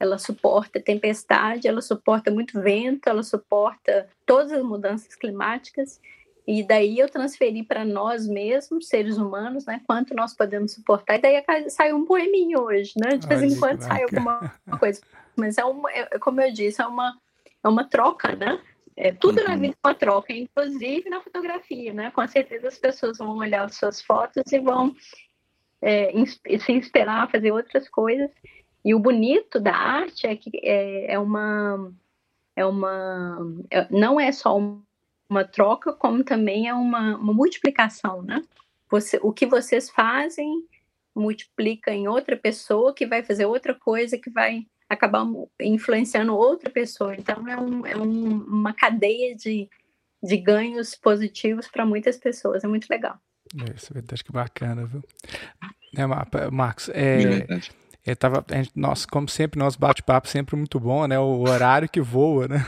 Ela 0.00 0.18
suporta 0.18 0.80
tempestade, 0.80 1.68
ela 1.68 1.80
suporta 1.80 2.30
muito 2.30 2.60
vento, 2.60 3.08
ela 3.08 3.22
suporta 3.22 4.08
todas 4.26 4.52
as 4.52 4.62
mudanças 4.62 5.14
climáticas. 5.14 6.00
E 6.46 6.62
daí 6.62 6.98
eu 6.98 7.08
transferi 7.08 7.62
para 7.62 7.84
nós 7.84 8.26
mesmos, 8.26 8.88
seres 8.88 9.16
humanos, 9.16 9.64
né? 9.64 9.80
Quanto 9.86 10.14
nós 10.14 10.34
podemos 10.34 10.72
suportar. 10.72 11.16
E 11.16 11.20
daí 11.20 11.70
saiu 11.70 11.96
um 11.96 12.04
poeminho 12.04 12.60
hoje, 12.60 12.92
né? 12.96 13.16
De 13.16 13.26
vez 13.26 13.42
em 13.42 13.58
quando 13.58 13.80
sai 13.80 14.02
alguma 14.02 14.52
coisa. 14.80 15.00
Mas 15.36 15.58
é 15.58 15.64
uma, 15.64 15.90
é, 15.92 16.18
como 16.18 16.40
eu 16.40 16.52
disse, 16.52 16.82
é 16.82 16.86
uma, 16.86 17.16
é 17.62 17.68
uma 17.68 17.84
troca, 17.84 18.34
né? 18.34 18.60
É, 18.96 19.12
tudo 19.12 19.40
uhum. 19.40 19.48
na 19.48 19.56
vida 19.56 19.74
é 19.74 19.88
uma 19.88 19.94
troca, 19.94 20.32
inclusive 20.32 21.10
na 21.10 21.20
fotografia, 21.20 21.92
né? 21.92 22.10
Com 22.12 22.26
certeza 22.28 22.68
as 22.68 22.78
pessoas 22.78 23.18
vão 23.18 23.36
olhar 23.36 23.64
as 23.64 23.76
suas 23.76 24.00
fotos 24.00 24.52
e 24.52 24.58
vão 24.60 24.94
é, 25.82 26.12
se 26.58 26.72
inspirar 26.72 27.24
a 27.24 27.28
fazer 27.28 27.50
outras 27.52 27.88
coisas. 27.88 28.30
E 28.84 28.94
o 28.94 28.98
bonito 28.98 29.58
da 29.58 29.74
arte 29.74 30.26
é 30.26 30.36
que 30.36 30.50
é, 30.62 31.14
é 31.14 31.18
uma 31.18 31.92
é 32.54 32.64
uma 32.64 33.38
é, 33.70 33.88
não 33.90 34.20
é 34.20 34.30
só 34.30 34.56
uma 35.28 35.44
troca, 35.44 35.92
como 35.92 36.22
também 36.22 36.68
é 36.68 36.74
uma, 36.74 37.16
uma 37.16 37.32
multiplicação, 37.32 38.22
né? 38.22 38.42
Você, 38.90 39.18
o 39.22 39.32
que 39.32 39.46
vocês 39.46 39.90
fazem 39.90 40.64
multiplica 41.14 41.92
em 41.92 42.06
outra 42.06 42.36
pessoa 42.36 42.94
que 42.94 43.06
vai 43.06 43.22
fazer 43.24 43.46
outra 43.46 43.74
coisa 43.74 44.18
que 44.18 44.30
vai 44.30 44.66
acabar 44.94 45.26
influenciando 45.60 46.34
outra 46.34 46.70
pessoa. 46.70 47.14
Então, 47.14 47.46
é, 47.48 47.56
um, 47.56 47.86
é 47.86 47.96
um, 47.96 48.38
uma 48.44 48.72
cadeia 48.72 49.34
de, 49.36 49.68
de 50.22 50.36
ganhos 50.36 50.94
positivos 50.94 51.68
para 51.68 51.84
muitas 51.84 52.16
pessoas. 52.16 52.64
É 52.64 52.66
muito 52.66 52.86
legal. 52.88 53.18
É, 53.60 53.74
isso 53.76 53.92
é 53.92 53.94
verdade, 53.94 54.24
que 54.24 54.32
bacana, 54.32 54.86
viu? 54.86 55.02
É, 55.96 56.50
Marcos, 56.50 56.88
é, 56.88 57.46
é 58.04 58.14
tava, 58.14 58.44
gente, 58.50 58.72
nós, 58.74 59.06
como 59.06 59.28
sempre, 59.28 59.58
nosso 59.58 59.78
bate-papo 59.78 60.28
sempre 60.28 60.56
muito 60.56 60.80
bom, 60.80 61.06
né? 61.06 61.18
O 61.18 61.40
horário 61.42 61.88
que 61.88 62.00
voa, 62.00 62.48
né? 62.48 62.66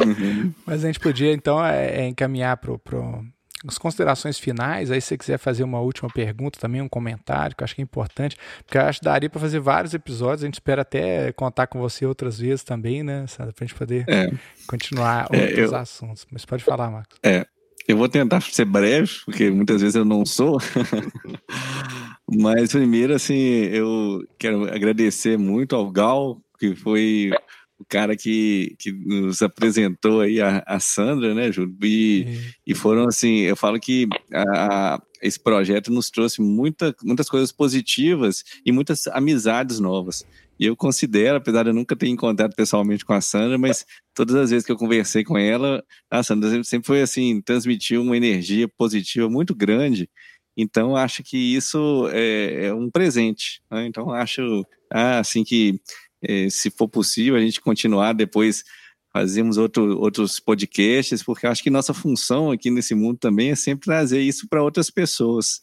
Uhum. 0.00 0.54
Mas 0.64 0.84
a 0.84 0.86
gente 0.86 1.00
podia, 1.00 1.32
então, 1.32 1.64
é, 1.64 2.02
é 2.02 2.08
encaminhar 2.08 2.56
para 2.58 2.72
o 2.72 3.24
as 3.66 3.78
considerações 3.78 4.38
finais, 4.38 4.90
aí 4.90 5.00
se 5.00 5.08
você 5.08 5.18
quiser 5.18 5.38
fazer 5.38 5.64
uma 5.64 5.80
última 5.80 6.08
pergunta 6.08 6.58
também, 6.60 6.80
um 6.80 6.88
comentário, 6.88 7.56
que 7.56 7.62
eu 7.62 7.64
acho 7.64 7.74
que 7.74 7.80
é 7.80 7.84
importante, 7.84 8.36
porque 8.64 8.78
eu 8.78 8.82
acho 8.82 9.00
que 9.00 9.04
daria 9.04 9.28
para 9.28 9.40
fazer 9.40 9.58
vários 9.58 9.94
episódios, 9.94 10.42
a 10.42 10.46
gente 10.46 10.54
espera 10.54 10.82
até 10.82 11.32
contar 11.32 11.66
com 11.66 11.80
você 11.80 12.06
outras 12.06 12.38
vezes 12.38 12.62
também, 12.62 13.02
né, 13.02 13.24
para 13.36 13.46
a 13.46 13.64
gente 13.64 13.74
poder 13.74 14.04
é. 14.08 14.30
continuar 14.66 15.28
é, 15.32 15.42
outros 15.42 15.72
eu, 15.72 15.76
assuntos. 15.76 16.26
Mas 16.30 16.44
pode 16.44 16.62
falar, 16.62 16.90
Marcos. 16.90 17.18
É, 17.22 17.46
eu 17.88 17.96
vou 17.96 18.08
tentar 18.08 18.40
ser 18.42 18.66
breve, 18.66 19.10
porque 19.24 19.50
muitas 19.50 19.80
vezes 19.80 19.96
eu 19.96 20.04
não 20.04 20.24
sou. 20.24 20.58
Mas 22.30 22.70
primeiro, 22.70 23.14
assim, 23.14 23.34
eu 23.34 24.22
quero 24.38 24.64
agradecer 24.64 25.38
muito 25.38 25.74
ao 25.74 25.90
Gal, 25.90 26.38
que 26.58 26.74
foi 26.76 27.30
o 27.78 27.84
cara 27.88 28.16
que, 28.16 28.74
que 28.78 28.92
nos 28.92 29.40
apresentou 29.40 30.20
aí 30.20 30.40
a, 30.40 30.62
a 30.66 30.80
Sandra, 30.80 31.34
né, 31.34 31.52
Júlio? 31.52 31.76
E, 31.82 32.26
e 32.66 32.74
foram 32.74 33.06
assim, 33.06 33.40
eu 33.40 33.56
falo 33.56 33.78
que 33.78 34.08
a, 34.34 35.00
esse 35.22 35.38
projeto 35.38 35.92
nos 35.92 36.10
trouxe 36.10 36.40
muita, 36.40 36.94
muitas 37.02 37.28
coisas 37.28 37.52
positivas 37.52 38.44
e 38.64 38.72
muitas 38.72 39.06
amizades 39.08 39.78
novas. 39.78 40.26
E 40.58 40.66
eu 40.66 40.76
considero, 40.76 41.36
apesar 41.36 41.62
de 41.62 41.70
eu 41.70 41.74
nunca 41.74 41.94
ter 41.94 42.08
encontrado 42.08 42.54
pessoalmente 42.56 43.04
com 43.04 43.12
a 43.12 43.20
Sandra, 43.20 43.56
mas 43.56 43.86
todas 44.12 44.34
as 44.34 44.50
vezes 44.50 44.66
que 44.66 44.72
eu 44.72 44.76
conversei 44.76 45.22
com 45.22 45.38
ela, 45.38 45.84
a 46.10 46.22
Sandra 46.22 46.64
sempre 46.64 46.86
foi 46.86 47.00
assim, 47.00 47.40
transmitiu 47.40 48.02
uma 48.02 48.16
energia 48.16 48.66
positiva 48.68 49.28
muito 49.28 49.54
grande. 49.54 50.10
Então, 50.56 50.96
acho 50.96 51.22
que 51.22 51.36
isso 51.36 52.08
é, 52.12 52.66
é 52.66 52.74
um 52.74 52.90
presente. 52.90 53.62
Né? 53.70 53.86
Então, 53.86 54.10
acho 54.10 54.66
ah, 54.92 55.20
assim 55.20 55.44
que 55.44 55.80
é, 56.22 56.48
se 56.50 56.70
for 56.70 56.88
possível, 56.88 57.36
a 57.36 57.40
gente 57.40 57.60
continuar 57.60 58.12
depois 58.12 58.64
fazemos 59.12 59.56
outro, 59.56 59.98
outros 59.98 60.38
podcasts, 60.38 61.22
porque 61.22 61.46
acho 61.46 61.62
que 61.62 61.70
nossa 61.70 61.94
função 61.94 62.50
aqui 62.50 62.70
nesse 62.70 62.94
mundo 62.94 63.18
também 63.18 63.50
é 63.50 63.56
sempre 63.56 63.86
trazer 63.86 64.20
isso 64.20 64.48
para 64.48 64.62
outras 64.62 64.90
pessoas. 64.90 65.60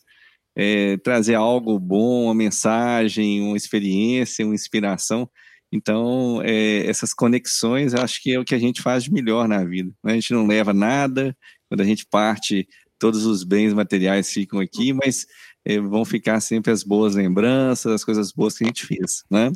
É, 0.58 0.98
trazer 0.98 1.36
algo 1.36 1.78
bom, 1.78 2.26
uma 2.26 2.34
mensagem, 2.34 3.42
uma 3.42 3.58
experiência, 3.58 4.46
uma 4.46 4.56
inspiração. 4.56 5.30
Então, 5.72 6.42
é, 6.44 6.86
essas 6.88 7.14
conexões, 7.14 7.94
acho 7.94 8.22
que 8.22 8.32
é 8.32 8.40
o 8.40 8.46
que 8.46 8.56
a 8.56 8.60
gente 8.60 8.82
faz 8.82 9.04
de 9.04 9.12
melhor 9.12 9.48
na 9.48 9.64
vida. 9.64 9.92
A 10.04 10.14
gente 10.14 10.34
não 10.34 10.48
leva 10.48 10.74
nada, 10.74 11.36
quando 11.68 11.82
a 11.82 11.84
gente 11.84 12.06
parte, 12.06 12.68
todos 12.98 13.26
os 13.26 13.44
bens 13.44 13.74
materiais 13.74 14.32
ficam 14.32 14.60
aqui, 14.60 14.94
mas 14.94 15.26
é, 15.66 15.80
vão 15.80 16.06
ficar 16.06 16.40
sempre 16.40 16.72
as 16.72 16.84
boas 16.84 17.16
lembranças, 17.16 17.92
as 17.92 18.04
coisas 18.04 18.32
boas 18.32 18.58
que 18.58 18.64
a 18.64 18.68
gente 18.68 18.86
fez, 18.86 19.24
né? 19.30 19.52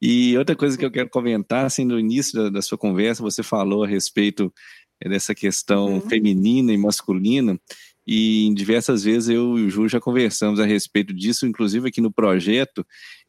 E 0.00 0.36
outra 0.38 0.56
coisa 0.56 0.78
que 0.78 0.84
eu 0.84 0.90
quero 0.90 1.10
comentar, 1.10 1.66
assim, 1.66 1.84
no 1.84 1.98
início 1.98 2.42
da, 2.42 2.50
da 2.50 2.62
sua 2.62 2.78
conversa, 2.78 3.22
você 3.22 3.42
falou 3.42 3.84
a 3.84 3.86
respeito 3.86 4.52
eh, 5.00 5.08
dessa 5.08 5.34
questão 5.34 5.94
uhum. 5.94 6.00
feminina 6.00 6.72
e 6.72 6.78
masculina, 6.78 7.60
e 8.06 8.52
diversas 8.54 9.04
vezes 9.04 9.28
eu 9.28 9.58
e 9.58 9.66
o 9.66 9.70
Ju 9.70 9.88
já 9.88 10.00
conversamos 10.00 10.58
a 10.58 10.64
respeito 10.64 11.12
disso, 11.12 11.46
inclusive 11.46 11.88
aqui 11.88 12.00
no 12.00 12.10
projeto, 12.10 12.84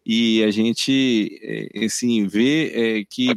e 0.06 0.42
a 0.44 0.50
gente, 0.50 1.38
eh, 1.44 1.86
assim, 1.86 2.26
vê 2.26 2.72
é, 2.74 3.04
que 3.10 3.32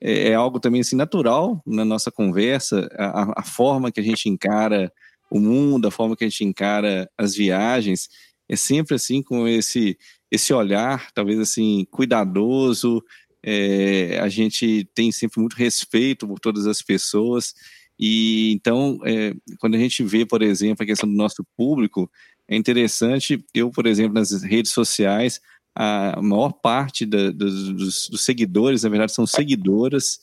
é, 0.00 0.28
é 0.28 0.34
algo 0.34 0.60
também, 0.60 0.80
assim, 0.80 0.94
natural 0.94 1.60
na 1.66 1.84
nossa 1.84 2.12
conversa, 2.12 2.88
a, 2.96 3.40
a 3.40 3.42
forma 3.42 3.90
que 3.90 4.00
a 4.00 4.04
gente 4.04 4.28
encara 4.28 4.92
o 5.30 5.40
mundo, 5.40 5.88
a 5.88 5.90
forma 5.90 6.16
que 6.16 6.24
a 6.24 6.28
gente 6.28 6.44
encara 6.44 7.10
as 7.18 7.34
viagens, 7.34 8.08
é 8.48 8.56
sempre 8.56 8.94
assim 8.94 9.22
com 9.22 9.46
esse 9.46 9.98
esse 10.30 10.52
olhar, 10.52 11.10
talvez 11.12 11.38
assim, 11.38 11.86
cuidadoso. 11.90 13.02
É, 13.42 14.18
a 14.20 14.28
gente 14.28 14.88
tem 14.94 15.10
sempre 15.12 15.40
muito 15.40 15.54
respeito 15.54 16.26
por 16.26 16.38
todas 16.38 16.66
as 16.66 16.82
pessoas. 16.82 17.54
E 17.98 18.52
então, 18.52 19.00
é, 19.04 19.34
quando 19.58 19.74
a 19.74 19.78
gente 19.78 20.02
vê, 20.04 20.24
por 20.24 20.42
exemplo, 20.42 20.82
a 20.82 20.86
questão 20.86 21.08
do 21.08 21.16
nosso 21.16 21.44
público, 21.56 22.10
é 22.46 22.56
interessante. 22.56 23.44
Eu, 23.54 23.70
por 23.70 23.86
exemplo, 23.86 24.14
nas 24.14 24.42
redes 24.42 24.72
sociais, 24.72 25.40
a 25.74 26.20
maior 26.20 26.52
parte 26.52 27.06
da, 27.06 27.30
dos, 27.30 28.08
dos, 28.08 28.24
seguidores, 28.24 28.82
na 28.82 28.88
verdade, 28.88 29.12
são 29.12 29.26
seguidoras. 29.26 30.18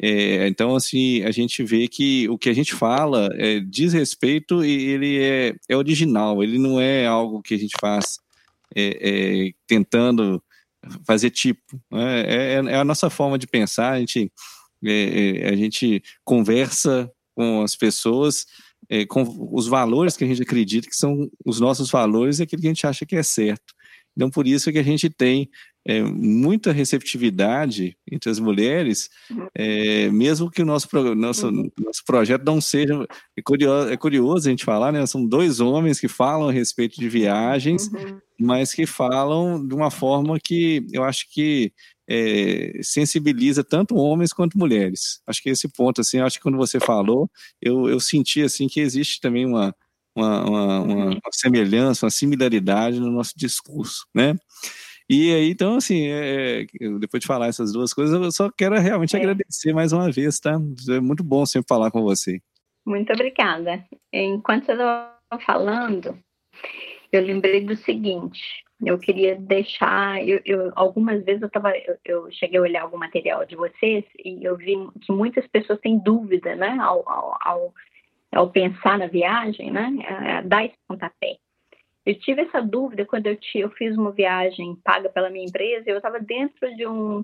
É, 0.00 0.46
então, 0.48 0.74
assim, 0.76 1.22
a 1.22 1.30
gente 1.30 1.62
vê 1.62 1.88
que 1.88 2.28
o 2.28 2.38
que 2.38 2.48
a 2.48 2.52
gente 2.52 2.74
fala 2.74 3.28
é, 3.34 3.60
diz 3.60 3.92
respeito 3.92 4.64
e 4.64 4.70
ele 4.70 5.18
é, 5.18 5.54
é 5.68 5.76
original, 5.76 6.42
ele 6.42 6.58
não 6.58 6.80
é 6.80 7.06
algo 7.06 7.42
que 7.42 7.54
a 7.54 7.58
gente 7.58 7.74
faz 7.80 8.18
é, 8.74 9.48
é, 9.48 9.52
tentando 9.66 10.42
fazer 11.06 11.30
tipo. 11.30 11.80
Né? 11.90 12.22
É, 12.22 12.52
é, 12.54 12.76
a 12.76 12.84
nossa 12.84 13.08
forma 13.10 13.38
de 13.38 13.46
pensar, 13.46 13.92
a 13.92 13.98
gente, 13.98 14.32
é, 14.84 15.42
é, 15.44 15.48
a 15.48 15.56
gente 15.56 16.02
conversa 16.24 17.10
com 17.34 17.62
as 17.62 17.76
pessoas 17.76 18.46
com 19.08 19.22
os 19.52 19.68
valores 19.68 20.18
que 20.18 20.24
a 20.24 20.26
gente 20.26 20.42
acredita 20.42 20.86
que 20.86 20.94
são 20.94 21.30
os 21.46 21.58
nossos 21.58 21.90
valores 21.90 22.38
e 22.38 22.42
aquilo 22.42 22.60
que 22.60 22.68
a 22.68 22.70
gente 22.70 22.86
acha 22.86 23.06
que 23.06 23.16
é 23.16 23.22
certo. 23.22 23.72
Então, 24.16 24.30
por 24.30 24.46
isso 24.46 24.70
que 24.70 24.78
a 24.78 24.82
gente 24.82 25.08
tem 25.08 25.48
é, 25.84 26.02
muita 26.02 26.70
receptividade 26.70 27.96
entre 28.10 28.30
as 28.30 28.38
mulheres, 28.38 29.10
é, 29.54 30.08
mesmo 30.10 30.50
que 30.50 30.62
o 30.62 30.66
nosso, 30.66 30.88
nosso, 31.14 31.48
uhum. 31.48 31.70
nosso 31.78 32.04
projeto 32.06 32.44
não 32.44 32.60
seja. 32.60 33.06
É 33.36 33.42
curioso, 33.42 33.90
é 33.90 33.96
curioso 33.96 34.46
a 34.46 34.50
gente 34.50 34.64
falar, 34.64 34.92
né? 34.92 35.04
São 35.06 35.26
dois 35.26 35.60
homens 35.60 35.98
que 35.98 36.08
falam 36.08 36.48
a 36.48 36.52
respeito 36.52 37.00
de 37.00 37.08
viagens, 37.08 37.88
uhum. 37.88 38.18
mas 38.38 38.72
que 38.72 38.86
falam 38.86 39.66
de 39.66 39.74
uma 39.74 39.90
forma 39.90 40.38
que 40.38 40.86
eu 40.92 41.02
acho 41.02 41.26
que 41.30 41.72
é, 42.08 42.78
sensibiliza 42.82 43.64
tanto 43.64 43.96
homens 43.96 44.32
quanto 44.32 44.58
mulheres. 44.58 45.20
Acho 45.26 45.42
que 45.42 45.50
esse 45.50 45.68
ponto, 45.68 46.00
assim, 46.00 46.20
acho 46.20 46.36
que 46.36 46.42
quando 46.42 46.58
você 46.58 46.78
falou, 46.78 47.28
eu, 47.60 47.88
eu 47.88 47.98
senti 47.98 48.42
assim 48.42 48.68
que 48.68 48.80
existe 48.80 49.20
também 49.20 49.46
uma, 49.46 49.74
uma, 50.14 50.44
uma, 50.44 50.80
uma, 50.80 51.04
uma 51.06 51.20
semelhança, 51.32 52.06
uma 52.06 52.10
similaridade 52.10 53.00
no 53.00 53.10
nosso 53.10 53.32
discurso, 53.36 54.06
né? 54.14 54.34
E 55.08 55.34
aí, 55.34 55.50
então, 55.50 55.76
assim, 55.76 56.06
é, 56.06 56.64
depois 56.98 57.20
de 57.20 57.26
falar 57.26 57.48
essas 57.48 57.72
duas 57.72 57.92
coisas, 57.92 58.18
eu 58.18 58.32
só 58.32 58.50
quero 58.50 58.78
realmente 58.78 59.14
é. 59.14 59.18
agradecer 59.18 59.72
mais 59.74 59.92
uma 59.92 60.10
vez, 60.10 60.38
tá? 60.38 60.58
É 60.88 61.00
muito 61.00 61.22
bom 61.22 61.44
sempre 61.44 61.68
falar 61.68 61.90
com 61.90 62.02
você. 62.02 62.40
Muito 62.86 63.12
obrigada. 63.12 63.84
Enquanto 64.12 64.70
eu 64.70 64.74
estava 64.74 65.44
falando, 65.44 66.18
eu 67.12 67.22
lembrei 67.22 67.64
do 67.64 67.76
seguinte. 67.76 68.40
Eu 68.84 68.98
queria 68.98 69.36
deixar, 69.36 70.26
eu, 70.26 70.40
eu 70.44 70.72
algumas 70.74 71.24
vezes 71.24 71.42
eu, 71.42 71.50
tava, 71.50 71.72
eu, 71.76 71.96
eu, 72.04 72.32
cheguei 72.32 72.58
a 72.58 72.62
olhar 72.62 72.82
algum 72.82 72.98
material 72.98 73.46
de 73.46 73.54
vocês 73.54 74.04
e 74.24 74.42
eu 74.42 74.56
vi 74.56 74.74
que 75.02 75.12
muitas 75.12 75.46
pessoas 75.46 75.78
têm 75.80 76.02
dúvida, 76.02 76.56
né, 76.56 76.76
ao, 76.80 77.08
ao, 77.08 77.38
ao, 77.40 77.74
ao 78.32 78.50
pensar 78.50 78.98
na 78.98 79.06
viagem, 79.06 79.70
né, 79.70 79.90
a 80.08 80.40
dar 80.40 80.64
esse 80.64 80.76
pontapé. 80.88 81.36
eu 82.04 82.18
tive 82.18 82.42
essa 82.42 82.60
dúvida 82.60 83.04
quando 83.04 83.26
eu, 83.26 83.38
eu 83.54 83.70
fiz 83.70 83.96
uma 83.96 84.10
viagem 84.10 84.76
paga 84.82 85.08
pela 85.08 85.30
minha 85.30 85.44
empresa, 85.44 85.88
eu 85.88 85.98
estava 85.98 86.18
dentro 86.18 86.74
de 86.74 86.86
um, 86.86 87.22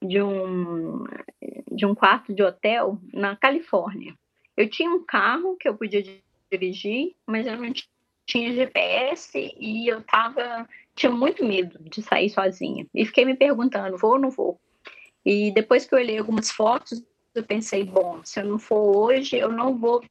de, 0.00 0.22
um, 0.22 1.04
de 1.72 1.84
um 1.84 1.94
quarto 1.94 2.32
de 2.32 2.42
hotel 2.42 2.98
na 3.12 3.36
Califórnia. 3.36 4.14
Eu 4.56 4.70
tinha 4.70 4.88
um 4.88 5.04
carro 5.04 5.56
que 5.56 5.68
eu 5.68 5.76
podia 5.76 6.02
dirigir, 6.50 7.14
mas 7.26 7.46
eu 7.46 7.56
não 7.56 7.72
tinha 8.24 8.54
GPS 8.54 9.52
e 9.58 9.88
eu 9.90 10.02
tava, 10.02 10.68
tinha 10.94 11.10
muito 11.10 11.44
medo 11.44 11.78
de 11.82 12.00
sair 12.00 12.30
sozinha. 12.30 12.86
E 12.94 13.04
fiquei 13.04 13.24
me 13.24 13.34
perguntando, 13.34 13.98
vou 13.98 14.12
ou 14.12 14.18
não 14.18 14.30
vou? 14.30 14.58
E 15.24 15.50
depois 15.50 15.84
que 15.84 15.94
eu 15.94 15.98
olhei 15.98 16.18
algumas 16.18 16.50
fotos, 16.50 17.02
eu 17.34 17.42
pensei, 17.42 17.82
bom, 17.84 18.20
se 18.22 18.40
eu 18.40 18.44
não 18.44 18.58
for 18.58 18.96
hoje, 18.96 19.36
eu 19.36 19.50
não 19.50 19.76
vou 19.76 20.02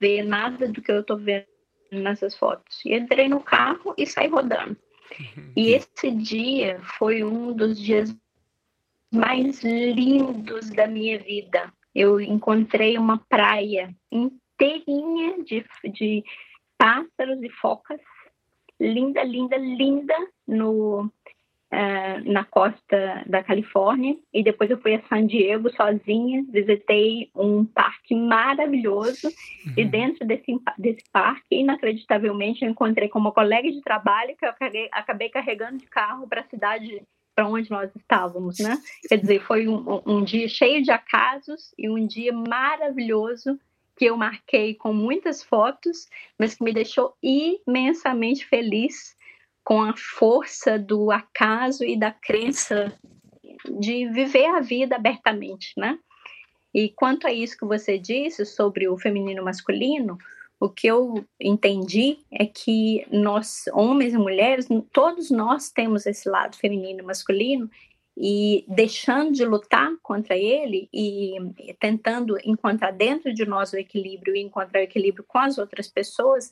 ver 0.00 0.22
nada 0.22 0.68
do 0.68 0.80
que 0.80 0.90
eu 0.90 1.00
estou 1.00 1.16
vendo 1.16 1.46
nessas 1.90 2.36
fotos. 2.36 2.84
E 2.84 2.94
entrei 2.94 3.28
no 3.28 3.40
carro 3.40 3.94
e 3.96 4.06
saí 4.06 4.28
rodando. 4.28 4.76
Uhum. 5.18 5.52
E 5.56 5.72
esse 5.72 6.10
dia 6.10 6.80
foi 6.98 7.24
um 7.24 7.52
dos 7.52 7.78
dias 7.78 8.14
mais 9.12 9.62
lindos 9.62 10.70
da 10.70 10.86
minha 10.86 11.18
vida. 11.18 11.72
Eu 11.94 12.20
encontrei 12.20 12.98
uma 12.98 13.18
praia 13.28 13.94
inteirinha 14.12 15.42
de, 15.44 15.64
de 15.92 16.24
pássaros 16.76 17.42
e 17.42 17.50
focas, 17.50 18.00
linda, 18.78 19.22
linda, 19.24 19.56
linda, 19.56 20.14
no, 20.46 21.10
uh, 21.72 22.32
na 22.32 22.44
costa 22.44 23.22
da 23.26 23.42
Califórnia 23.42 24.16
e 24.32 24.42
depois 24.42 24.70
eu 24.70 24.78
fui 24.80 24.94
a 24.94 25.02
San 25.08 25.26
Diego 25.26 25.70
sozinha, 25.70 26.44
visitei 26.48 27.30
um 27.34 27.64
parque 27.64 28.14
maravilhoso 28.14 29.28
uhum. 29.28 29.72
e 29.76 29.84
dentro 29.84 30.26
desse, 30.26 30.58
desse 30.76 31.04
parque, 31.12 31.56
inacreditavelmente, 31.56 32.64
eu 32.64 32.70
encontrei 32.70 33.08
com 33.08 33.18
uma 33.18 33.32
colega 33.32 33.70
de 33.70 33.80
trabalho 33.82 34.36
que 34.36 34.44
eu 34.44 34.50
acabei, 34.50 34.88
acabei 34.92 35.28
carregando 35.28 35.78
de 35.78 35.86
carro 35.86 36.26
para 36.28 36.40
a 36.40 36.48
cidade 36.48 37.02
para 37.34 37.46
onde 37.46 37.70
nós 37.70 37.88
estávamos, 37.94 38.58
né? 38.58 38.76
Quer 39.08 39.16
dizer, 39.18 39.40
foi 39.40 39.68
um, 39.68 40.02
um 40.04 40.24
dia 40.24 40.48
cheio 40.48 40.82
de 40.82 40.90
acasos 40.90 41.72
e 41.78 41.88
um 41.88 42.04
dia 42.04 42.32
maravilhoso 42.32 43.60
que 43.96 44.06
eu 44.06 44.16
marquei 44.16 44.74
com 44.74 44.92
muitas 44.92 45.42
fotos, 45.42 46.08
mas 46.36 46.56
que 46.56 46.64
me 46.64 46.72
deixou 46.72 47.14
imensamente 47.22 48.44
feliz 48.44 49.16
com 49.68 49.82
a 49.82 49.94
força 49.94 50.78
do 50.78 51.10
acaso 51.10 51.84
e 51.84 51.94
da 51.94 52.10
crença 52.10 52.90
de 53.78 54.08
viver 54.08 54.46
a 54.46 54.60
vida 54.60 54.96
abertamente, 54.96 55.74
né? 55.76 55.98
E 56.72 56.88
quanto 56.88 57.26
a 57.26 57.32
isso 57.34 57.58
que 57.58 57.66
você 57.66 57.98
disse 57.98 58.46
sobre 58.46 58.88
o 58.88 58.96
feminino 58.96 59.44
masculino, 59.44 60.16
o 60.58 60.70
que 60.70 60.86
eu 60.86 61.22
entendi 61.38 62.16
é 62.30 62.46
que 62.46 63.06
nós, 63.12 63.64
homens 63.74 64.14
e 64.14 64.16
mulheres, 64.16 64.66
todos 64.90 65.30
nós 65.30 65.70
temos 65.70 66.06
esse 66.06 66.30
lado 66.30 66.56
feminino 66.56 67.00
e 67.00 67.04
masculino, 67.04 67.70
e 68.16 68.64
deixando 68.68 69.32
de 69.32 69.44
lutar 69.44 69.92
contra 70.02 70.34
ele 70.34 70.88
e 70.90 71.34
tentando 71.78 72.38
encontrar 72.42 72.92
dentro 72.92 73.34
de 73.34 73.44
nós 73.44 73.74
o 73.74 73.76
equilíbrio 73.76 74.34
e 74.34 74.40
encontrar 74.40 74.80
o 74.80 74.84
equilíbrio 74.84 75.26
com 75.28 75.36
as 75.36 75.58
outras 75.58 75.88
pessoas, 75.88 76.50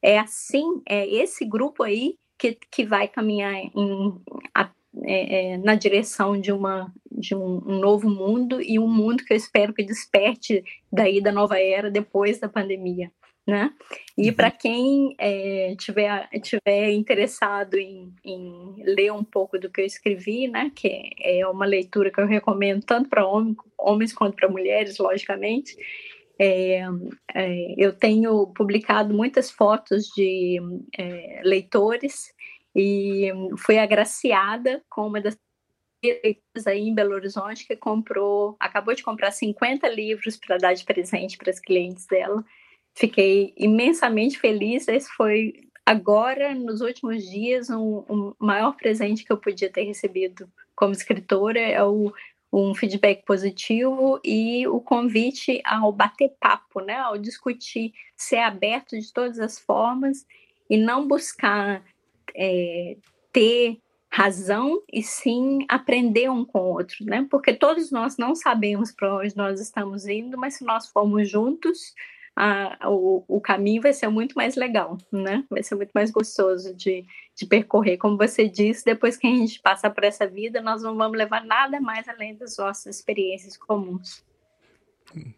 é 0.00 0.18
assim, 0.18 0.80
é 0.88 1.06
esse 1.06 1.44
grupo 1.44 1.82
aí 1.82 2.16
que, 2.38 2.58
que 2.70 2.84
vai 2.84 3.08
caminhar 3.08 3.54
em, 3.54 4.20
a, 4.54 4.70
é, 5.02 5.54
é, 5.54 5.58
na 5.58 5.74
direção 5.74 6.40
de, 6.40 6.52
uma, 6.52 6.92
de 7.10 7.34
um, 7.34 7.62
um, 7.66 7.78
novo 7.78 8.08
mundo 8.08 8.62
e 8.62 8.78
um 8.78 8.86
mundo 8.86 9.24
que 9.24 9.32
eu 9.32 9.36
espero 9.36 9.74
que 9.74 9.82
desperte 9.82 10.62
daí 10.92 11.20
da 11.20 11.32
nova 11.32 11.58
era 11.58 11.90
depois 11.90 12.38
da 12.38 12.48
pandemia. 12.48 13.10
Né? 13.46 13.70
E 14.16 14.30
uhum. 14.30 14.36
para 14.36 14.50
quem 14.50 15.14
é, 15.18 15.74
tiver, 15.78 16.28
tiver 16.40 16.92
interessado 16.92 17.74
em, 17.74 18.10
em, 18.24 18.76
ler 18.82 19.12
um 19.12 19.22
pouco 19.22 19.58
do 19.58 19.68
que 19.68 19.82
eu 19.82 19.84
escrevi, 19.84 20.48
né, 20.48 20.72
que 20.74 21.10
é 21.20 21.46
uma 21.46 21.66
leitura 21.66 22.10
que 22.10 22.18
eu 22.18 22.26
recomendo 22.26 22.82
tanto 22.86 23.10
para 23.10 23.26
homens, 23.26 23.56
homens 23.76 24.14
quanto 24.14 24.36
para 24.36 24.48
mulheres, 24.48 24.96
logicamente, 24.96 25.76
é, 26.38 26.82
é, 27.34 27.74
eu 27.76 27.92
tenho 27.92 28.48
publicado 28.48 29.14
muitas 29.14 29.50
fotos 29.50 30.06
de 30.16 30.60
é, 30.98 31.40
leitores 31.44 32.32
e 32.74 33.30
fui 33.58 33.78
agraciada 33.78 34.82
com 34.90 35.06
uma 35.06 35.20
das 35.20 35.36
leitoras 36.02 36.66
aí 36.66 36.80
em 36.80 36.94
Belo 36.94 37.14
Horizonte 37.14 37.66
que 37.66 37.76
comprou, 37.76 38.56
acabou 38.58 38.94
de 38.94 39.02
comprar 39.02 39.30
50 39.30 39.88
livros 39.88 40.36
para 40.36 40.58
dar 40.58 40.74
de 40.74 40.84
presente 40.84 41.38
para 41.38 41.50
as 41.50 41.60
clientes 41.60 42.06
dela. 42.06 42.44
Fiquei 42.94 43.54
imensamente 43.56 44.38
feliz. 44.38 44.86
Esse 44.88 45.08
foi 45.10 45.54
agora, 45.86 46.54
nos 46.54 46.80
últimos 46.80 47.22
dias, 47.24 47.70
um, 47.70 48.04
um 48.08 48.34
maior 48.38 48.76
presente 48.76 49.24
que 49.24 49.32
eu 49.32 49.38
podia 49.38 49.70
ter 49.70 49.84
recebido 49.84 50.48
como 50.74 50.92
escritora 50.92 51.60
é 51.60 51.82
o 51.82 52.12
um 52.54 52.74
feedback 52.74 53.24
positivo 53.24 54.20
e 54.24 54.66
o 54.68 54.80
convite 54.80 55.60
ao 55.64 55.90
bater 55.90 56.32
papo, 56.38 56.80
né, 56.80 56.96
ao 56.96 57.18
discutir, 57.18 57.92
ser 58.16 58.38
aberto 58.38 58.98
de 58.98 59.12
todas 59.12 59.40
as 59.40 59.58
formas 59.58 60.24
e 60.70 60.76
não 60.76 61.08
buscar 61.08 61.82
é, 62.34 62.96
ter 63.32 63.78
razão 64.08 64.80
e 64.92 65.02
sim 65.02 65.66
aprender 65.68 66.30
um 66.30 66.44
com 66.44 66.60
o 66.60 66.74
outro, 66.74 67.04
né? 67.04 67.26
Porque 67.28 67.52
todos 67.52 67.90
nós 67.90 68.16
não 68.16 68.36
sabemos 68.36 68.92
para 68.92 69.16
onde 69.16 69.36
nós 69.36 69.60
estamos 69.60 70.06
indo, 70.06 70.38
mas 70.38 70.54
se 70.54 70.64
nós 70.64 70.88
formos 70.88 71.28
juntos, 71.28 71.92
a, 72.36 72.90
o, 72.90 73.24
o 73.28 73.40
caminho 73.40 73.82
vai 73.82 73.92
ser 73.92 74.08
muito 74.08 74.34
mais 74.34 74.56
legal, 74.56 74.98
né? 75.10 75.44
Vai 75.48 75.62
ser 75.62 75.76
muito 75.76 75.92
mais 75.94 76.10
gostoso 76.10 76.74
de, 76.74 77.04
de 77.34 77.46
percorrer. 77.46 77.96
Como 77.96 78.16
você 78.16 78.48
disse, 78.48 78.84
depois 78.84 79.16
que 79.16 79.26
a 79.26 79.30
gente 79.30 79.60
passa 79.60 79.88
por 79.88 80.04
essa 80.04 80.26
vida, 80.26 80.60
nós 80.60 80.82
não 80.82 80.96
vamos 80.96 81.16
levar 81.16 81.44
nada 81.44 81.80
mais 81.80 82.08
além 82.08 82.36
das 82.36 82.56
nossas 82.56 82.96
experiências 82.96 83.56
comuns. 83.56 84.24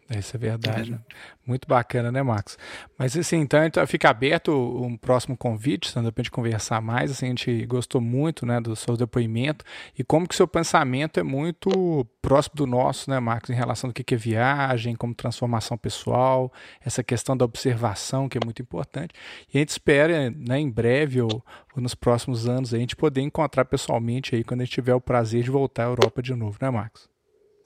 Isso 0.09 0.35
é 0.35 0.39
verdade. 0.39 0.93
É. 0.93 0.99
Muito 1.45 1.67
bacana, 1.67 2.11
né, 2.11 2.21
Marcos? 2.23 2.57
Mas 2.97 3.15
assim, 3.15 3.37
então, 3.37 3.63
então 3.63 3.85
fica 3.87 4.09
aberto 4.09 4.51
um 4.51 4.97
próximo 4.97 5.37
convite, 5.37 5.89
Sandra, 5.89 6.11
para 6.11 6.21
a 6.21 6.23
gente 6.23 6.31
conversar 6.31 6.81
mais. 6.81 7.11
Assim, 7.11 7.27
a 7.27 7.29
gente 7.29 7.65
gostou 7.65 8.01
muito 8.01 8.45
né, 8.45 8.59
do 8.59 8.75
seu 8.75 8.97
depoimento 8.97 9.63
e 9.97 10.03
como 10.03 10.27
que 10.27 10.35
seu 10.35 10.47
pensamento 10.47 11.19
é 11.19 11.23
muito 11.23 12.05
próximo 12.21 12.55
do 12.55 12.67
nosso, 12.67 13.09
né, 13.09 13.19
Marcos, 13.19 13.49
em 13.49 13.53
relação 13.53 13.89
ao 13.89 13.93
que 13.93 14.13
é 14.13 14.17
viagem, 14.17 14.95
como 14.95 15.13
transformação 15.13 15.77
pessoal, 15.77 16.51
essa 16.83 17.03
questão 17.03 17.37
da 17.37 17.45
observação, 17.45 18.27
que 18.27 18.37
é 18.37 18.41
muito 18.43 18.61
importante. 18.61 19.13
E 19.53 19.57
a 19.57 19.59
gente 19.59 19.69
espera, 19.69 20.29
né, 20.31 20.59
em 20.59 20.69
breve 20.69 21.21
ou, 21.21 21.43
ou 21.75 21.81
nos 21.81 21.95
próximos 21.95 22.47
anos, 22.47 22.73
a 22.73 22.77
gente 22.77 22.95
poder 22.95 23.21
encontrar 23.21 23.65
pessoalmente 23.65 24.35
aí 24.35 24.43
quando 24.43 24.61
a 24.61 24.65
gente 24.65 24.73
tiver 24.73 24.93
o 24.93 25.01
prazer 25.01 25.43
de 25.43 25.51
voltar 25.51 25.85
à 25.85 25.87
Europa 25.87 26.21
de 26.21 26.33
novo, 26.33 26.57
né, 26.61 26.69
Marcos? 26.69 27.16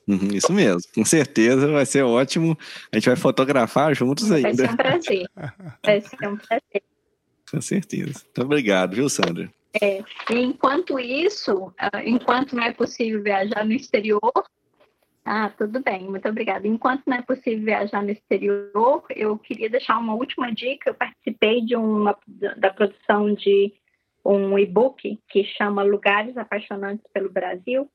Uhum, 0.07 0.29
isso 0.33 0.51
mesmo, 0.51 0.81
com 0.93 1.05
certeza 1.05 1.67
vai 1.67 1.85
ser 1.85 2.03
ótimo. 2.03 2.57
A 2.91 2.97
gente 2.97 3.07
vai 3.07 3.15
fotografar 3.15 3.95
juntos 3.95 4.31
ainda. 4.31 4.51
Vai 4.51 4.65
ser 4.65 4.71
um 4.71 4.75
prazer. 4.77 5.29
Vai 5.83 6.01
ser 6.01 6.27
um 6.27 6.37
prazer. 6.37 6.83
Com 7.51 7.61
certeza. 7.61 8.21
Muito 8.23 8.41
obrigado, 8.41 8.95
viu, 8.95 9.09
Sandra? 9.09 9.49
É, 9.81 10.03
enquanto 10.29 10.99
isso, 10.99 11.73
ah, 11.77 12.03
enquanto 12.03 12.55
não 12.55 12.63
é 12.63 12.73
possível 12.73 13.21
viajar 13.23 13.65
no 13.65 13.71
exterior, 13.71 14.31
ah, 15.23 15.49
tudo 15.49 15.81
bem, 15.81 16.09
muito 16.09 16.27
obrigada. 16.27 16.67
Enquanto 16.67 17.03
não 17.05 17.17
é 17.17 17.21
possível 17.21 17.63
viajar 17.63 18.01
no 18.01 18.09
exterior, 18.09 19.03
eu 19.15 19.37
queria 19.37 19.69
deixar 19.69 19.97
uma 19.97 20.13
última 20.13 20.51
dica. 20.51 20.89
Eu 20.89 20.93
participei 20.93 21.61
de 21.61 21.75
uma 21.75 22.17
da 22.57 22.71
produção 22.71 23.33
de 23.33 23.73
um 24.25 24.57
e-book 24.57 25.19
que 25.29 25.43
chama 25.43 25.83
Lugares 25.83 26.35
Apaixonantes 26.37 27.05
pelo 27.13 27.29
Brasil 27.29 27.89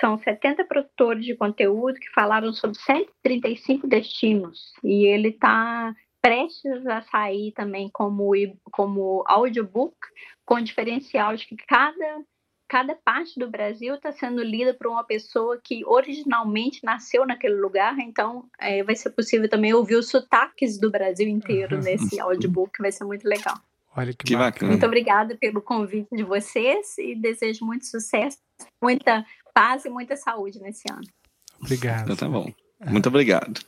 são 0.00 0.18
70 0.18 0.64
produtores 0.64 1.24
de 1.24 1.34
conteúdo 1.34 1.98
que 1.98 2.10
falaram 2.10 2.52
sobre 2.52 2.78
135 2.78 3.86
destinos. 3.86 4.72
E 4.82 5.06
ele 5.06 5.28
está 5.28 5.94
prestes 6.20 6.86
a 6.86 7.02
sair 7.02 7.52
também 7.52 7.88
como, 7.92 8.32
como 8.72 9.24
audiobook, 9.26 9.96
com 10.44 10.60
diferencial 10.60 11.36
de 11.36 11.46
que 11.46 11.56
cada, 11.56 12.22
cada 12.68 12.94
parte 12.96 13.38
do 13.38 13.48
Brasil 13.48 13.94
está 13.94 14.12
sendo 14.12 14.42
lida 14.42 14.74
por 14.74 14.88
uma 14.88 15.04
pessoa 15.04 15.60
que 15.62 15.84
originalmente 15.86 16.84
nasceu 16.84 17.26
naquele 17.26 17.54
lugar. 17.54 17.98
Então, 18.00 18.44
é, 18.58 18.82
vai 18.82 18.96
ser 18.96 19.10
possível 19.10 19.48
também 19.48 19.72
ouvir 19.72 19.96
os 19.96 20.08
sotaques 20.08 20.78
do 20.78 20.90
Brasil 20.90 21.28
inteiro 21.28 21.76
uhum. 21.76 21.82
nesse 21.84 22.20
audiobook, 22.20 22.80
vai 22.80 22.92
ser 22.92 23.04
muito 23.04 23.26
legal. 23.26 23.56
Olha 23.96 24.12
que, 24.12 24.24
que 24.24 24.36
bacana. 24.36 24.70
Muito 24.70 24.86
obrigada 24.86 25.36
pelo 25.36 25.60
convite 25.60 26.08
de 26.14 26.22
vocês 26.22 26.96
e 26.98 27.16
desejo 27.16 27.64
muito 27.64 27.84
sucesso, 27.86 28.38
muita 28.80 29.24
paz 29.58 29.84
e 29.84 29.88
muita 29.88 30.16
saúde 30.16 30.60
nesse 30.60 30.84
ano. 30.88 31.02
Obrigado. 31.60 32.12
Então, 32.12 32.16
tá 32.16 32.28
bom. 32.28 32.48
Muito 32.86 33.08
obrigado. 33.08 33.60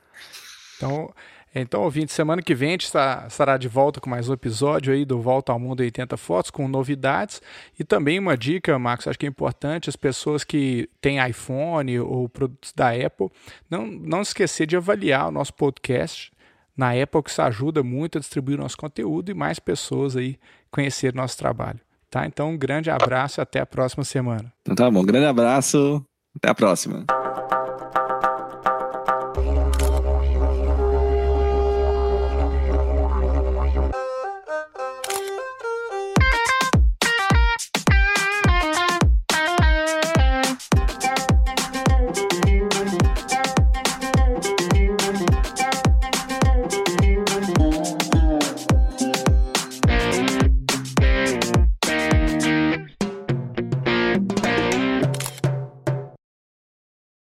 Então, 0.76 1.12
então, 1.52 1.82
ouvinte, 1.82 2.12
semana 2.12 2.40
que 2.40 2.54
vem 2.54 2.68
a 2.68 2.72
gente 2.72 2.84
está, 2.84 3.24
estará 3.26 3.56
de 3.56 3.66
volta 3.66 4.00
com 4.00 4.08
mais 4.08 4.28
um 4.28 4.32
episódio 4.32 4.92
aí 4.94 5.04
do 5.04 5.20
Volta 5.20 5.50
ao 5.50 5.58
Mundo 5.58 5.80
80 5.80 6.16
Fotos, 6.16 6.52
com 6.52 6.68
novidades. 6.68 7.42
E 7.76 7.82
também 7.82 8.20
uma 8.20 8.36
dica, 8.36 8.78
Marcos, 8.78 9.08
acho 9.08 9.18
que 9.18 9.26
é 9.26 9.28
importante, 9.28 9.90
as 9.90 9.96
pessoas 9.96 10.44
que 10.44 10.88
têm 11.00 11.18
iPhone 11.28 11.98
ou 11.98 12.28
produtos 12.28 12.72
da 12.72 12.90
Apple, 12.90 13.28
não, 13.68 13.84
não 13.84 14.22
esquecer 14.22 14.66
de 14.66 14.76
avaliar 14.76 15.26
o 15.26 15.32
nosso 15.32 15.52
podcast 15.54 16.30
na 16.76 16.92
Apple, 16.92 17.20
que 17.24 17.30
isso 17.30 17.42
ajuda 17.42 17.82
muito 17.82 18.16
a 18.16 18.20
distribuir 18.20 18.56
o 18.60 18.62
nosso 18.62 18.76
conteúdo 18.76 19.32
e 19.32 19.34
mais 19.34 19.58
pessoas 19.58 20.16
aí 20.16 20.38
conhecer 20.70 21.12
nosso 21.12 21.36
trabalho. 21.36 21.80
Tá? 22.10 22.26
Então, 22.26 22.50
um 22.50 22.58
grande 22.58 22.90
abraço 22.90 23.40
e 23.40 23.42
até 23.42 23.60
a 23.60 23.66
próxima 23.66 24.02
semana. 24.02 24.52
Então 24.62 24.74
tá 24.74 24.90
bom, 24.90 25.04
grande 25.04 25.26
abraço, 25.26 26.04
até 26.36 26.50
a 26.50 26.54
próxima. 26.54 27.06